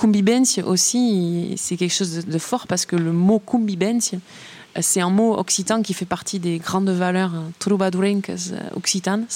Kumbibensia 0.00 0.64
aussi, 0.66 1.54
c'est 1.56 1.76
quelque 1.76 1.92
chose 1.92 2.24
de, 2.24 2.38
fort 2.38 2.66
parce 2.66 2.86
que 2.86 2.96
le 2.96 3.12
mot 3.12 3.38
Kumbibensia, 3.38 4.18
euh, 4.76 4.80
c'est 4.82 5.00
un 5.02 5.10
mot 5.10 5.36
occitan 5.38 5.82
qui 5.82 5.92
fait 5.92 6.06
partie 6.06 6.38
des 6.38 6.58
grandes 6.58 6.88
valeurs 6.88 7.34
euh, 7.34 7.40
troubadourincas 7.58 8.50
euh, 8.52 8.60
occitanes. 8.76 9.26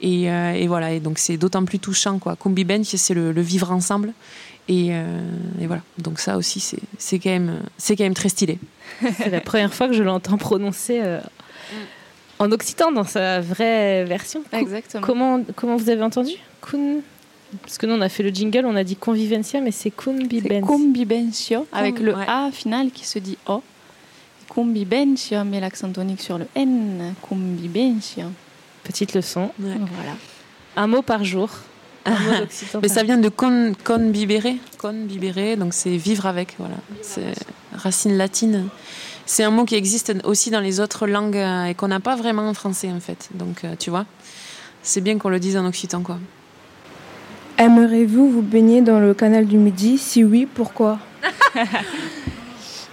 Et, 0.00 0.30
euh, 0.30 0.52
et 0.52 0.66
voilà, 0.68 0.92
et 0.92 1.00
donc 1.00 1.18
c'est 1.18 1.36
d'autant 1.36 1.64
plus 1.66 1.78
touchant. 1.78 2.18
Quoi. 2.18 2.34
Kumbibensia, 2.36 2.98
c'est 2.98 3.12
le, 3.12 3.32
le 3.32 3.42
vivre 3.42 3.70
ensemble. 3.72 4.14
Et, 4.68 4.88
euh, 4.92 5.20
et 5.60 5.66
voilà, 5.66 5.82
donc 5.98 6.18
ça 6.20 6.36
aussi, 6.38 6.60
c'est 6.60 6.78
c'est 6.96 7.18
quand, 7.18 7.30
même- 7.30 7.60
c'est 7.76 7.96
quand 7.96 8.04
même 8.04 8.14
très 8.14 8.28
stylé. 8.30 8.58
C'est 9.18 9.28
la 9.30 9.40
première 9.40 9.74
fois 9.74 9.88
que 9.88 9.94
je 9.94 10.02
l'entends 10.02 10.38
prononcer 10.38 11.00
euh, 11.02 11.20
en 12.38 12.50
occitan 12.52 12.90
dans 12.92 13.04
sa 13.04 13.40
vraie 13.40 14.04
version. 14.04 14.42
Exactement. 14.52 15.04
Comment, 15.06 15.40
comment 15.56 15.76
vous 15.76 15.90
avez 15.90 16.02
entendu? 16.02 16.32
Kun... 16.62 17.00
Parce 17.62 17.78
que 17.78 17.86
nous, 17.86 17.94
on 17.94 18.00
a 18.00 18.08
fait 18.08 18.22
le 18.22 18.30
jingle, 18.30 18.64
on 18.64 18.76
a 18.76 18.84
dit 18.84 18.96
convivencia, 18.96 19.60
mais 19.60 19.70
c'est 19.70 19.84
C'est 19.84 19.90
convivencia. 19.90 20.60
Convivencio, 20.60 21.66
avec 21.72 21.98
le 21.98 22.14
ouais. 22.14 22.24
A 22.26 22.50
final 22.52 22.90
qui 22.90 23.06
se 23.06 23.18
dit 23.18 23.36
O. 23.46 23.62
Convivencio, 24.48 25.44
met 25.44 25.60
l'accent 25.60 25.90
tonique 25.90 26.20
sur 26.20 26.38
le 26.38 26.46
N. 26.54 27.14
Convivencio. 27.22 28.24
Petite 28.84 29.14
leçon. 29.14 29.50
Ouais. 29.60 29.76
Voilà. 29.94 30.16
Un 30.76 30.86
mot 30.86 31.02
par 31.02 31.24
jour. 31.24 31.50
Un 32.04 32.18
mot 32.18 32.36
d'occitan 32.40 32.80
Mais 32.82 32.88
ça 32.88 33.02
vient 33.02 33.18
de 33.18 33.28
con, 33.28 33.72
convivere, 33.84 34.56
convivere, 34.78 35.56
donc 35.56 35.74
c'est 35.74 35.96
vivre 35.96 36.26
avec, 36.26 36.54
voilà. 36.58 36.76
C'est 37.02 37.34
racine 37.72 38.16
latine. 38.16 38.68
C'est 39.26 39.44
un 39.44 39.50
mot 39.50 39.64
qui 39.64 39.76
existe 39.76 40.12
aussi 40.24 40.50
dans 40.50 40.60
les 40.60 40.80
autres 40.80 41.06
langues 41.06 41.36
euh, 41.36 41.66
et 41.66 41.74
qu'on 41.74 41.88
n'a 41.88 42.00
pas 42.00 42.16
vraiment 42.16 42.48
en 42.48 42.54
français 42.54 42.90
en 42.90 43.00
fait. 43.00 43.28
Donc 43.34 43.64
euh, 43.64 43.76
tu 43.78 43.90
vois, 43.90 44.06
c'est 44.82 45.00
bien 45.00 45.18
qu'on 45.18 45.28
le 45.28 45.38
dise 45.38 45.56
en 45.56 45.66
occitan 45.66 46.02
quoi. 46.02 46.18
Aimeriez-vous 47.60 48.30
vous 48.30 48.40
baigner 48.40 48.80
dans 48.80 48.98
le 49.00 49.12
canal 49.12 49.44
du 49.44 49.58
Midi? 49.58 49.98
Si 49.98 50.24
oui, 50.24 50.48
pourquoi? 50.52 50.98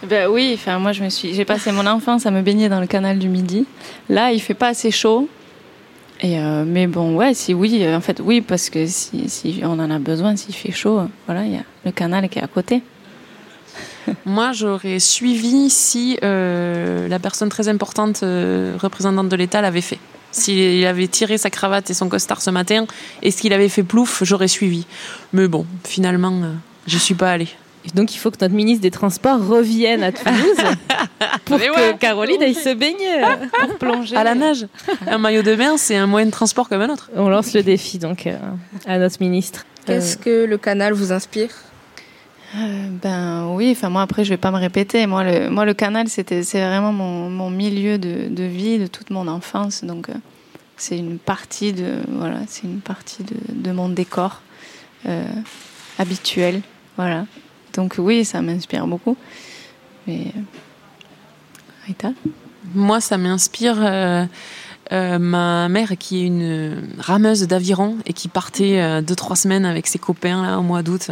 Ben 0.08 0.30
oui, 0.30 0.52
enfin 0.54 0.78
moi 0.78 0.92
je 0.92 1.04
me 1.04 1.10
suis, 1.10 1.34
j'ai 1.34 1.44
passé 1.44 1.72
mon 1.72 1.88
enfance 1.88 2.28
à 2.28 2.32
me 2.32 2.42
baigner 2.42 2.70
dans 2.70 2.80
le 2.80 2.86
canal 2.86 3.18
du 3.18 3.30
Midi. 3.30 3.66
Là, 4.10 4.32
il 4.32 4.40
fait 4.40 4.54
pas 4.54 4.68
assez 4.68 4.92
chaud. 4.92 5.28
Et 6.22 6.40
euh, 6.40 6.66
mais 6.66 6.86
bon, 6.86 7.16
ouais, 7.16 7.34
si 7.34 7.54
oui, 7.54 7.80
euh, 7.82 7.98
en 7.98 8.02
fait 8.02 8.22
oui, 8.24 8.42
parce 8.42 8.70
que 8.70 8.86
si, 8.86 9.28
si 9.28 9.62
on 9.64 9.80
en 9.80 9.90
a 9.90 10.00
besoin, 10.00 10.36
s'il 10.36 10.54
fait 10.54 10.72
chaud, 10.72 11.02
voilà, 11.26 11.46
il 11.46 11.54
y 11.54 11.58
a 11.58 11.64
le 11.84 11.92
canal 11.92 12.30
qui 12.30 12.38
est 12.38 12.44
à 12.44 12.48
côté. 12.48 12.84
Moi, 14.26 14.52
j'aurais 14.52 15.00
suivi 15.00 15.70
si 15.70 16.20
euh, 16.24 17.08
la 17.08 17.20
personne 17.20 17.50
très 17.50 17.68
importante 17.68 18.22
euh, 18.22 18.76
représentante 18.78 19.30
de 19.30 19.36
l'État 19.36 19.62
l'avait 19.62 19.82
fait. 19.82 20.00
S'il 20.38 20.86
avait 20.86 21.08
tiré 21.08 21.38
sa 21.38 21.50
cravate 21.50 21.90
et 21.90 21.94
son 21.94 22.10
costard 22.10 22.42
ce 22.42 22.50
matin, 22.50 22.86
et 23.22 23.32
ce 23.32 23.42
qu'il 23.42 23.54
avait 23.54 23.70
fait 23.70 23.84
plouf, 23.84 24.24
j'aurais 24.24 24.48
suivi. 24.48 24.86
Mais 25.34 25.48
bon, 25.48 25.66
finalement, 25.84 26.42
euh, 26.44 26.54
je 26.86 26.98
suis 26.98 27.16
pas 27.16 27.32
allée. 27.32 27.50
Et 27.86 27.90
donc, 27.96 28.14
il 28.14 28.18
faut 28.18 28.32
que 28.32 28.38
notre 28.42 28.54
ministre 28.54 28.82
des 28.82 28.92
Transports 28.92 29.40
revienne 29.48 30.04
à 30.04 30.12
Toulouse 30.12 30.58
pour 31.46 31.58
Mais 31.58 31.68
que 31.68 31.72
ouais. 31.72 31.98
Caroline 31.98 32.44
aille 32.44 32.54
se 32.54 32.74
baigner. 32.74 33.22
Pour 33.60 33.78
plonger. 33.78 34.16
À 34.16 34.24
la 34.24 34.36
nage, 34.36 34.68
un 35.08 35.18
maillot 35.18 35.42
de 35.42 35.56
bain, 35.56 35.78
c'est 35.78 35.96
un 35.96 36.08
moyen 36.08 36.26
de 36.26 36.32
transport 36.32 36.68
comme 36.68 36.82
un 36.82 36.90
autre. 36.90 37.10
On 37.16 37.30
lance 37.30 37.54
le 37.54 37.64
défi 37.64 37.98
donc 37.98 38.28
euh, 38.28 38.38
à 38.86 38.98
notre 39.00 39.22
ministre. 39.22 39.66
Qu'est-ce 39.86 40.18
que 40.18 40.46
le 40.46 40.58
canal 40.58 40.94
vous 40.94 41.14
inspire? 41.14 41.50
Euh, 42.56 42.88
ben 43.02 43.48
oui, 43.50 43.72
enfin 43.72 43.90
moi 43.90 44.02
après 44.02 44.24
je 44.24 44.30
vais 44.30 44.38
pas 44.38 44.52
me 44.52 44.58
répéter. 44.58 45.06
Moi 45.06 45.24
le, 45.24 45.74
canal 45.74 46.08
c'était 46.08 46.44
c'est 46.44 46.66
vraiment 46.66 46.94
mon, 46.94 47.30
mon 47.30 47.50
milieu 47.50 47.98
de, 47.98 48.30
de 48.30 48.44
vie 48.44 48.80
de 48.80 48.88
toute 48.88 49.10
mon 49.10 49.28
enfance. 49.28 49.84
Donc 49.84 50.10
euh, 50.10 50.14
c'est 50.78 50.98
une 50.98 51.20
partie 51.20 51.74
de 51.74 51.96
voilà 52.08 52.40
c'est 52.48 52.64
une 52.64 52.80
partie 52.80 53.24
de, 53.24 53.36
de 53.50 53.72
mon 53.72 53.90
décor 53.90 54.42
euh, 55.08 55.26
habituel. 56.00 56.62
Voilà. 56.96 57.26
Donc 57.74 57.96
oui 57.98 58.24
ça 58.24 58.42
m'inspire 58.42 58.88
beaucoup. 58.88 59.18
Mais 60.08 60.32
Rita 61.86 62.12
Moi, 62.74 63.02
ça 63.02 63.18
m'inspire 63.18 63.76
ma 64.90 65.68
mère 65.68 65.98
qui 66.00 66.22
est 66.22 66.28
une 66.28 66.82
rameuse 66.98 67.42
d'aviron 67.42 67.98
et 68.06 68.14
qui 68.14 68.30
partait 68.30 69.02
deux 69.02 69.16
trois 69.16 69.36
semaines 69.36 69.66
avec 69.66 69.86
ses 69.88 70.00
copains 70.00 70.42
là 70.42 70.60
au 70.60 70.62
mois 70.62 70.82
d'août 70.82 71.12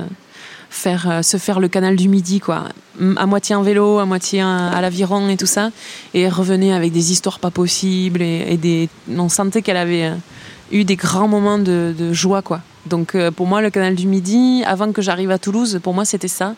faire 0.69 1.09
euh, 1.09 1.21
se 1.21 1.37
faire 1.37 1.59
le 1.59 1.67
canal 1.67 1.95
du 1.95 2.07
Midi 2.07 2.39
quoi 2.39 2.65
à 3.17 3.25
moitié 3.25 3.55
en 3.55 3.61
vélo 3.61 3.99
à 3.99 4.05
moitié 4.05 4.41
à, 4.41 4.69
à 4.69 4.81
l'aviron 4.81 5.27
et 5.29 5.37
tout 5.37 5.45
ça 5.45 5.71
et 6.13 6.29
revenait 6.29 6.73
avec 6.73 6.91
des 6.91 7.11
histoires 7.11 7.39
pas 7.39 7.51
possibles 7.51 8.21
et, 8.21 8.45
et 8.49 8.57
des 8.57 8.89
on 9.09 9.29
sentait 9.29 9.61
qu'elle 9.61 9.77
avait 9.77 10.05
euh, 10.05 10.15
eu 10.71 10.83
des 10.83 10.95
grands 10.95 11.27
moments 11.27 11.59
de, 11.59 11.93
de 11.97 12.13
joie 12.13 12.41
quoi 12.41 12.61
donc 12.85 13.15
euh, 13.15 13.31
pour 13.31 13.47
moi 13.47 13.61
le 13.61 13.69
canal 13.69 13.95
du 13.95 14.07
Midi 14.07 14.63
avant 14.65 14.91
que 14.91 15.01
j'arrive 15.01 15.31
à 15.31 15.39
Toulouse 15.39 15.79
pour 15.83 15.93
moi 15.93 16.05
c'était 16.05 16.27
ça 16.27 16.55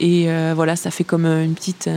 et 0.00 0.30
euh, 0.30 0.52
voilà 0.54 0.76
ça 0.76 0.90
fait 0.90 1.04
comme 1.04 1.26
une 1.26 1.54
petite 1.54 1.88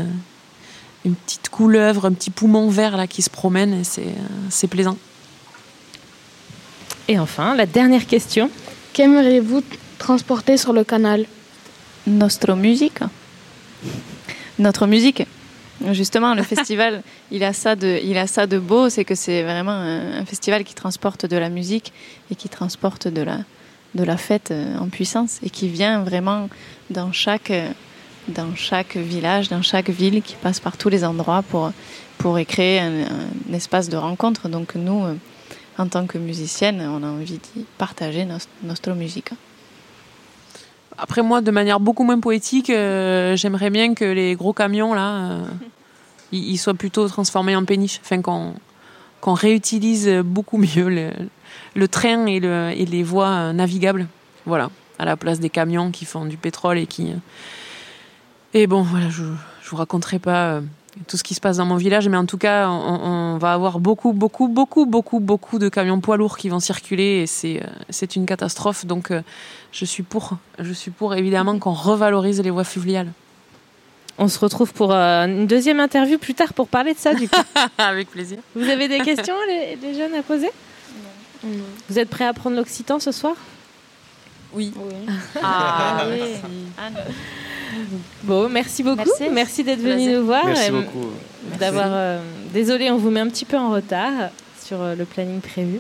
une 1.06 1.14
petite 1.16 1.50
couleuvre, 1.50 2.06
un 2.06 2.14
petit 2.14 2.32
poumon 2.32 2.68
vert 2.68 2.98
là 2.98 3.06
qui 3.06 3.22
se 3.22 3.30
promène 3.30 3.74
et 3.76 3.84
c'est 3.84 4.16
c'est 4.50 4.68
plaisant. 4.68 4.98
Et 7.08 7.20
enfin, 7.20 7.56
la 7.56 7.66
dernière 7.66 8.08
question. 8.08 8.50
Qu'aimeriez-vous 8.94 9.62
transporter 9.98 10.58
sur 10.58 10.74
le 10.74 10.84
canal 10.84 11.26
Nostro 12.08 12.56
musique. 12.56 13.00
Notre 14.60 14.88
musique. 14.88 15.26
Justement, 15.92 16.34
le 16.36 16.44
festival, 16.54 17.02
il 17.32 17.44
a 17.44 17.54
ça 17.54 17.76
de, 17.76 18.00
il 18.04 18.18
a 18.18 18.28
ça 18.28 18.48
de 18.48 18.58
beau, 18.60 18.90
c'est 18.90 19.04
que 19.04 19.16
c'est 19.16 19.44
vraiment 19.44 19.72
un, 19.72 20.22
un 20.22 20.26
festival 20.26 20.64
qui 20.64 20.74
transporte 20.74 21.26
de 21.26 21.38
la 21.38 21.50
musique 21.50 21.92
et 22.32 22.36
qui 22.36 22.48
transporte 22.48 23.08
de 23.08 23.22
la, 23.22 23.40
de 23.96 24.04
la 24.04 24.18
fête 24.18 24.52
euh, 24.52 24.78
en 24.78 24.88
puissance 24.90 25.40
et 25.44 25.50
qui 25.50 25.68
vient 25.68 26.04
vraiment 26.04 26.50
dans 26.90 27.12
chaque, 27.12 27.52
dans 28.28 28.56
chaque 28.56 28.96
village, 28.96 29.50
dans 29.50 29.62
chaque 29.62 29.90
ville, 29.90 30.22
qui 30.22 30.36
passe 30.36 30.60
par 30.60 30.78
tous 30.78 30.90
les 30.90 31.04
endroits 31.04 31.42
pour, 31.42 31.72
pour 32.18 32.40
y 32.40 32.46
créer 32.46 32.80
un, 32.80 33.02
un 33.04 33.54
espace 33.54 33.90
de 33.90 33.98
rencontre. 33.98 34.48
Donc 34.48 34.76
nous, 34.76 35.04
euh, 35.04 35.16
en 35.78 35.88
tant 35.88 36.06
que 36.06 36.18
musicienne, 36.18 36.82
on 36.82 37.04
a 37.04 37.08
envie 37.08 37.40
d'y 37.40 37.66
partager 37.78 38.26
Nostro 38.64 38.94
musique. 38.94 39.32
Après 40.98 41.22
moi, 41.22 41.42
de 41.42 41.52
manière 41.52 41.80
beaucoup 41.80 42.04
moins 42.04 42.20
poétique, 42.20 42.70
euh, 42.70 43.36
j'aimerais 43.36 43.70
bien 43.70 43.94
que 43.94 44.06
les 44.06 44.36
gros 44.36 44.54
camions 44.54 44.94
là, 44.94 45.32
euh, 45.32 45.44
ils, 46.32 46.58
soient 46.58 46.74
plutôt 46.74 47.08
transformés 47.08 47.56
en 47.56 47.66
péniches, 47.66 48.00
enfin 48.04 48.22
qu'on 48.22 48.54
qu'on 49.22 49.34
réutilise 49.34 50.08
beaucoup 50.24 50.58
mieux 50.58 51.12
le, 51.74 51.88
train 51.88 52.28
et, 52.28 52.40
le, 52.40 52.72
et 52.76 52.86
les 52.86 53.02
voies 53.02 53.30
euh, 53.30 53.54
navigables, 53.54 54.08
voilà, 54.46 54.70
à 55.00 55.06
la 55.06 55.18
place 55.18 55.40
des 55.40 55.50
camions 55.50 55.90
qui 55.92 56.06
font 56.06 56.26
du 56.26 56.38
pétrole 56.38 56.78
et 56.78 56.86
qui. 56.86 57.12
Et 58.54 58.68
bon, 58.68 58.84
voilà, 58.84 59.10
je 59.10 59.24
je 59.66 59.70
vous 59.72 59.78
raconterai 59.78 60.20
pas 60.20 60.62
tout 61.08 61.18
ce 61.18 61.24
qui 61.24 61.34
se 61.34 61.42
passe 61.42 61.58
dans 61.58 61.66
mon 61.66 61.76
village, 61.76 62.08
mais 62.08 62.18
en 62.18 62.26
tout 62.26 62.38
cas, 62.38 62.70
on, 62.70 63.34
on 63.34 63.38
va 63.38 63.54
avoir 63.54 63.80
beaucoup, 63.80 64.14
beaucoup, 64.14 64.48
beaucoup, 64.48 64.86
beaucoup, 64.86 65.20
beaucoup 65.20 65.60
de 65.60 65.70
camions 65.70 66.00
poids 66.00 66.18
lourds 66.18 66.38
qui 66.38 66.50
vont 66.50 66.60
circuler 66.60 67.22
et 67.22 67.28
c'est 67.28 67.62
euh, 67.62 67.68
c'est 67.90 68.16
une 68.16 68.26
catastrophe. 68.26 68.86
Donc, 68.86 69.12
euh, 69.12 69.22
je 69.72 69.86
suis 69.86 70.04
pour, 70.04 70.38
je 70.60 70.72
suis 70.72 70.92
pour 70.92 71.16
évidemment 71.16 71.58
qu'on 71.60 71.74
revalorise 71.74 72.42
les 72.42 72.50
voies 72.50 72.64
fluviales. 72.64 73.12
On 74.18 74.30
se 74.30 74.40
retrouve 74.40 74.72
pour 74.72 74.94
euh, 74.94 75.26
une 75.26 75.48
deuxième 75.48 75.82
interview 75.82 76.18
plus 76.18 76.34
tard 76.34 76.54
pour 76.54 76.70
parler 76.70 76.94
de 76.94 77.00
ça. 77.00 77.14
Du 77.14 77.28
coup. 77.28 77.42
Avec 77.78 78.10
plaisir. 78.10 78.38
Vous 78.56 78.70
avez 78.70 78.88
des 78.88 79.00
questions, 79.00 79.36
les, 79.50 79.76
les 79.76 79.94
jeunes, 79.94 80.14
à 80.16 80.24
poser? 80.24 80.50
Vous 81.90 82.00
êtes 82.00 82.10
prêts 82.10 82.26
à 82.26 82.34
prendre 82.34 82.56
l'occitan 82.56 83.00
ce 83.00 83.12
soir? 83.12 83.36
Oui. 84.54 84.74
Ah, 85.44 86.06
Bon, 88.24 88.50
merci 88.50 88.84
beaucoup. 88.84 88.98
Merci. 89.20 89.30
Merci, 89.32 89.64
d'être 89.64 89.82
venu 89.82 90.14
nous 90.14 90.26
voir. 90.26 90.46
Merci 90.46 90.68
et 90.68 90.72
beaucoup. 90.72 91.10
D'avoir. 91.60 91.88
euh, 91.90 92.20
désolé, 92.54 92.90
on 92.92 92.98
vous 92.98 93.10
met 93.12 93.20
un 93.20 93.28
petit 93.30 93.46
peu 93.46 93.58
en 93.58 93.72
retard 93.72 94.12
sur 94.64 94.82
euh, 94.82 94.96
le 94.96 95.06
planning 95.06 95.42
prévu. 95.42 95.80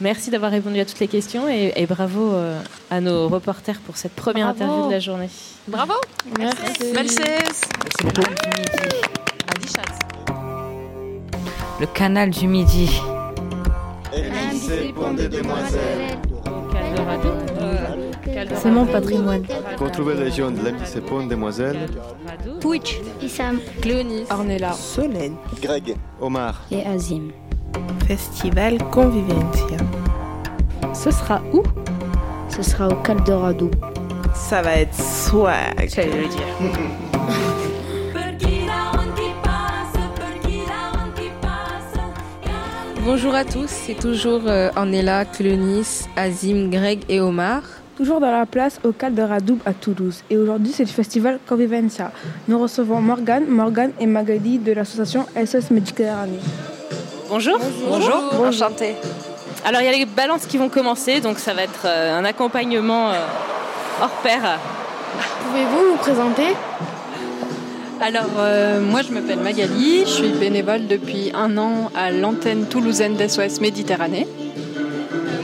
Merci 0.00 0.30
d'avoir 0.30 0.50
répondu 0.50 0.78
à 0.78 0.84
toutes 0.84 1.00
les 1.00 1.08
questions 1.08 1.48
et, 1.48 1.72
et 1.74 1.86
bravo 1.86 2.32
euh, 2.34 2.60
à 2.90 3.00
nos 3.00 3.28
reporters 3.28 3.78
pour 3.80 3.96
cette 3.96 4.12
première 4.12 4.52
Bravo. 4.54 4.62
interview 4.64 4.86
de 4.88 4.92
la 4.92 5.00
journée. 5.00 5.28
Bravo. 5.68 5.94
Merci. 6.38 6.92
Merci. 6.94 7.18
Le 11.80 11.86
canal 11.86 12.30
du 12.30 12.46
Midi. 12.46 12.90
C'est 18.54 18.70
mon 18.70 18.86
patrimoine. 18.86 19.42
Retrouvez 19.78 20.14
les 20.14 20.30
jeunes 20.30 20.54
de 20.54 20.60
l'MJC 20.60 21.00
Pont 21.00 21.26
Demoiselles, 21.26 21.88
Pouch, 22.60 23.00
Issam 23.22 23.58
Cléonis. 23.80 24.24
Ornella. 24.30 24.72
Solène. 24.72 25.36
Greg. 25.60 25.96
Omar. 26.20 26.62
et 26.70 26.84
Azim. 26.86 27.30
Festival 28.06 28.78
Convivencia. 28.90 29.78
Ce 30.94 31.10
sera 31.10 31.42
où? 31.52 31.62
Ce 32.48 32.62
sera 32.62 32.88
au 32.88 32.94
Cal 33.02 33.22
Dorado. 33.24 33.70
Ça 34.34 34.62
va 34.62 34.76
être 34.76 34.94
swag. 34.94 35.90
J'allais 35.94 36.22
le 36.22 36.28
dire. 36.28 36.46
Bonjour 43.06 43.36
à 43.36 43.44
tous, 43.44 43.68
c'est 43.68 43.94
toujours 43.94 44.42
euh, 44.48 44.68
Ornella, 44.74 45.24
Cléonis, 45.24 46.08
Azim, 46.16 46.68
Greg 46.70 47.04
et 47.08 47.20
Omar. 47.20 47.62
Toujours 47.96 48.20
dans 48.20 48.30
la 48.30 48.44
place 48.44 48.78
au 48.84 48.92
Cal 48.92 49.14
de 49.14 49.22
Radoub 49.22 49.58
à 49.64 49.72
Toulouse. 49.72 50.22
Et 50.28 50.36
aujourd'hui, 50.36 50.70
c'est 50.70 50.84
le 50.84 50.90
festival 50.90 51.38
Convivencia. 51.48 52.12
Nous 52.46 52.58
recevons 52.58 53.00
Morgane, 53.00 53.46
Morgane 53.46 53.92
et 53.98 54.04
Magali 54.04 54.58
de 54.58 54.72
l'association 54.72 55.24
SOS 55.34 55.70
Méditerranée. 55.70 56.38
Bonjour. 57.30 57.58
Bonjour. 57.88 58.34
Enchantée. 58.46 58.96
Alors, 59.64 59.80
il 59.80 59.86
y 59.86 59.88
a 59.88 59.92
les 59.92 60.04
balances 60.04 60.44
qui 60.44 60.58
vont 60.58 60.68
commencer, 60.68 61.20
donc 61.20 61.38
ça 61.38 61.54
va 61.54 61.62
être 61.62 61.86
euh, 61.86 62.18
un 62.18 62.24
accompagnement 62.26 63.12
euh, 63.12 63.14
hors 64.02 64.10
pair. 64.22 64.60
Pouvez-vous 65.46 65.92
vous 65.92 65.96
présenter? 65.96 66.54
Alors, 68.02 68.26
euh, 68.38 68.82
moi, 68.82 69.00
je 69.00 69.10
m'appelle 69.10 69.40
Magali, 69.40 70.00
je 70.00 70.10
suis 70.10 70.28
bénévole 70.32 70.86
depuis 70.86 71.32
un 71.34 71.56
an 71.56 71.90
à 71.96 72.10
l'antenne 72.10 72.66
toulousaine 72.66 73.14
d'SOS 73.14 73.62
Méditerranée. 73.62 74.26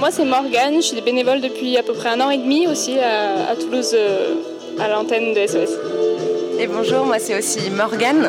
Moi, 0.02 0.10
c'est 0.10 0.24
Morgane, 0.24 0.74
je 0.78 0.80
suis 0.88 1.00
bénévole 1.00 1.40
depuis 1.40 1.76
à 1.76 1.84
peu 1.84 1.92
près 1.92 2.08
un 2.08 2.20
an 2.20 2.30
et 2.30 2.36
demi 2.36 2.66
aussi 2.66 2.98
à, 2.98 3.50
à 3.50 3.54
Toulouse, 3.54 3.92
euh, 3.94 4.34
à 4.80 4.88
l'antenne 4.88 5.32
de 5.32 5.46
SOS. 5.46 5.78
Et 6.58 6.66
bonjour, 6.66 7.06
moi 7.06 7.20
c'est 7.20 7.38
aussi 7.38 7.70
Morgane. 7.70 8.28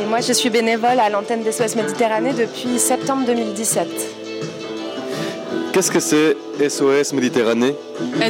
Et 0.00 0.06
moi 0.08 0.22
je 0.22 0.32
suis 0.32 0.48
bénévole 0.48 0.98
à 0.98 1.10
l'antenne 1.10 1.42
des 1.42 1.52
SOS 1.52 1.76
Méditerranée 1.76 2.32
depuis 2.32 2.78
septembre 2.78 3.26
2017. 3.26 3.86
Qu'est-ce 5.74 5.90
que 5.90 6.00
c'est 6.00 6.38
SOS 6.66 7.12
Méditerranée? 7.12 7.74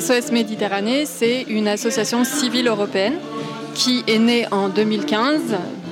SOS 0.00 0.32
Méditerranée, 0.32 1.04
c'est 1.06 1.42
une 1.42 1.68
association 1.68 2.24
civile 2.24 2.66
européenne 2.66 3.20
qui 3.76 4.02
est 4.08 4.18
née 4.18 4.46
en 4.50 4.68
2015, 4.68 5.40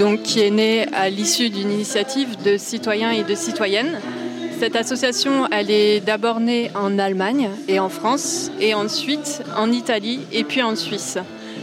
donc 0.01 0.23
qui 0.23 0.41
est 0.41 0.51
née 0.51 0.87
à 0.93 1.09
l'issue 1.11 1.49
d'une 1.49 1.71
initiative 1.71 2.43
de 2.43 2.57
citoyens 2.57 3.13
et 3.13 3.23
de 3.23 3.37
citoyennes. 3.37 4.01
Cette 4.59 4.75
association, 4.75 5.47
elle 5.53 5.71
est 5.71 6.01
d'abord 6.01 6.41
née 6.41 6.73
en 6.75 6.99
Allemagne 6.99 7.51
et 7.69 7.79
en 7.79 7.89
France, 7.89 8.51
et 8.61 8.75
ensuite 8.75 9.43
en 9.57 9.71
Italie 9.71 10.21
et 10.33 10.43
puis 10.43 10.65
en 10.65 10.75
Suisse. 10.75 11.17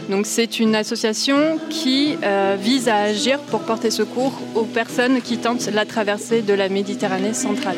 Donc 0.08 0.24
c'est 0.24 0.60
une 0.60 0.74
association 0.74 1.58
qui 1.68 2.16
euh, 2.24 2.56
vise 2.58 2.88
à 2.88 2.96
agir 2.96 3.38
pour 3.40 3.60
porter 3.60 3.90
secours 3.90 4.32
aux 4.54 4.64
personnes 4.64 5.20
qui 5.20 5.36
tentent 5.36 5.68
la 5.74 5.84
traversée 5.84 6.40
de 6.40 6.54
la 6.54 6.70
Méditerranée 6.70 7.34
centrale. 7.34 7.76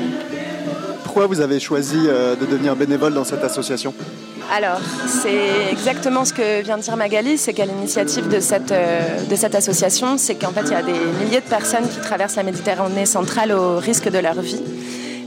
Pourquoi 1.02 1.26
vous 1.26 1.40
avez 1.40 1.58
choisi 1.58 1.98
euh, 2.06 2.36
de 2.36 2.46
devenir 2.46 2.76
bénévole 2.76 3.12
dans 3.12 3.24
cette 3.24 3.42
association? 3.42 3.92
Alors, 4.54 4.80
c'est 5.06 5.72
exactement 5.72 6.24
ce 6.24 6.32
que 6.32 6.62
vient 6.62 6.78
de 6.78 6.82
dire 6.82 6.96
Magali, 6.96 7.38
c'est 7.38 7.52
qu'à 7.52 7.66
l'initiative 7.66 8.28
de 8.28 8.38
cette, 8.38 8.72
euh, 8.72 9.00
de 9.28 9.34
cette 9.36 9.56
association, 9.56 10.16
c'est 10.16 10.36
qu'en 10.36 10.52
fait 10.52 10.62
il 10.66 10.70
y 10.70 10.74
a 10.74 10.82
des 10.82 10.92
milliers 10.92 11.40
de 11.40 11.48
personnes 11.50 11.88
qui 11.88 12.00
traversent 12.00 12.36
la 12.36 12.44
Méditerranée 12.44 13.04
centrale 13.04 13.52
au 13.52 13.78
risque 13.78 14.08
de 14.08 14.18
leur 14.18 14.40
vie. 14.40 14.62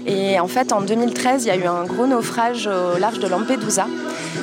Et 0.07 0.39
en 0.39 0.47
fait, 0.47 0.71
en 0.71 0.81
2013, 0.81 1.45
il 1.45 1.47
y 1.47 1.51
a 1.51 1.55
eu 1.55 1.65
un 1.65 1.83
gros 1.83 2.07
naufrage 2.07 2.67
au 2.67 2.97
large 2.97 3.19
de 3.19 3.27
Lampedusa 3.27 3.87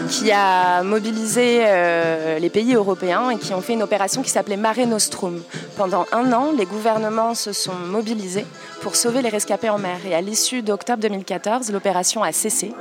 qui 0.09 0.31
a 0.31 0.83
mobilisé 0.83 1.63
euh, 1.67 2.39
les 2.39 2.51
pays 2.51 2.75
européens 2.75 3.31
et 3.31 3.39
qui 3.39 3.53
ont 3.53 3.61
fait 3.61 3.75
une 3.75 3.83
opération 3.83 4.23
qui 4.23 4.31
s'appelait 4.31 4.57
Mare 4.57 4.87
Nostrum. 4.87 5.43
Pendant 5.77 6.07
un 6.13 6.33
an, 6.33 6.53
les 6.57 6.65
gouvernements 6.65 7.35
se 7.35 7.53
sont 7.53 7.75
mobilisés 7.75 8.47
pour 8.81 8.97
sauver 8.97 9.23
les 9.23 9.29
rescapés 9.29 9.69
en 9.69 9.79
mer. 9.79 9.99
Et 10.09 10.15
à 10.15 10.21
l'issue 10.21 10.63
d'octobre 10.63 11.03
2014, 11.03 11.71
l'opération 11.73 12.23
a 12.23 12.33
cessé. 12.33 12.73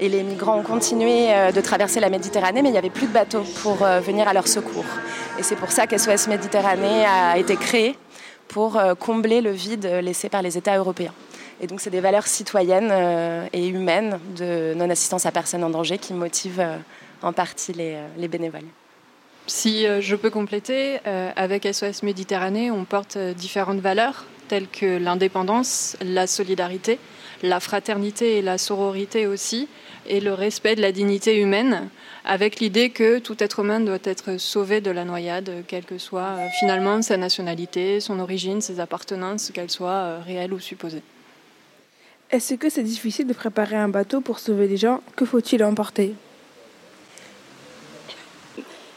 Et 0.00 0.08
les 0.08 0.22
migrants 0.22 0.58
ont 0.58 0.62
continué 0.62 1.32
euh, 1.32 1.52
de 1.52 1.60
traverser 1.60 2.00
la 2.00 2.10
Méditerranée, 2.10 2.62
mais 2.62 2.70
il 2.70 2.72
n'y 2.72 2.78
avait 2.78 2.90
plus 2.90 3.06
de 3.06 3.12
bateaux 3.12 3.44
pour 3.62 3.82
euh, 3.82 4.00
venir 4.00 4.26
à 4.26 4.32
leur 4.32 4.48
secours. 4.48 4.84
Et 5.38 5.42
c'est 5.42 5.56
pour 5.56 5.70
ça 5.70 5.86
qu'SOS 5.86 6.28
Méditerranée 6.28 7.04
a 7.06 7.38
été 7.38 7.56
créé 7.56 7.96
pour 8.48 8.80
combler 9.00 9.40
le 9.40 9.50
vide 9.50 9.84
laissé 10.02 10.28
par 10.28 10.42
les 10.42 10.56
États 10.56 10.76
européens. 10.76 11.12
Et 11.64 11.66
donc, 11.66 11.80
c'est 11.80 11.88
des 11.88 12.00
valeurs 12.00 12.26
citoyennes 12.26 12.90
euh, 12.92 13.46
et 13.54 13.66
humaines 13.68 14.20
de 14.36 14.74
non-assistance 14.74 15.24
à 15.24 15.32
personne 15.32 15.64
en 15.64 15.70
danger 15.70 15.96
qui 15.96 16.12
motivent 16.12 16.60
euh, 16.60 16.76
en 17.22 17.32
partie 17.32 17.72
les, 17.72 17.94
euh, 17.94 18.06
les 18.18 18.28
bénévoles. 18.28 18.66
Si 19.46 19.86
je 20.00 20.16
peux 20.16 20.30
compléter, 20.30 21.00
avec 21.36 21.68
SOS 21.70 22.02
Méditerranée, 22.02 22.70
on 22.70 22.86
porte 22.86 23.18
différentes 23.18 23.80
valeurs 23.80 24.24
telles 24.48 24.68
que 24.68 24.96
l'indépendance, 24.96 25.98
la 26.00 26.26
solidarité 26.26 26.98
la 27.42 27.60
fraternité 27.60 28.38
et 28.38 28.42
la 28.42 28.56
sororité 28.56 29.26
aussi, 29.26 29.68
et 30.06 30.20
le 30.20 30.32
respect 30.32 30.76
de 30.76 30.80
la 30.80 30.92
dignité 30.92 31.38
humaine, 31.38 31.90
avec 32.24 32.58
l'idée 32.58 32.88
que 32.88 33.18
tout 33.18 33.36
être 33.42 33.60
humain 33.60 33.80
doit 33.80 33.98
être 34.04 34.38
sauvé 34.38 34.80
de 34.80 34.90
la 34.90 35.04
noyade, 35.04 35.64
quelle 35.66 35.84
que 35.84 35.98
soit 35.98 36.36
finalement 36.58 37.02
sa 37.02 37.18
nationalité, 37.18 38.00
son 38.00 38.18
origine, 38.18 38.62
ses 38.62 38.80
appartenances, 38.80 39.50
qu'elles 39.50 39.70
soient 39.70 40.20
réelles 40.20 40.54
ou 40.54 40.60
supposées. 40.60 41.02
Est-ce 42.34 42.54
que 42.54 42.68
c'est 42.68 42.82
difficile 42.82 43.28
de 43.28 43.32
préparer 43.32 43.76
un 43.76 43.86
bateau 43.88 44.20
pour 44.20 44.40
sauver 44.40 44.66
des 44.66 44.76
gens? 44.76 44.98
Que 45.14 45.24
faut-il 45.24 45.62
emporter? 45.62 46.14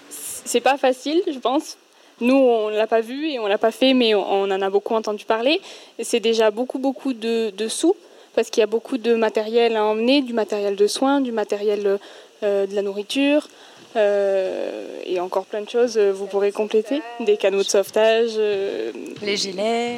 C'est 0.10 0.60
pas 0.60 0.76
facile, 0.80 1.22
je 1.32 1.38
pense. 1.38 1.78
Nous, 2.20 2.34
on 2.36 2.70
l'a 2.70 2.88
pas 2.88 3.02
vu 3.02 3.28
et 3.30 3.38
on 3.38 3.46
l'a 3.46 3.60
pas 3.60 3.70
fait, 3.70 3.94
mais 3.94 4.16
on 4.16 4.46
en 4.46 4.60
a 4.64 4.70
beaucoup 4.72 4.96
entendu 4.96 5.24
parler. 5.26 5.62
C'est 6.02 6.20
déjà 6.20 6.50
beaucoup, 6.50 6.80
beaucoup 6.80 7.14
de, 7.14 7.52
de 7.52 7.68
sous 7.68 7.96
parce 8.34 8.50
qu'il 8.50 8.62
y 8.62 8.64
a 8.64 8.68
beaucoup 8.68 8.98
de 8.98 9.14
matériel 9.14 9.76
à 9.76 9.86
emmener, 9.86 10.22
du 10.24 10.34
matériel 10.34 10.76
de 10.76 10.88
soins, 10.88 11.22
du 11.22 11.32
matériel 11.32 12.00
euh, 12.42 12.66
de 12.66 12.74
la 12.74 12.82
nourriture 12.82 13.48
euh, 13.96 15.00
et 15.06 15.20
encore 15.20 15.46
plein 15.46 15.62
de 15.62 15.70
choses. 15.70 15.98
euh, 15.98 16.12
Vous 16.12 16.26
pourrez 16.26 16.52
compléter 16.52 17.04
des 17.20 17.38
canaux 17.38 17.60
de 17.60 17.70
sauvetage, 17.70 18.32
euh, 18.38 18.92
Les 19.22 19.38
gilets, 19.38 19.98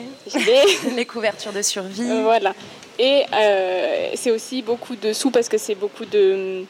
les 0.95 1.05
couvertures 1.13 1.53
de 1.53 1.61
survie. 1.61 2.03
Euh, 2.09 2.23
voilà. 2.23 2.53
Et 2.99 3.23
euh, 3.33 4.09
c'est 4.15 4.29
aussi 4.29 4.61
beaucoup 4.61 4.95
de 4.97 5.13
sous 5.13 5.31
parce 5.31 5.47
que 5.47 5.57
c'est 5.57 5.75
beaucoup 5.75 6.03
de, 6.03 6.65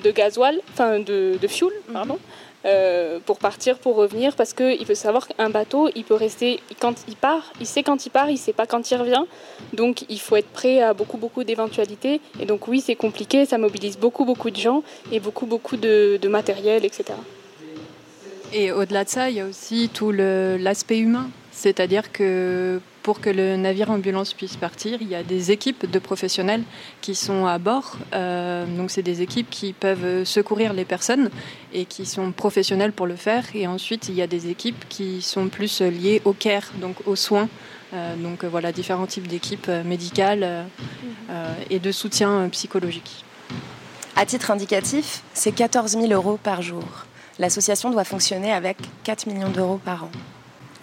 de 0.00 0.10
gasoil, 0.12 0.60
enfin 0.72 1.00
de, 1.00 1.36
de 1.40 1.48
fuel, 1.48 1.72
pardon, 1.92 2.16
euh, 2.64 3.18
pour 3.26 3.38
partir, 3.40 3.78
pour 3.78 3.96
revenir. 3.96 4.36
Parce 4.36 4.52
qu'il 4.52 4.86
faut 4.86 4.94
savoir 4.94 5.26
qu'un 5.26 5.50
bateau, 5.50 5.90
il 5.96 6.04
peut 6.04 6.14
rester, 6.14 6.60
quand 6.80 6.94
il 7.08 7.16
part, 7.16 7.52
il 7.58 7.66
sait 7.66 7.82
quand 7.82 8.06
il 8.06 8.10
part, 8.10 8.30
il 8.30 8.38
sait 8.38 8.52
pas 8.52 8.66
quand 8.66 8.88
il 8.88 8.96
revient. 8.96 9.24
Donc 9.72 10.04
il 10.08 10.20
faut 10.20 10.36
être 10.36 10.48
prêt 10.48 10.80
à 10.80 10.94
beaucoup, 10.94 11.16
beaucoup 11.16 11.42
d'éventualités. 11.42 12.20
Et 12.40 12.46
donc 12.46 12.68
oui, 12.68 12.80
c'est 12.80 12.96
compliqué, 12.96 13.44
ça 13.44 13.58
mobilise 13.58 13.98
beaucoup, 13.98 14.24
beaucoup 14.24 14.50
de 14.50 14.56
gens 14.56 14.84
et 15.10 15.18
beaucoup, 15.18 15.46
beaucoup 15.46 15.76
de, 15.76 16.20
de 16.22 16.28
matériel, 16.28 16.84
etc. 16.84 17.14
Et 18.52 18.70
au-delà 18.70 19.02
de 19.02 19.08
ça, 19.08 19.28
il 19.28 19.36
y 19.36 19.40
a 19.40 19.44
aussi 19.44 19.90
tout 19.92 20.12
l'aspect 20.12 20.98
humain. 21.00 21.28
C'est-à-dire 21.50 22.12
que 22.12 22.80
pour 23.08 23.22
que 23.22 23.30
le 23.30 23.56
navire 23.56 23.90
ambulance 23.90 24.34
puisse 24.34 24.56
partir, 24.56 24.98
il 25.00 25.08
y 25.08 25.14
a 25.14 25.22
des 25.22 25.50
équipes 25.50 25.90
de 25.90 25.98
professionnels 25.98 26.62
qui 27.00 27.14
sont 27.14 27.46
à 27.46 27.56
bord. 27.56 27.96
Euh, 28.12 28.66
donc, 28.66 28.90
c'est 28.90 29.00
des 29.00 29.22
équipes 29.22 29.48
qui 29.48 29.72
peuvent 29.72 30.24
secourir 30.24 30.74
les 30.74 30.84
personnes 30.84 31.30
et 31.72 31.86
qui 31.86 32.04
sont 32.04 32.32
professionnelles 32.32 32.92
pour 32.92 33.06
le 33.06 33.16
faire. 33.16 33.44
Et 33.54 33.66
ensuite, 33.66 34.10
il 34.10 34.14
y 34.14 34.20
a 34.20 34.26
des 34.26 34.50
équipes 34.50 34.84
qui 34.90 35.22
sont 35.22 35.48
plus 35.48 35.80
liées 35.80 36.20
au 36.26 36.34
care, 36.34 36.64
donc 36.82 36.96
aux 37.06 37.16
soins. 37.16 37.48
Euh, 37.94 38.14
donc, 38.16 38.44
euh, 38.44 38.48
voilà, 38.50 38.72
différents 38.72 39.06
types 39.06 39.26
d'équipes 39.26 39.70
médicales 39.86 40.42
euh, 41.30 41.54
et 41.70 41.78
de 41.78 41.90
soutien 41.92 42.46
psychologique. 42.50 43.24
À 44.16 44.26
titre 44.26 44.50
indicatif, 44.50 45.22
c'est 45.32 45.52
14 45.52 45.92
000 45.92 46.08
euros 46.12 46.38
par 46.42 46.60
jour. 46.60 47.06
L'association 47.38 47.88
doit 47.88 48.04
fonctionner 48.04 48.52
avec 48.52 48.76
4 49.04 49.28
millions 49.28 49.48
d'euros 49.48 49.80
par 49.82 50.04
an. 50.04 50.10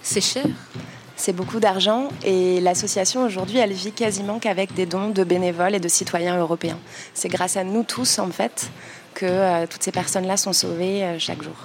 C'est 0.02 0.22
cher. 0.22 0.46
C'est 1.18 1.34
beaucoup 1.34 1.60
d'argent 1.60 2.10
et 2.24 2.60
l'association 2.60 3.24
aujourd'hui, 3.24 3.58
elle 3.58 3.72
vit 3.72 3.92
quasiment 3.92 4.38
qu'avec 4.40 4.74
des 4.74 4.86
dons 4.86 5.10
de 5.10 5.24
bénévoles 5.24 5.76
et 5.76 5.80
de 5.80 5.88
citoyens 5.88 6.38
européens. 6.38 6.78
C'est 7.14 7.30
grâce 7.30 7.56
à 7.56 7.64
nous 7.64 7.84
tous, 7.84 8.20
en 8.20 8.30
fait, 8.30 8.70
que 9.14 9.26
euh, 9.26 9.66
toutes 9.68 9.82
ces 9.82 9.94
personnes-là 9.94 10.36
sont 10.36 10.54
sauvées 10.54 11.04
euh, 11.04 11.20
chaque 11.20 11.42
jour. 11.42 11.56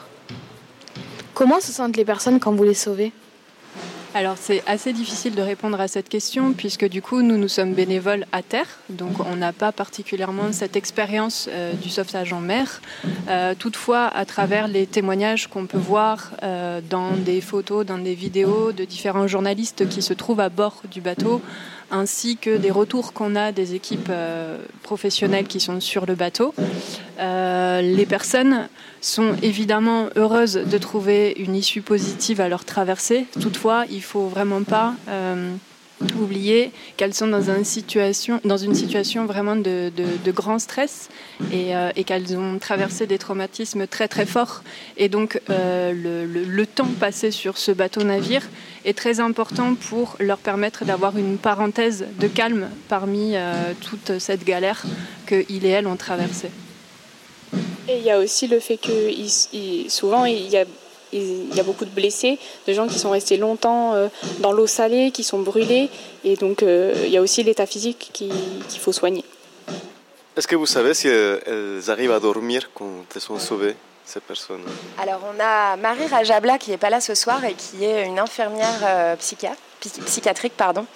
Comment 1.34 1.60
se 1.60 1.72
sentent 1.72 1.96
les 1.96 2.04
personnes 2.04 2.38
quand 2.38 2.52
vous 2.52 2.64
les 2.64 2.74
sauvez? 2.74 3.12
Alors 4.12 4.34
c'est 4.36 4.64
assez 4.66 4.92
difficile 4.92 5.36
de 5.36 5.42
répondre 5.42 5.80
à 5.80 5.86
cette 5.86 6.08
question 6.08 6.52
puisque 6.52 6.88
du 6.88 7.00
coup 7.00 7.22
nous 7.22 7.36
nous 7.36 7.46
sommes 7.46 7.74
bénévoles 7.74 8.26
à 8.32 8.42
terre, 8.42 8.66
donc 8.88 9.20
on 9.20 9.36
n'a 9.36 9.52
pas 9.52 9.70
particulièrement 9.70 10.50
cette 10.50 10.74
expérience 10.74 11.48
euh, 11.52 11.74
du 11.74 11.90
sauvetage 11.90 12.32
en 12.32 12.40
mer. 12.40 12.80
Euh, 13.28 13.54
toutefois, 13.56 14.08
à 14.08 14.24
travers 14.24 14.66
les 14.66 14.88
témoignages 14.88 15.46
qu'on 15.46 15.66
peut 15.66 15.78
voir 15.78 16.32
euh, 16.42 16.80
dans 16.90 17.12
des 17.12 17.40
photos, 17.40 17.86
dans 17.86 17.98
des 17.98 18.16
vidéos 18.16 18.72
de 18.72 18.84
différents 18.84 19.28
journalistes 19.28 19.88
qui 19.88 20.02
se 20.02 20.12
trouvent 20.12 20.40
à 20.40 20.48
bord 20.48 20.82
du 20.90 21.00
bateau, 21.00 21.40
ainsi 21.90 22.36
que 22.36 22.56
des 22.56 22.70
retours 22.70 23.12
qu'on 23.12 23.36
a 23.36 23.52
des 23.52 23.74
équipes 23.74 24.08
euh, 24.10 24.58
professionnelles 24.82 25.46
qui 25.46 25.60
sont 25.60 25.80
sur 25.80 26.06
le 26.06 26.14
bateau. 26.14 26.54
Euh, 27.18 27.80
les 27.80 28.06
personnes 28.06 28.68
sont 29.00 29.34
évidemment 29.42 30.08
heureuses 30.16 30.54
de 30.54 30.78
trouver 30.78 31.34
une 31.38 31.54
issue 31.54 31.82
positive 31.82 32.40
à 32.40 32.48
leur 32.48 32.64
traversée. 32.64 33.26
Toutefois, 33.40 33.84
il 33.90 34.02
faut 34.02 34.26
vraiment 34.26 34.62
pas 34.62 34.94
euh, 35.08 35.50
oublier 36.18 36.72
qu'elles 36.96 37.14
sont 37.14 37.26
dans 37.26 37.42
une 37.42 37.64
situation, 37.64 39.26
vraiment 39.26 39.56
de, 39.56 39.90
grand 40.30 40.58
stress 40.58 41.08
et, 41.52 41.74
euh, 41.76 41.90
et 41.96 42.04
qu'elles 42.04 42.36
ont 42.36 42.58
traversé 42.58 43.06
des 43.06 43.18
traumatismes 43.18 43.86
très 43.86 44.08
très 44.08 44.26
forts. 44.26 44.62
Et 44.96 45.08
donc 45.08 45.40
euh, 45.50 45.92
le, 45.92 46.66
temps 46.66 46.88
passé 47.00 47.30
sur 47.30 47.58
ce 47.58 47.72
bateau-navire 47.72 48.42
est 48.84 48.96
très 48.96 49.18
important 49.18 49.74
pour 49.74 50.16
leur 50.20 50.38
permettre 50.38 50.84
d'avoir 50.84 51.16
une 51.16 51.36
parenthèse 51.36 52.06
de 52.18 52.28
calme 52.28 52.68
parmi 52.88 53.32
euh, 53.34 53.72
toute 53.80 54.18
cette 54.18 54.44
galère 54.44 54.84
que 55.26 55.44
il 55.48 55.66
et 55.66 55.70
elle 55.70 55.86
ont 55.86 55.96
traversée. 55.96 56.50
Et 57.88 57.98
il 57.98 58.04
y 58.04 58.10
a 58.10 58.18
aussi 58.18 58.46
le 58.46 58.60
fait 58.60 58.76
que 58.76 59.10
souvent 59.88 60.24
il 60.24 60.48
y 60.48 60.56
a, 60.56 60.64
il 61.12 61.54
y 61.54 61.60
a 61.60 61.62
beaucoup 61.62 61.84
de 61.84 61.90
blessés, 61.90 62.38
de 62.66 62.72
gens 62.72 62.86
qui 62.86 62.98
sont 62.98 63.10
restés 63.10 63.36
longtemps 63.36 63.94
euh, 63.94 64.08
dans 64.40 64.52
l'eau 64.52 64.66
salée, 64.66 65.10
qui 65.10 65.24
sont 65.24 65.40
brûlés. 65.40 65.88
Et 66.24 66.36
donc 66.36 66.62
euh, 66.62 66.94
il 67.04 67.10
y 67.10 67.16
a 67.16 67.20
aussi 67.22 67.42
l'état 67.42 67.66
physique 67.66 68.10
qui- 68.12 68.30
qu'il 68.68 68.80
faut 68.80 68.92
soigner. 68.92 69.24
Est-ce 70.36 70.46
que 70.46 70.56
vous 70.56 70.66
savez 70.66 70.94
si 70.94 71.08
elles 71.08 71.42
elles 71.46 71.90
arrivent 71.90 72.12
à 72.12 72.20
dormir 72.20 72.70
quand 72.74 73.04
elles 73.14 73.20
sont 73.20 73.38
sauvées, 73.38 73.74
ces 74.06 74.20
personnes? 74.20 74.62
Alors, 75.02 75.20
on 75.34 75.38
a 75.40 75.76
Marie 75.76 76.06
Rajabla 76.06 76.58
qui 76.58 76.70
n'est 76.70 76.78
pas 76.78 76.90
là 76.90 77.00
ce 77.00 77.14
soir 77.14 77.44
et 77.44 77.54
qui 77.54 77.84
est 77.84 78.06
une 78.06 78.18
infirmière 78.18 78.80
euh, 78.84 79.16
psychiatre 79.16 79.56
psy- 79.56 79.69
psychiatrique 79.80 80.52
pardon, 80.56 80.86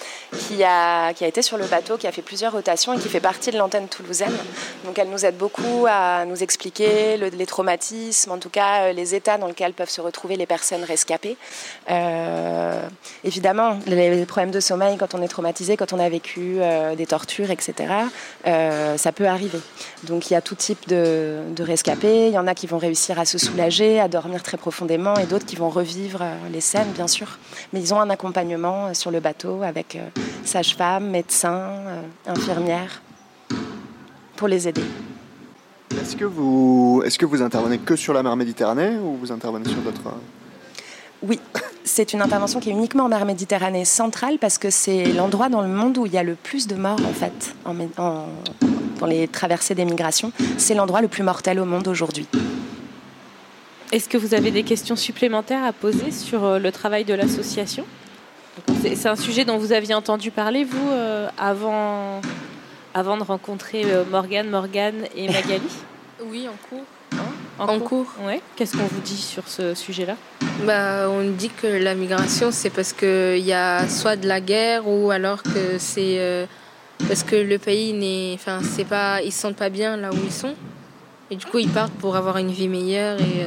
qui 0.46 0.62
a, 0.62 1.12
qui 1.14 1.24
a 1.24 1.26
été 1.26 1.42
sur 1.42 1.56
le 1.56 1.66
bateau, 1.66 1.96
qui 1.96 2.06
a 2.06 2.12
fait 2.12 2.22
plusieurs 2.22 2.52
rotations 2.52 2.92
et 2.92 2.98
qui 2.98 3.08
fait 3.08 3.20
partie 3.20 3.50
de 3.50 3.58
l'antenne 3.58 3.88
toulousaine. 3.88 4.34
Donc 4.84 4.98
elle 4.98 5.08
nous 5.08 5.24
aide 5.24 5.36
beaucoup 5.36 5.86
à 5.88 6.24
nous 6.26 6.42
expliquer 6.42 7.16
le- 7.16 7.28
les 7.28 7.46
traumatismes, 7.46 8.32
en 8.32 8.38
tout 8.38 8.50
cas 8.50 8.84
euh, 8.84 8.92
les 8.92 9.14
états 9.14 9.38
dans 9.38 9.46
lesquels 9.46 9.72
peuvent 9.72 9.90
se 9.90 10.00
retrouver 10.00 10.36
les 10.36 10.46
personnes 10.46 10.84
rescapées. 10.84 11.36
Euh, 11.90 12.86
évidemment, 13.24 13.78
les, 13.86 14.24
problèmes 14.26 14.50
de 14.50 14.60
sommeil 14.60 14.96
quand 14.96 15.14
on 15.14 15.22
est 15.22 15.28
traumatisé, 15.28 15.76
quand 15.76 15.92
on 15.92 15.98
a 15.98 16.08
vécu 16.08 16.56
euh, 16.58 16.94
des 16.94 17.06
tortures, 17.06 17.50
etc., 17.50 17.74
ça 18.96 19.12
peut 19.12 19.26
arriver. 19.26 19.58
Donc 20.04 20.30
il 20.30 20.34
y 20.34 20.36
a 20.36 20.40
tout 20.40 20.54
type 20.54 20.88
de, 20.88 21.40
de 21.54 21.62
rescapés. 21.62 22.28
Il 22.28 22.32
y 22.32 22.38
en 22.38 22.46
a 22.46 22.54
qui 22.54 22.66
vont 22.66 22.78
réussir 22.78 23.18
à 23.18 23.24
se 23.24 23.38
soulager, 23.38 24.00
à 24.00 24.08
dormir 24.08 24.42
très 24.42 24.56
profondément, 24.56 25.16
et 25.16 25.26
d'autres 25.26 25.46
qui 25.46 25.56
vont 25.56 25.68
revivre 25.70 26.22
les 26.52 26.60
scènes, 26.60 26.90
bien 26.92 27.08
sûr. 27.08 27.38
Mais 27.72 27.80
ils 27.80 27.92
ont 27.92 28.00
un 28.00 28.10
accompagnement 28.10 28.73
euh, 28.88 28.94
sur 28.94 29.10
le 29.10 29.20
bateau 29.20 29.62
avec 29.62 29.96
euh, 29.96 30.08
sage-femme, 30.44 31.10
médecin, 31.10 31.54
euh, 31.54 32.02
infirmière, 32.26 33.02
pour 34.36 34.48
les 34.48 34.68
aider. 34.68 34.82
Est-ce 36.00 36.16
que, 36.16 36.24
vous, 36.24 37.02
est-ce 37.06 37.18
que 37.18 37.26
vous 37.26 37.40
intervenez 37.42 37.78
que 37.78 37.94
sur 37.96 38.12
la 38.12 38.22
mer 38.22 38.34
Méditerranée 38.36 38.96
ou 38.98 39.16
vous 39.16 39.30
intervenez 39.32 39.68
sur 39.68 39.78
d'autres... 39.78 40.02
Oui, 41.22 41.40
c'est 41.84 42.12
une 42.12 42.20
intervention 42.20 42.60
qui 42.60 42.68
est 42.70 42.72
uniquement 42.72 43.04
en 43.04 43.08
mer 43.08 43.24
Méditerranée 43.24 43.84
centrale 43.84 44.38
parce 44.40 44.58
que 44.58 44.70
c'est 44.70 45.12
l'endroit 45.12 45.48
dans 45.48 45.62
le 45.62 45.68
monde 45.68 45.96
où 45.96 46.04
il 46.06 46.12
y 46.12 46.18
a 46.18 46.22
le 46.22 46.34
plus 46.34 46.66
de 46.66 46.74
morts 46.74 47.00
en 47.08 47.12
fait 47.12 47.54
en 47.64 47.74
mé- 47.74 47.88
en- 47.96 48.26
dans 48.98 49.06
les 49.06 49.28
traversées 49.28 49.74
des 49.74 49.84
migrations. 49.84 50.32
C'est 50.58 50.74
l'endroit 50.74 51.00
le 51.00 51.08
plus 51.08 51.22
mortel 51.22 51.58
au 51.60 51.64
monde 51.64 51.86
aujourd'hui. 51.88 52.26
Est-ce 53.92 54.08
que 54.08 54.18
vous 54.18 54.34
avez 54.34 54.50
des 54.50 54.64
questions 54.64 54.96
supplémentaires 54.96 55.62
à 55.64 55.72
poser 55.72 56.10
sur 56.10 56.58
le 56.58 56.72
travail 56.72 57.04
de 57.04 57.14
l'association? 57.14 57.84
C'est 58.82 59.08
un 59.08 59.16
sujet 59.16 59.44
dont 59.44 59.58
vous 59.58 59.72
aviez 59.72 59.94
entendu 59.94 60.30
parler, 60.30 60.64
vous, 60.64 60.90
euh, 60.90 61.28
avant, 61.38 62.20
avant 62.94 63.16
de 63.16 63.22
rencontrer 63.22 63.82
euh, 63.86 64.04
Morgane, 64.10 64.48
Morgane 64.48 65.06
et 65.16 65.26
Magali 65.26 65.62
Oui, 66.26 66.46
en 66.48 66.68
cours. 66.68 66.84
En, 67.58 67.78
cours, 67.78 68.06
Ouais. 68.24 68.40
Qu'est-ce 68.56 68.76
qu'on 68.76 68.84
vous 68.84 69.00
dit 69.00 69.16
sur 69.16 69.46
ce 69.46 69.74
sujet-là? 69.74 70.16
Bah, 70.66 71.08
on 71.08 71.30
dit 71.30 71.50
que 71.50 71.66
la 71.66 71.94
migration, 71.94 72.50
c'est 72.50 72.70
parce 72.70 72.92
qu'il 72.92 73.38
y 73.38 73.52
a 73.52 73.88
soit 73.88 74.16
de 74.16 74.26
la 74.26 74.40
guerre 74.40 74.88
ou 74.88 75.10
alors 75.10 75.42
que 75.42 75.78
c'est 75.78 76.18
euh, 76.18 76.46
parce 77.08 77.22
que 77.22 77.36
le 77.36 77.58
pays 77.58 77.92
n'est. 77.92 78.34
Enfin, 78.34 78.60
c'est 78.62 78.84
pas. 78.84 79.22
Ils 79.22 79.32
se 79.32 79.40
sentent 79.40 79.56
pas 79.56 79.68
bien 79.68 79.96
là 79.96 80.10
où 80.10 80.16
ils 80.24 80.32
sont. 80.32 80.54
Et 81.30 81.36
du 81.36 81.46
coup, 81.46 81.58
ils 81.58 81.68
partent 81.68 81.92
pour 81.94 82.16
avoir 82.16 82.38
une 82.38 82.50
vie 82.50 82.68
meilleure 82.68 83.20
et. 83.20 83.46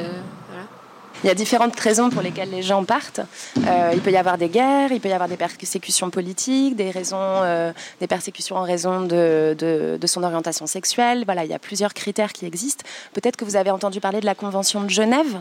Il 1.24 1.26
y 1.26 1.30
a 1.30 1.34
différentes 1.34 1.78
raisons 1.80 2.10
pour 2.10 2.22
lesquelles 2.22 2.50
les 2.50 2.62
gens 2.62 2.84
partent. 2.84 3.20
Euh, 3.66 3.90
il 3.92 4.00
peut 4.00 4.12
y 4.12 4.16
avoir 4.16 4.38
des 4.38 4.48
guerres, 4.48 4.92
il 4.92 5.00
peut 5.00 5.08
y 5.08 5.12
avoir 5.12 5.28
des 5.28 5.36
persécutions 5.36 6.10
politiques, 6.10 6.76
des 6.76 6.92
raisons, 6.92 7.16
euh, 7.18 7.72
des 7.98 8.06
persécutions 8.06 8.54
en 8.54 8.62
raison 8.62 9.00
de, 9.00 9.98
son 10.06 10.22
orientation 10.22 10.68
sexuelle. 10.68 11.24
Voilà, 11.24 11.44
il 11.44 11.50
y 11.50 11.54
a 11.54 11.58
plusieurs 11.58 11.92
critères 11.92 12.32
qui 12.32 12.46
existent. 12.46 12.84
Peut-être 13.14 13.36
que 13.36 13.44
vous 13.44 13.56
avez 13.56 13.72
entendu 13.72 13.98
parler 13.98 14.20
de 14.20 14.26
la 14.26 14.36
Convention 14.36 14.82
de 14.82 14.90
Genève, 14.90 15.40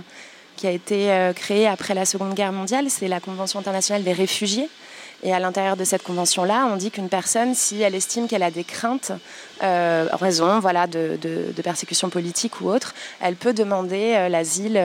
qui 0.55 0.65
a 0.65 0.71
été 0.71 1.11
euh, 1.11 1.31
créée 1.33 1.67
après 1.67 1.93
la 1.93 2.05
Seconde 2.05 2.33
Guerre 2.33 2.53
mondiale. 2.53 2.87
C'est 2.89 3.07
la 3.07 3.19
Convention 3.19 3.59
internationale 3.59 4.03
des 4.03 4.13
réfugiés. 4.13 4.69
Et 5.21 5.31
à 5.31 5.39
l'intérieur 5.39 5.77
de 5.77 5.83
cette 5.83 6.03
convention-là, 6.03 6.67
on 6.71 6.75
dit 6.75 6.89
qu'une 6.89 7.09
personne, 7.09 7.53
si 7.53 7.81
elle 7.81 7.95
estime 7.95 8.27
qu'elle 8.27 8.43
a 8.43 8.51
des 8.51 8.63
craintes, 8.63 9.11
raison 9.61 10.59
voilà, 10.59 10.85
de, 10.85 11.17
de, 11.19 11.51
de, 11.55 11.61
persécution 11.63 12.09
politique 12.09 12.61
ou 12.61 12.69
autre, 12.69 12.93
elle 13.19 13.35
peut 13.35 13.53
demander 13.53 14.27
l'asile 14.29 14.79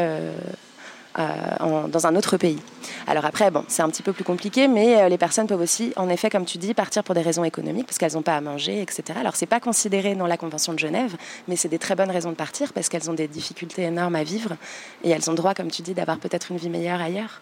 en, 1.16 1.88
dans 1.88 2.06
un 2.06 2.16
autre 2.16 2.36
pays. 2.36 2.58
Alors 3.06 3.24
après, 3.24 3.50
bon, 3.50 3.64
c'est 3.68 3.82
un 3.82 3.88
petit 3.88 4.02
peu 4.02 4.12
plus 4.12 4.24
compliqué, 4.24 4.68
mais 4.68 5.08
les 5.08 5.18
personnes 5.18 5.46
peuvent 5.46 5.60
aussi, 5.60 5.92
en 5.96 6.08
effet, 6.08 6.30
comme 6.30 6.44
tu 6.44 6.58
dis, 6.58 6.74
partir 6.74 7.04
pour 7.04 7.14
des 7.14 7.22
raisons 7.22 7.44
économiques, 7.44 7.86
parce 7.86 7.98
qu'elles 7.98 8.14
n'ont 8.14 8.22
pas 8.22 8.36
à 8.36 8.40
manger, 8.40 8.80
etc. 8.80 9.18
Alors 9.18 9.36
c'est 9.36 9.46
pas 9.46 9.60
considéré 9.60 10.14
dans 10.14 10.26
la 10.26 10.36
Convention 10.36 10.72
de 10.72 10.78
Genève, 10.78 11.16
mais 11.48 11.56
c'est 11.56 11.68
des 11.68 11.78
très 11.78 11.94
bonnes 11.94 12.10
raisons 12.10 12.30
de 12.30 12.36
partir, 12.36 12.72
parce 12.72 12.88
qu'elles 12.88 13.10
ont 13.10 13.14
des 13.14 13.28
difficultés 13.28 13.82
énormes 13.82 14.16
à 14.16 14.24
vivre, 14.24 14.56
et 15.04 15.10
elles 15.10 15.30
ont 15.30 15.34
droit, 15.34 15.54
comme 15.54 15.70
tu 15.70 15.82
dis, 15.82 15.94
d'avoir 15.94 16.18
peut-être 16.18 16.50
une 16.50 16.56
vie 16.58 16.70
meilleure 16.70 17.00
ailleurs. 17.00 17.40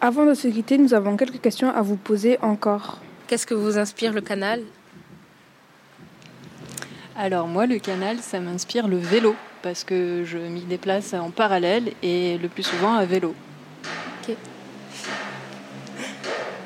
Avant 0.00 0.24
de 0.24 0.34
se 0.34 0.46
quitter, 0.46 0.78
nous 0.78 0.94
avons 0.94 1.16
quelques 1.16 1.40
questions 1.40 1.70
à 1.70 1.82
vous 1.82 1.96
poser 1.96 2.38
encore. 2.40 2.98
Qu'est-ce 3.26 3.46
que 3.46 3.54
vous 3.54 3.78
inspire 3.78 4.12
le 4.12 4.20
canal? 4.20 4.62
Alors 7.20 7.48
moi, 7.48 7.66
le 7.66 7.80
canal, 7.80 8.18
ça 8.20 8.38
m'inspire 8.38 8.86
le 8.86 8.96
vélo, 8.96 9.34
parce 9.60 9.82
que 9.82 10.22
je 10.24 10.38
m'y 10.38 10.60
déplace 10.60 11.14
en 11.14 11.32
parallèle 11.32 11.90
et 12.00 12.38
le 12.38 12.48
plus 12.48 12.62
souvent 12.62 12.94
à 12.94 13.04
vélo. 13.06 13.34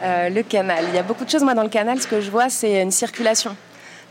Euh, 0.02 0.28
le 0.28 0.42
canal. 0.42 0.84
Il 0.88 0.94
y 0.94 0.98
a 0.98 1.02
beaucoup 1.02 1.24
de 1.24 1.30
choses. 1.30 1.42
Moi, 1.42 1.54
dans 1.54 1.62
le 1.62 1.70
canal, 1.70 2.02
ce 2.02 2.06
que 2.06 2.20
je 2.20 2.30
vois, 2.30 2.50
c'est 2.50 2.82
une 2.82 2.90
circulation 2.90 3.56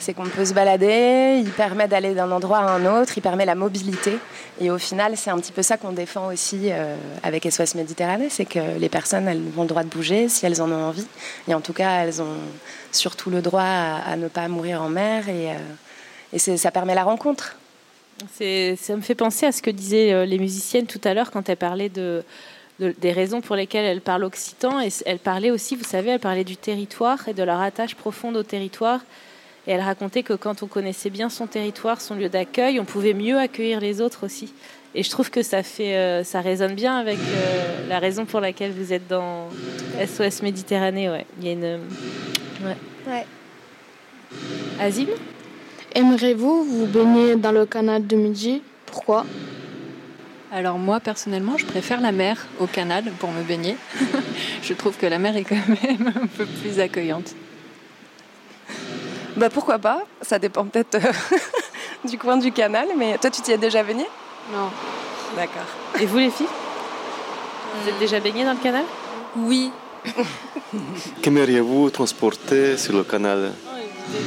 c'est 0.01 0.13
qu'on 0.13 0.25
peut 0.25 0.45
se 0.45 0.53
balader, 0.53 1.41
il 1.43 1.51
permet 1.51 1.87
d'aller 1.87 2.13
d'un 2.13 2.31
endroit 2.31 2.59
à 2.59 2.71
un 2.71 2.85
autre, 2.85 3.13
il 3.15 3.21
permet 3.21 3.45
la 3.45 3.55
mobilité. 3.55 4.17
Et 4.59 4.71
au 4.71 4.77
final, 4.77 5.13
c'est 5.15 5.29
un 5.29 5.37
petit 5.37 5.51
peu 5.51 5.61
ça 5.61 5.77
qu'on 5.77 5.91
défend 5.91 6.27
aussi 6.27 6.71
euh, 6.71 6.95
avec 7.23 7.49
SOS 7.49 7.75
Méditerranée, 7.75 8.29
c'est 8.29 8.45
que 8.45 8.79
les 8.79 8.89
personnes, 8.89 9.27
elles 9.27 9.41
ont 9.55 9.61
le 9.61 9.67
droit 9.67 9.83
de 9.83 9.89
bouger 9.89 10.27
si 10.27 10.45
elles 10.45 10.61
en 10.61 10.71
ont 10.71 10.85
envie. 10.85 11.07
Et 11.47 11.53
en 11.53 11.61
tout 11.61 11.73
cas, 11.73 12.03
elles 12.03 12.21
ont 12.21 12.37
surtout 12.91 13.29
le 13.29 13.41
droit 13.41 13.61
à, 13.61 14.17
ne 14.17 14.27
pas 14.27 14.47
mourir 14.47 14.81
en 14.81 14.89
mer 14.89 15.25
euh, 15.29 15.55
et 16.33 16.39
ça 16.39 16.71
permet 16.71 16.95
la 16.95 17.03
rencontre. 17.03 17.57
Ça 18.35 18.95
me 18.95 19.01
fait 19.01 19.15
penser 19.15 19.45
à 19.45 19.51
ce 19.51 19.61
que 19.61 19.71
disaient 19.71 20.13
euh, 20.13 20.25
les 20.25 20.37
musiciennes 20.37 20.85
tout 20.85 21.01
à 21.03 21.13
l'heure 21.13 21.31
quand 21.31 21.49
elles 21.49 21.57
parlaient 21.57 21.89
de, 21.89 22.23
de, 22.79 22.93
des 22.99 23.11
raisons 23.11 23.41
pour 23.41 23.55
lesquelles 23.55 23.85
elles 23.85 24.01
parlent 24.01 24.23
occitan. 24.23 24.79
Et 24.79 24.89
elles 25.05 25.19
parlaient 25.19 25.51
aussi, 25.51 25.75
vous 25.75 25.83
savez, 25.83 26.11
elles 26.11 26.19
parlaient 26.19 26.43
du 26.43 26.57
territoire 26.57 27.27
et 27.27 27.33
de 27.33 27.43
leur 27.43 27.59
attache 27.59 27.95
profonde 27.95 28.37
au 28.37 28.43
territoire. 28.43 29.01
Et 29.67 29.71
elle 29.71 29.81
racontait 29.81 30.23
que 30.23 30.33
quand 30.33 30.63
on 30.63 30.67
connaissait 30.67 31.09
bien 31.09 31.29
son 31.29 31.47
territoire, 31.47 32.01
son 32.01 32.15
lieu 32.15 32.29
d'accueil, 32.29 32.79
on 32.79 32.85
pouvait 32.85 33.13
mieux 33.13 33.37
accueillir 33.37 33.79
les 33.79 34.01
autres 34.01 34.25
aussi. 34.25 34.53
Et 34.93 35.03
je 35.03 35.09
trouve 35.09 35.29
que 35.29 35.41
ça 35.41 35.63
fait, 35.63 35.95
euh, 35.95 36.23
ça 36.23 36.41
résonne 36.41 36.73
bien 36.73 36.97
avec 36.97 37.17
euh, 37.17 37.87
la 37.87 37.99
raison 37.99 38.25
pour 38.25 38.41
laquelle 38.41 38.71
vous 38.71 38.91
êtes 38.91 39.07
dans 39.07 39.47
SOS 40.05 40.41
Méditerranée. 40.41 41.09
Ouais, 41.09 41.25
il 41.39 41.47
y 41.47 41.49
a 41.49 41.53
une. 41.53 41.79
Ouais. 42.63 42.77
ouais. 43.07 43.25
Azim? 44.79 45.07
Aimerez-vous 45.93 46.63
vous 46.63 46.85
baigner 46.85 47.35
dans 47.35 47.51
le 47.51 47.65
canal 47.65 48.07
de 48.07 48.15
Midi 48.15 48.61
Pourquoi? 48.85 49.25
Alors 50.49 50.77
moi 50.77 51.01
personnellement, 51.01 51.57
je 51.57 51.65
préfère 51.65 51.99
la 51.99 52.13
mer 52.13 52.47
au 52.59 52.67
canal 52.67 53.03
pour 53.19 53.31
me 53.31 53.43
baigner. 53.43 53.75
je 54.63 54.73
trouve 54.73 54.95
que 54.95 55.05
la 55.05 55.19
mer 55.19 55.35
est 55.35 55.43
quand 55.43 55.67
même 55.67 56.13
un 56.15 56.27
peu 56.27 56.45
plus 56.45 56.79
accueillante. 56.79 57.35
Bah 59.35 59.49
pourquoi 59.49 59.79
pas? 59.79 60.03
Ça 60.21 60.39
dépend 60.39 60.65
peut-être 60.65 60.95
euh, 60.95 61.11
du 62.09 62.17
coin 62.17 62.37
du 62.37 62.53
canal, 62.53 62.87
mais 62.97 63.17
toi 63.17 63.29
tu 63.29 63.41
t'y 63.41 63.51
es 63.51 63.57
déjà 63.57 63.83
baigné? 63.83 64.05
Non. 64.53 64.69
D'accord. 65.35 65.67
Et 65.99 66.05
vous 66.05 66.19
les 66.19 66.29
filles? 66.29 66.47
Vous 67.75 67.89
êtes 67.89 67.99
déjà 67.99 68.21
baignées 68.21 68.45
dans 68.45 68.53
le 68.53 68.59
canal? 68.59 68.83
Oui. 69.35 69.71
Qu'aimeriez-vous 71.21 71.89
transporter 71.89 72.77
sur 72.77 72.93
le 72.93 73.03
canal? 73.03 73.51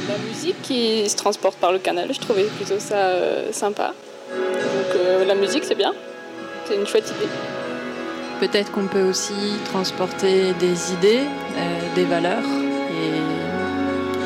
La 0.07 0.17
musique 0.17 0.61
qui 0.61 1.09
se 1.09 1.15
transporte 1.15 1.57
par 1.57 1.71
le 1.71 1.79
canal, 1.79 2.13
je 2.13 2.19
trouvais 2.19 2.45
plutôt 2.45 2.79
ça 2.79 2.95
euh, 2.95 3.51
sympa. 3.51 3.93
Donc 4.29 4.95
euh, 4.95 5.25
la 5.25 5.35
musique 5.35 5.63
c'est 5.63 5.75
bien, 5.75 5.93
c'est 6.65 6.75
une 6.75 6.87
chouette 6.87 7.09
idée. 7.17 7.29
Peut-être 8.39 8.71
qu'on 8.71 8.87
peut 8.87 9.03
aussi 9.03 9.33
transporter 9.65 10.53
des 10.53 10.93
idées, 10.93 11.23
euh, 11.57 11.95
des 11.95 12.03
valeurs 12.05 12.43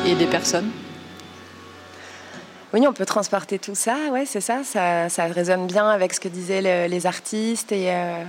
et, 0.06 0.10
et 0.10 0.14
des 0.14 0.26
personnes. 0.26 0.70
Oui, 2.72 2.86
on 2.86 2.92
peut 2.92 3.04
transporter 3.06 3.58
tout 3.58 3.74
ça, 3.74 3.96
ouais, 4.12 4.26
c'est 4.26 4.40
ça, 4.40 4.62
ça, 4.62 5.08
ça, 5.08 5.24
résonne 5.26 5.66
bien 5.66 5.88
avec 5.88 6.14
ce 6.14 6.20
que 6.20 6.28
disaient 6.28 6.62
le, 6.62 6.88
les 6.88 7.04
artistes 7.04 7.72
et, 7.72 7.92
euh, 7.92 8.22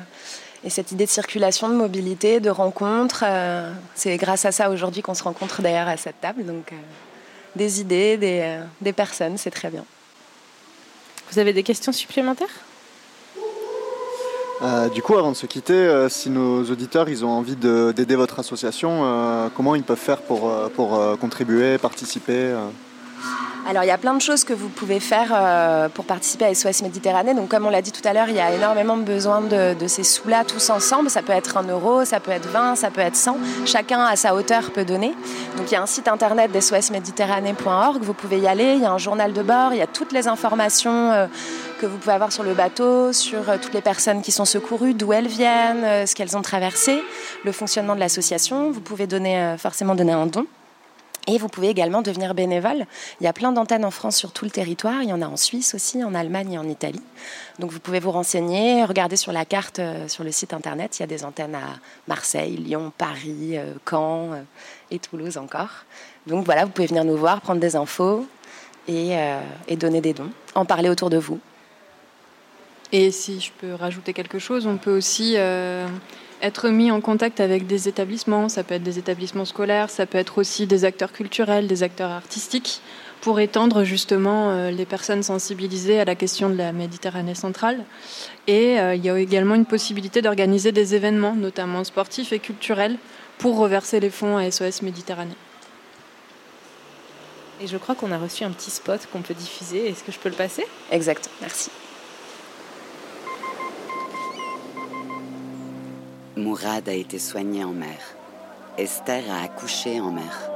et, 0.63 0.71
cette 0.71 0.91
idée 0.91 1.05
de 1.05 1.11
circulation, 1.11 1.69
de 1.69 1.75
mobilité, 1.75 2.39
de 2.39 2.49
rencontre. 2.49 3.23
Euh, 3.27 3.71
c'est 3.93 4.17
grâce 4.17 4.45
à 4.45 4.51
ça 4.51 4.71
aujourd'hui 4.71 5.03
qu'on 5.03 5.13
se 5.13 5.21
rencontre 5.21 5.61
d'ailleurs 5.61 5.87
à 5.87 5.95
cette 5.95 6.19
table. 6.21 6.43
Donc, 6.43 6.71
euh, 6.71 6.75
des 7.55 7.81
idées, 7.81 8.17
des, 8.17 8.59
des 8.79 8.93
personnes, 8.93 9.37
c'est 9.37 9.51
très 9.51 9.69
bien. 9.69 9.85
Vous 11.31 11.39
avez 11.39 11.53
des 11.53 11.63
questions 11.63 11.91
supplémentaires? 11.91 12.49
Euh, 14.61 14.89
du 14.89 15.01
coup, 15.01 15.17
avant 15.17 15.31
de 15.31 15.35
se 15.35 15.47
quitter, 15.47 15.73
euh, 15.73 16.07
si 16.07 16.29
nos 16.29 16.63
auditeurs 16.63 17.09
ils 17.09 17.25
ont 17.25 17.29
envie 17.29 17.55
d'aider 17.55 18.15
votre 18.15 18.37
association, 18.39 19.01
euh, 19.03 19.47
comment 19.55 19.73
ils 19.73 19.83
peuvent 19.83 19.97
faire 19.97 20.21
pour, 20.21 20.51
pour 20.75 21.17
contribuer, 21.19 21.77
participer 21.79 22.53
alors 23.67 23.83
il 23.83 23.87
y 23.87 23.91
a 23.91 23.97
plein 23.97 24.13
de 24.13 24.21
choses 24.21 24.43
que 24.43 24.53
vous 24.53 24.69
pouvez 24.69 24.99
faire 24.99 25.31
euh, 25.33 25.87
pour 25.89 26.05
participer 26.05 26.45
à 26.45 26.53
SOS 26.53 26.81
Méditerranée. 26.81 27.33
Donc 27.33 27.49
comme 27.49 27.65
on 27.65 27.69
l'a 27.69 27.81
dit 27.81 27.91
tout 27.91 28.05
à 28.07 28.13
l'heure, 28.13 28.27
il 28.29 28.35
y 28.35 28.39
a 28.39 28.53
énormément 28.53 28.97
de 28.97 29.03
besoin 29.03 29.41
de, 29.41 29.73
de 29.73 29.87
ces 29.87 30.03
sous-là 30.03 30.43
tous 30.43 30.69
ensemble. 30.69 31.09
Ça 31.09 31.21
peut 31.21 31.33
être 31.33 31.57
1 31.57 31.63
euro, 31.69 32.03
ça 32.05 32.19
peut 32.19 32.31
être 32.31 32.47
20, 32.49 32.75
ça 32.75 32.89
peut 32.89 33.01
être 33.01 33.15
100. 33.15 33.37
Chacun 33.65 34.03
à 34.03 34.15
sa 34.15 34.33
hauteur 34.33 34.71
peut 34.71 34.85
donner. 34.85 35.13
Donc 35.57 35.69
il 35.69 35.73
y 35.73 35.77
a 35.77 35.81
un 35.81 35.85
site 35.85 36.07
internet 36.07 36.51
d'SOSméditerranée.org, 36.51 38.01
vous 38.01 38.13
pouvez 38.13 38.39
y 38.39 38.47
aller. 38.47 38.73
Il 38.73 38.81
y 38.81 38.85
a 38.85 38.91
un 38.91 38.97
journal 38.97 39.33
de 39.33 39.43
bord, 39.43 39.73
il 39.73 39.77
y 39.77 39.83
a 39.83 39.87
toutes 39.87 40.11
les 40.11 40.27
informations 40.27 41.11
euh, 41.11 41.27
que 41.79 41.85
vous 41.85 41.97
pouvez 41.97 42.13
avoir 42.13 42.31
sur 42.31 42.43
le 42.43 42.53
bateau, 42.53 43.13
sur 43.13 43.49
euh, 43.49 43.57
toutes 43.61 43.73
les 43.73 43.81
personnes 43.81 44.21
qui 44.21 44.31
sont 44.31 44.45
secourues, 44.45 44.93
d'où 44.93 45.13
elles 45.13 45.27
viennent, 45.27 46.07
ce 46.07 46.15
qu'elles 46.15 46.35
ont 46.35 46.41
traversé, 46.41 47.03
le 47.45 47.51
fonctionnement 47.51 47.95
de 47.95 47.99
l'association. 47.99 48.71
Vous 48.71 48.81
pouvez 48.81 49.07
donner, 49.07 49.55
forcément 49.57 49.95
donner 49.95 50.13
un 50.13 50.25
don. 50.25 50.45
Et 51.27 51.37
vous 51.37 51.49
pouvez 51.49 51.69
également 51.69 52.01
devenir 52.01 52.33
bénévole. 52.33 52.85
Il 53.19 53.23
y 53.25 53.27
a 53.27 53.33
plein 53.33 53.51
d'antennes 53.51 53.85
en 53.85 53.91
France 53.91 54.17
sur 54.17 54.31
tout 54.31 54.43
le 54.43 54.51
territoire. 54.51 55.03
Il 55.03 55.09
y 55.09 55.13
en 55.13 55.21
a 55.21 55.27
en 55.27 55.37
Suisse 55.37 55.75
aussi, 55.75 56.03
en 56.03 56.15
Allemagne 56.15 56.53
et 56.53 56.57
en 56.57 56.67
Italie. 56.67 57.01
Donc 57.59 57.71
vous 57.71 57.79
pouvez 57.79 57.99
vous 57.99 58.11
renseigner, 58.11 58.83
regarder 58.85 59.15
sur 59.15 59.31
la 59.31 59.45
carte, 59.45 59.77
euh, 59.77 60.07
sur 60.07 60.23
le 60.23 60.31
site 60.31 60.53
internet. 60.53 60.97
Il 60.97 61.01
y 61.01 61.03
a 61.03 61.07
des 61.07 61.23
antennes 61.23 61.53
à 61.53 61.77
Marseille, 62.07 62.57
Lyon, 62.57 62.91
Paris, 62.97 63.51
euh, 63.57 63.73
Caen 63.87 64.33
euh, 64.33 64.41
et 64.89 64.97
Toulouse 64.97 65.37
encore. 65.37 65.85
Donc 66.25 66.43
voilà, 66.43 66.65
vous 66.65 66.71
pouvez 66.71 66.87
venir 66.87 67.05
nous 67.05 67.17
voir, 67.17 67.39
prendre 67.41 67.61
des 67.61 67.75
infos 67.75 68.25
et, 68.87 69.15
donner 69.77 70.01
des 70.01 70.13
dons, 70.13 70.31
en 70.53 70.65
parler 70.65 70.89
autour 70.89 71.09
de 71.09 71.17
vous. 71.17 71.39
Et 72.91 73.11
si 73.11 73.39
je 73.39 73.51
peux 73.51 73.73
rajouter 73.73 74.11
quelque 74.13 74.37
chose, 74.37 74.67
on 74.67 74.77
peut 74.77 74.95
aussi 74.95 75.37
être 76.41 76.69
mis 76.69 76.91
en 76.91 77.01
contact 77.01 77.39
avec 77.39 77.67
des 77.67 77.87
établissements. 77.87 78.49
Ça 78.49 78.63
peut 78.63 78.75
être 78.75 78.83
des 78.83 78.99
établissements 78.99 79.45
scolaires, 79.45 79.89
ça 79.89 80.05
peut 80.05 80.17
être 80.17 80.37
aussi 80.37 80.67
des 80.67 80.85
acteurs 80.85 81.11
culturels, 81.11 81.67
des 81.67 81.83
acteurs 81.83 82.11
artistiques, 82.11 82.81
pour 83.21 83.39
étendre 83.39 83.83
justement 83.83 84.51
euh, 84.51 84.71
les 84.71 84.85
personnes 84.85 85.23
sensibilisées 85.23 85.99
à 85.99 86.05
la 86.05 86.15
question 86.15 86.49
de 86.49 86.55
la 86.55 86.71
Méditerranée 86.71 87.35
centrale. 87.35 87.85
Et 88.47 88.79
euh, 88.79 88.95
il 88.95 89.05
y 89.05 89.09
a 89.09 89.17
également 89.17 89.55
une 89.55 89.65
possibilité 89.65 90.21
d'organiser 90.21 90.71
des 90.71 90.95
événements, 90.95 91.35
notamment 91.35 91.83
sportifs 91.83 92.33
et 92.33 92.39
culturels, 92.39 92.97
pour 93.37 93.57
reverser 93.57 93.99
les 93.99 94.09
fonds 94.09 94.37
à 94.37 94.49
SOS 94.49 94.81
Méditerranée. 94.81 95.37
Et 97.61 97.67
je 97.67 97.77
crois 97.77 97.93
qu'on 97.93 98.11
a 98.11 98.17
reçu 98.17 98.43
un 98.43 98.49
petit 98.49 98.71
spot 98.71 99.07
qu'on 99.13 99.21
peut 99.21 99.35
diffuser. 99.35 99.87
Est-ce 99.87 100.03
que 100.03 100.11
je 100.11 100.17
peux 100.17 100.29
le 100.29 100.35
passer? 100.35 100.65
Exact, 100.91 101.29
merci. 101.41 101.69
Mourad 106.41 106.89
a 106.89 106.93
été 106.93 107.19
soigné 107.19 107.63
en 107.63 107.71
mer. 107.71 107.99
Esther 108.75 109.23
a 109.29 109.43
accouché 109.43 110.01
en 110.01 110.11
mer. 110.11 110.49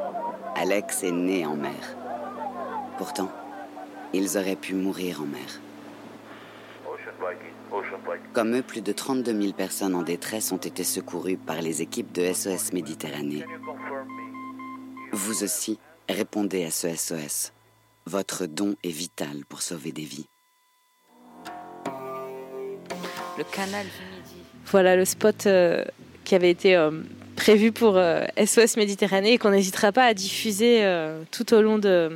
Alex 0.55 1.03
est 1.03 1.11
né 1.11 1.45
en 1.45 1.55
mer. 1.55 1.95
Pourtant, 2.97 3.31
ils 4.11 4.35
auraient 4.35 4.55
pu 4.55 4.73
mourir 4.73 5.21
en 5.21 5.25
mer. 5.25 5.61
Comme 8.33 8.55
eux, 8.55 8.63
plus 8.63 8.81
de 8.81 8.91
32 8.91 9.39
000 9.39 9.53
personnes 9.53 9.93
en 9.93 10.01
détresse 10.01 10.51
ont 10.51 10.57
été 10.57 10.83
secourues 10.83 11.37
par 11.37 11.61
les 11.61 11.83
équipes 11.83 12.11
de 12.11 12.33
SOS 12.33 12.73
Méditerranée. 12.73 13.45
Vous 15.11 15.43
aussi, 15.43 15.77
répondez 16.09 16.65
à 16.65 16.71
ce 16.71 16.95
SOS. 16.95 17.53
Votre 18.07 18.47
don 18.47 18.75
est 18.83 18.89
vital 18.89 19.45
pour 19.47 19.61
sauver 19.61 19.91
des 19.91 20.05
vies. 20.05 20.27
Le 23.37 23.43
canal. 23.43 23.85
Voilà 24.71 24.95
le 24.95 25.05
spot 25.05 25.45
euh, 25.47 25.83
qui 26.23 26.35
avait 26.35 26.49
été 26.49 26.75
euh, 26.75 26.91
prévu 27.35 27.71
pour 27.71 27.97
euh, 27.97 28.25
SOS 28.43 28.77
Méditerranée 28.77 29.33
et 29.33 29.37
qu'on 29.37 29.51
n'hésitera 29.51 29.91
pas 29.91 30.05
à 30.05 30.13
diffuser 30.13 30.79
euh, 30.83 31.21
tout 31.31 31.53
au 31.53 31.61
long 31.61 31.77
de, 31.77 32.11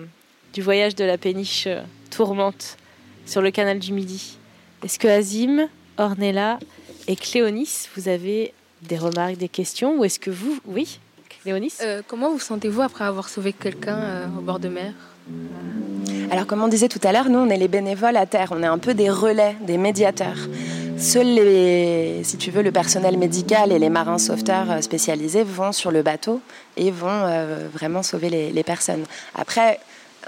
du 0.53 0.61
voyage 0.61 0.95
de 0.95 1.03
la 1.05 1.17
péniche 1.17 1.65
euh, 1.67 1.81
tourmente 2.09 2.77
sur 3.25 3.41
le 3.41 3.51
canal 3.51 3.79
du 3.79 3.93
Midi. 3.93 4.37
Est-ce 4.83 4.97
que 4.97 5.07
Azim, 5.07 5.67
Ornella 5.97 6.59
et 7.07 7.15
Cléonis, 7.15 7.87
vous 7.95 8.07
avez 8.07 8.53
des 8.81 8.97
remarques, 8.97 9.37
des 9.37 9.49
questions 9.49 9.99
ou 9.99 10.05
est-ce 10.05 10.19
que 10.19 10.31
vous... 10.31 10.59
Oui 10.65 10.99
Léonis 11.45 11.73
Euh, 11.81 12.01
Comment 12.07 12.31
vous 12.31 12.39
sentez-vous 12.39 12.81
après 12.81 13.05
avoir 13.05 13.29
sauvé 13.29 13.53
quelqu'un 13.53 13.97
euh, 13.97 14.25
au 14.37 14.41
bord 14.41 14.59
de 14.59 14.69
mer? 14.69 14.93
Alors, 16.31 16.47
comme 16.47 16.61
on 16.63 16.67
disait 16.67 16.87
tout 16.89 16.99
à 17.03 17.11
l'heure, 17.11 17.29
nous, 17.29 17.39
on 17.39 17.49
est 17.49 17.57
les 17.57 17.67
bénévoles 17.67 18.17
à 18.17 18.25
terre. 18.25 18.49
On 18.51 18.61
est 18.63 18.67
un 18.67 18.77
peu 18.77 18.93
des 18.93 19.09
relais, 19.09 19.55
des 19.61 19.77
médiateurs. 19.77 20.37
Seuls 20.99 21.33
les, 21.33 22.21
si 22.25 22.37
tu 22.37 22.51
veux, 22.51 22.61
le 22.61 22.71
personnel 22.73 23.17
médical 23.17 23.71
et 23.71 23.79
les 23.79 23.89
marins 23.89 24.17
sauveteurs 24.17 24.69
euh, 24.69 24.81
spécialisés 24.81 25.43
vont 25.43 25.71
sur 25.71 25.91
le 25.91 26.01
bateau 26.01 26.41
et 26.75 26.91
vont 26.91 27.07
euh, 27.09 27.67
vraiment 27.73 28.03
sauver 28.03 28.29
les, 28.29 28.51
les 28.51 28.63
personnes. 28.63 29.05
Après, 29.33 29.79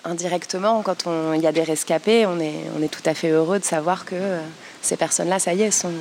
indirectement, 0.06 0.82
quand 0.82 1.04
il 1.36 1.42
y 1.42 1.48
a 1.48 1.52
des 1.52 1.64
rescapés, 1.64 2.26
on 2.26 2.40
est, 2.40 2.56
on 2.78 2.82
est 2.82 2.88
tout 2.88 3.04
à 3.06 3.14
fait 3.14 3.30
heureux 3.30 3.60
de 3.60 3.66
savoir 3.66 4.06
que 4.06 4.16
euh, 4.16 4.40
ces 4.82 4.96
personnes-là, 4.96 5.40
ça 5.40 5.54
y 5.54 5.64
est, 5.64 5.72
sont, 5.72 5.92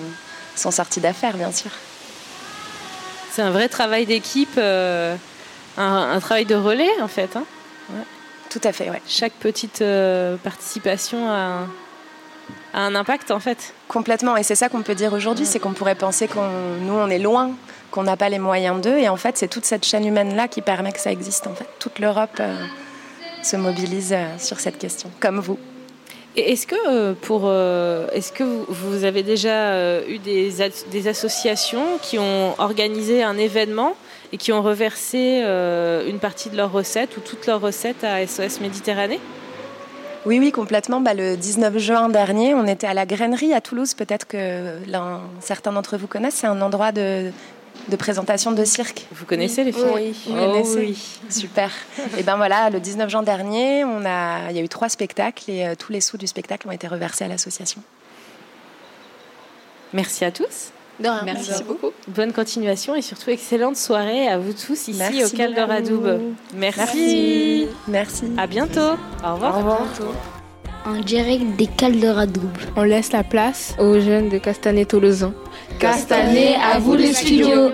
sont 0.54 0.70
sorties 0.70 1.00
d'affaires, 1.00 1.36
bien 1.36 1.50
sûr. 1.50 1.72
C'est 3.32 3.42
un 3.42 3.50
vrai 3.50 3.68
travail 3.68 4.06
d'équipe, 4.06 4.54
euh, 4.56 5.16
un, 5.78 6.12
un 6.12 6.20
travail 6.20 6.46
de 6.46 6.54
relais 6.54 7.00
en 7.02 7.08
fait. 7.08 7.34
hein. 7.36 7.44
Ouais. 7.90 8.04
Tout 8.50 8.60
à 8.62 8.72
fait, 8.72 8.88
ouais. 8.88 9.02
Chaque 9.08 9.32
petite 9.34 9.82
participation 10.42 11.28
a 11.28 11.34
un, 11.34 11.68
a 12.74 12.80
un 12.80 12.94
impact 12.94 13.30
en 13.30 13.40
fait. 13.40 13.74
Complètement, 13.88 14.36
et 14.36 14.42
c'est 14.42 14.54
ça 14.54 14.68
qu'on 14.68 14.82
peut 14.82 14.94
dire 14.94 15.12
aujourd'hui, 15.12 15.46
c'est 15.46 15.58
qu'on 15.58 15.72
pourrait 15.72 15.94
penser 15.94 16.28
qu'on 16.28 16.48
nous 16.82 16.94
on 16.94 17.08
est 17.08 17.18
loin, 17.18 17.50
qu'on 17.90 18.02
n'a 18.04 18.16
pas 18.16 18.28
les 18.28 18.38
moyens 18.38 18.80
d'eux, 18.80 18.98
et 18.98 19.08
en 19.08 19.16
fait 19.16 19.36
c'est 19.36 19.48
toute 19.48 19.64
cette 19.64 19.84
chaîne 19.84 20.06
humaine 20.06 20.36
là 20.36 20.48
qui 20.48 20.62
permet 20.62 20.92
que 20.92 21.00
ça 21.00 21.10
existe. 21.12 21.46
En 21.46 21.54
fait, 21.54 21.66
toute 21.78 21.98
l'Europe 21.98 22.38
euh, 22.40 22.54
se 23.42 23.56
mobilise 23.56 24.12
euh, 24.12 24.26
sur 24.38 24.60
cette 24.60 24.78
question, 24.78 25.10
comme 25.20 25.40
vous. 25.40 25.58
Et 26.36 26.52
est-ce 26.52 26.66
que 26.68 26.76
euh, 26.88 27.12
pour, 27.20 27.50
est-ce 28.12 28.30
que 28.30 28.44
vous, 28.68 29.02
avez 29.02 29.24
déjà 29.24 30.00
eu 30.06 30.18
des, 30.18 30.62
as- 30.62 30.86
des 30.88 31.08
associations 31.08 31.98
qui 32.02 32.20
ont 32.20 32.54
organisé 32.58 33.24
un 33.24 33.36
événement 33.36 33.96
et 34.32 34.36
qui 34.36 34.52
ont 34.52 34.62
reversé 34.62 35.42
une 36.08 36.20
partie 36.20 36.48
de 36.48 36.56
leurs 36.56 36.70
recettes 36.70 37.16
ou 37.16 37.20
toutes 37.20 37.48
leurs 37.48 37.60
recettes 37.60 38.04
à 38.04 38.24
SOS 38.24 38.60
Méditerranée? 38.60 39.18
Oui, 40.26 40.38
oui, 40.38 40.52
complètement. 40.52 41.00
Bah, 41.00 41.14
le 41.14 41.36
19 41.36 41.78
juin 41.78 42.08
dernier, 42.08 42.54
on 42.54 42.66
était 42.66 42.86
à 42.86 42.94
la 42.94 43.06
Grainerie 43.06 43.54
à 43.54 43.60
Toulouse. 43.60 43.94
Peut-être 43.94 44.26
que 44.26 44.76
certains 45.40 45.72
d'entre 45.72 45.96
vous 45.96 46.06
connaissent. 46.06 46.34
C'est 46.36 46.46
un 46.46 46.60
endroit 46.60 46.92
de, 46.92 47.30
de 47.88 47.96
présentation 47.96 48.52
de 48.52 48.64
cirque. 48.64 49.06
Vous 49.12 49.24
connaissez 49.24 49.64
les 49.64 49.72
filles? 49.72 49.84
Oui, 49.94 50.14
vous 50.26 50.34
Oh 50.38 50.52
connaissez. 50.52 50.76
oui. 50.78 51.08
Super. 51.30 51.70
et 52.18 52.22
ben 52.22 52.36
voilà, 52.36 52.68
le 52.68 52.80
19 52.80 53.08
juin 53.08 53.22
dernier, 53.22 53.84
on 53.84 54.04
a, 54.04 54.50
il 54.50 54.56
y 54.56 54.58
a 54.58 54.62
eu 54.62 54.68
trois 54.68 54.90
spectacles 54.90 55.50
et 55.50 55.66
euh, 55.66 55.74
tous 55.74 55.90
les 55.92 56.02
sous 56.02 56.18
du 56.18 56.26
spectacle 56.26 56.68
ont 56.68 56.72
été 56.72 56.86
reversés 56.86 57.24
à 57.24 57.28
l'association. 57.28 57.82
Merci 59.94 60.24
à 60.26 60.30
tous. 60.30 60.70
De 61.00 61.08
rien. 61.08 61.22
Merci, 61.24 61.62
beaucoup. 61.66 61.90
Bonne 62.08 62.32
continuation 62.32 62.94
et 62.94 63.02
surtout 63.02 63.30
excellente 63.30 63.76
soirée 63.76 64.28
à 64.28 64.38
vous 64.38 64.52
tous 64.52 64.88
ici 64.88 64.94
Merci 64.98 65.24
au 65.24 65.28
Cal 65.28 65.54
de 65.54 65.60
beaucoup. 65.60 65.70
Radoub. 65.70 66.20
Merci. 66.54 67.66
Merci. 67.88 68.24
À 68.36 68.46
bientôt. 68.46 68.96
Au 69.24 69.34
revoir. 69.34 69.54
Au 69.54 69.58
revoir. 69.58 69.82
En 70.86 71.00
direct 71.00 71.44
des 71.56 71.66
Cales 71.66 72.00
de 72.00 72.08
Radoub. 72.08 72.50
On 72.76 72.82
laisse 72.82 73.12
la 73.12 73.22
place 73.22 73.74
aux 73.78 74.00
jeunes 74.00 74.28
de 74.28 74.38
Castanet 74.38 74.86
Tolosan. 74.86 75.32
Castanet, 75.78 76.56
à 76.56 76.78
vous 76.78 76.94
les 76.94 77.12
studios. 77.12 77.70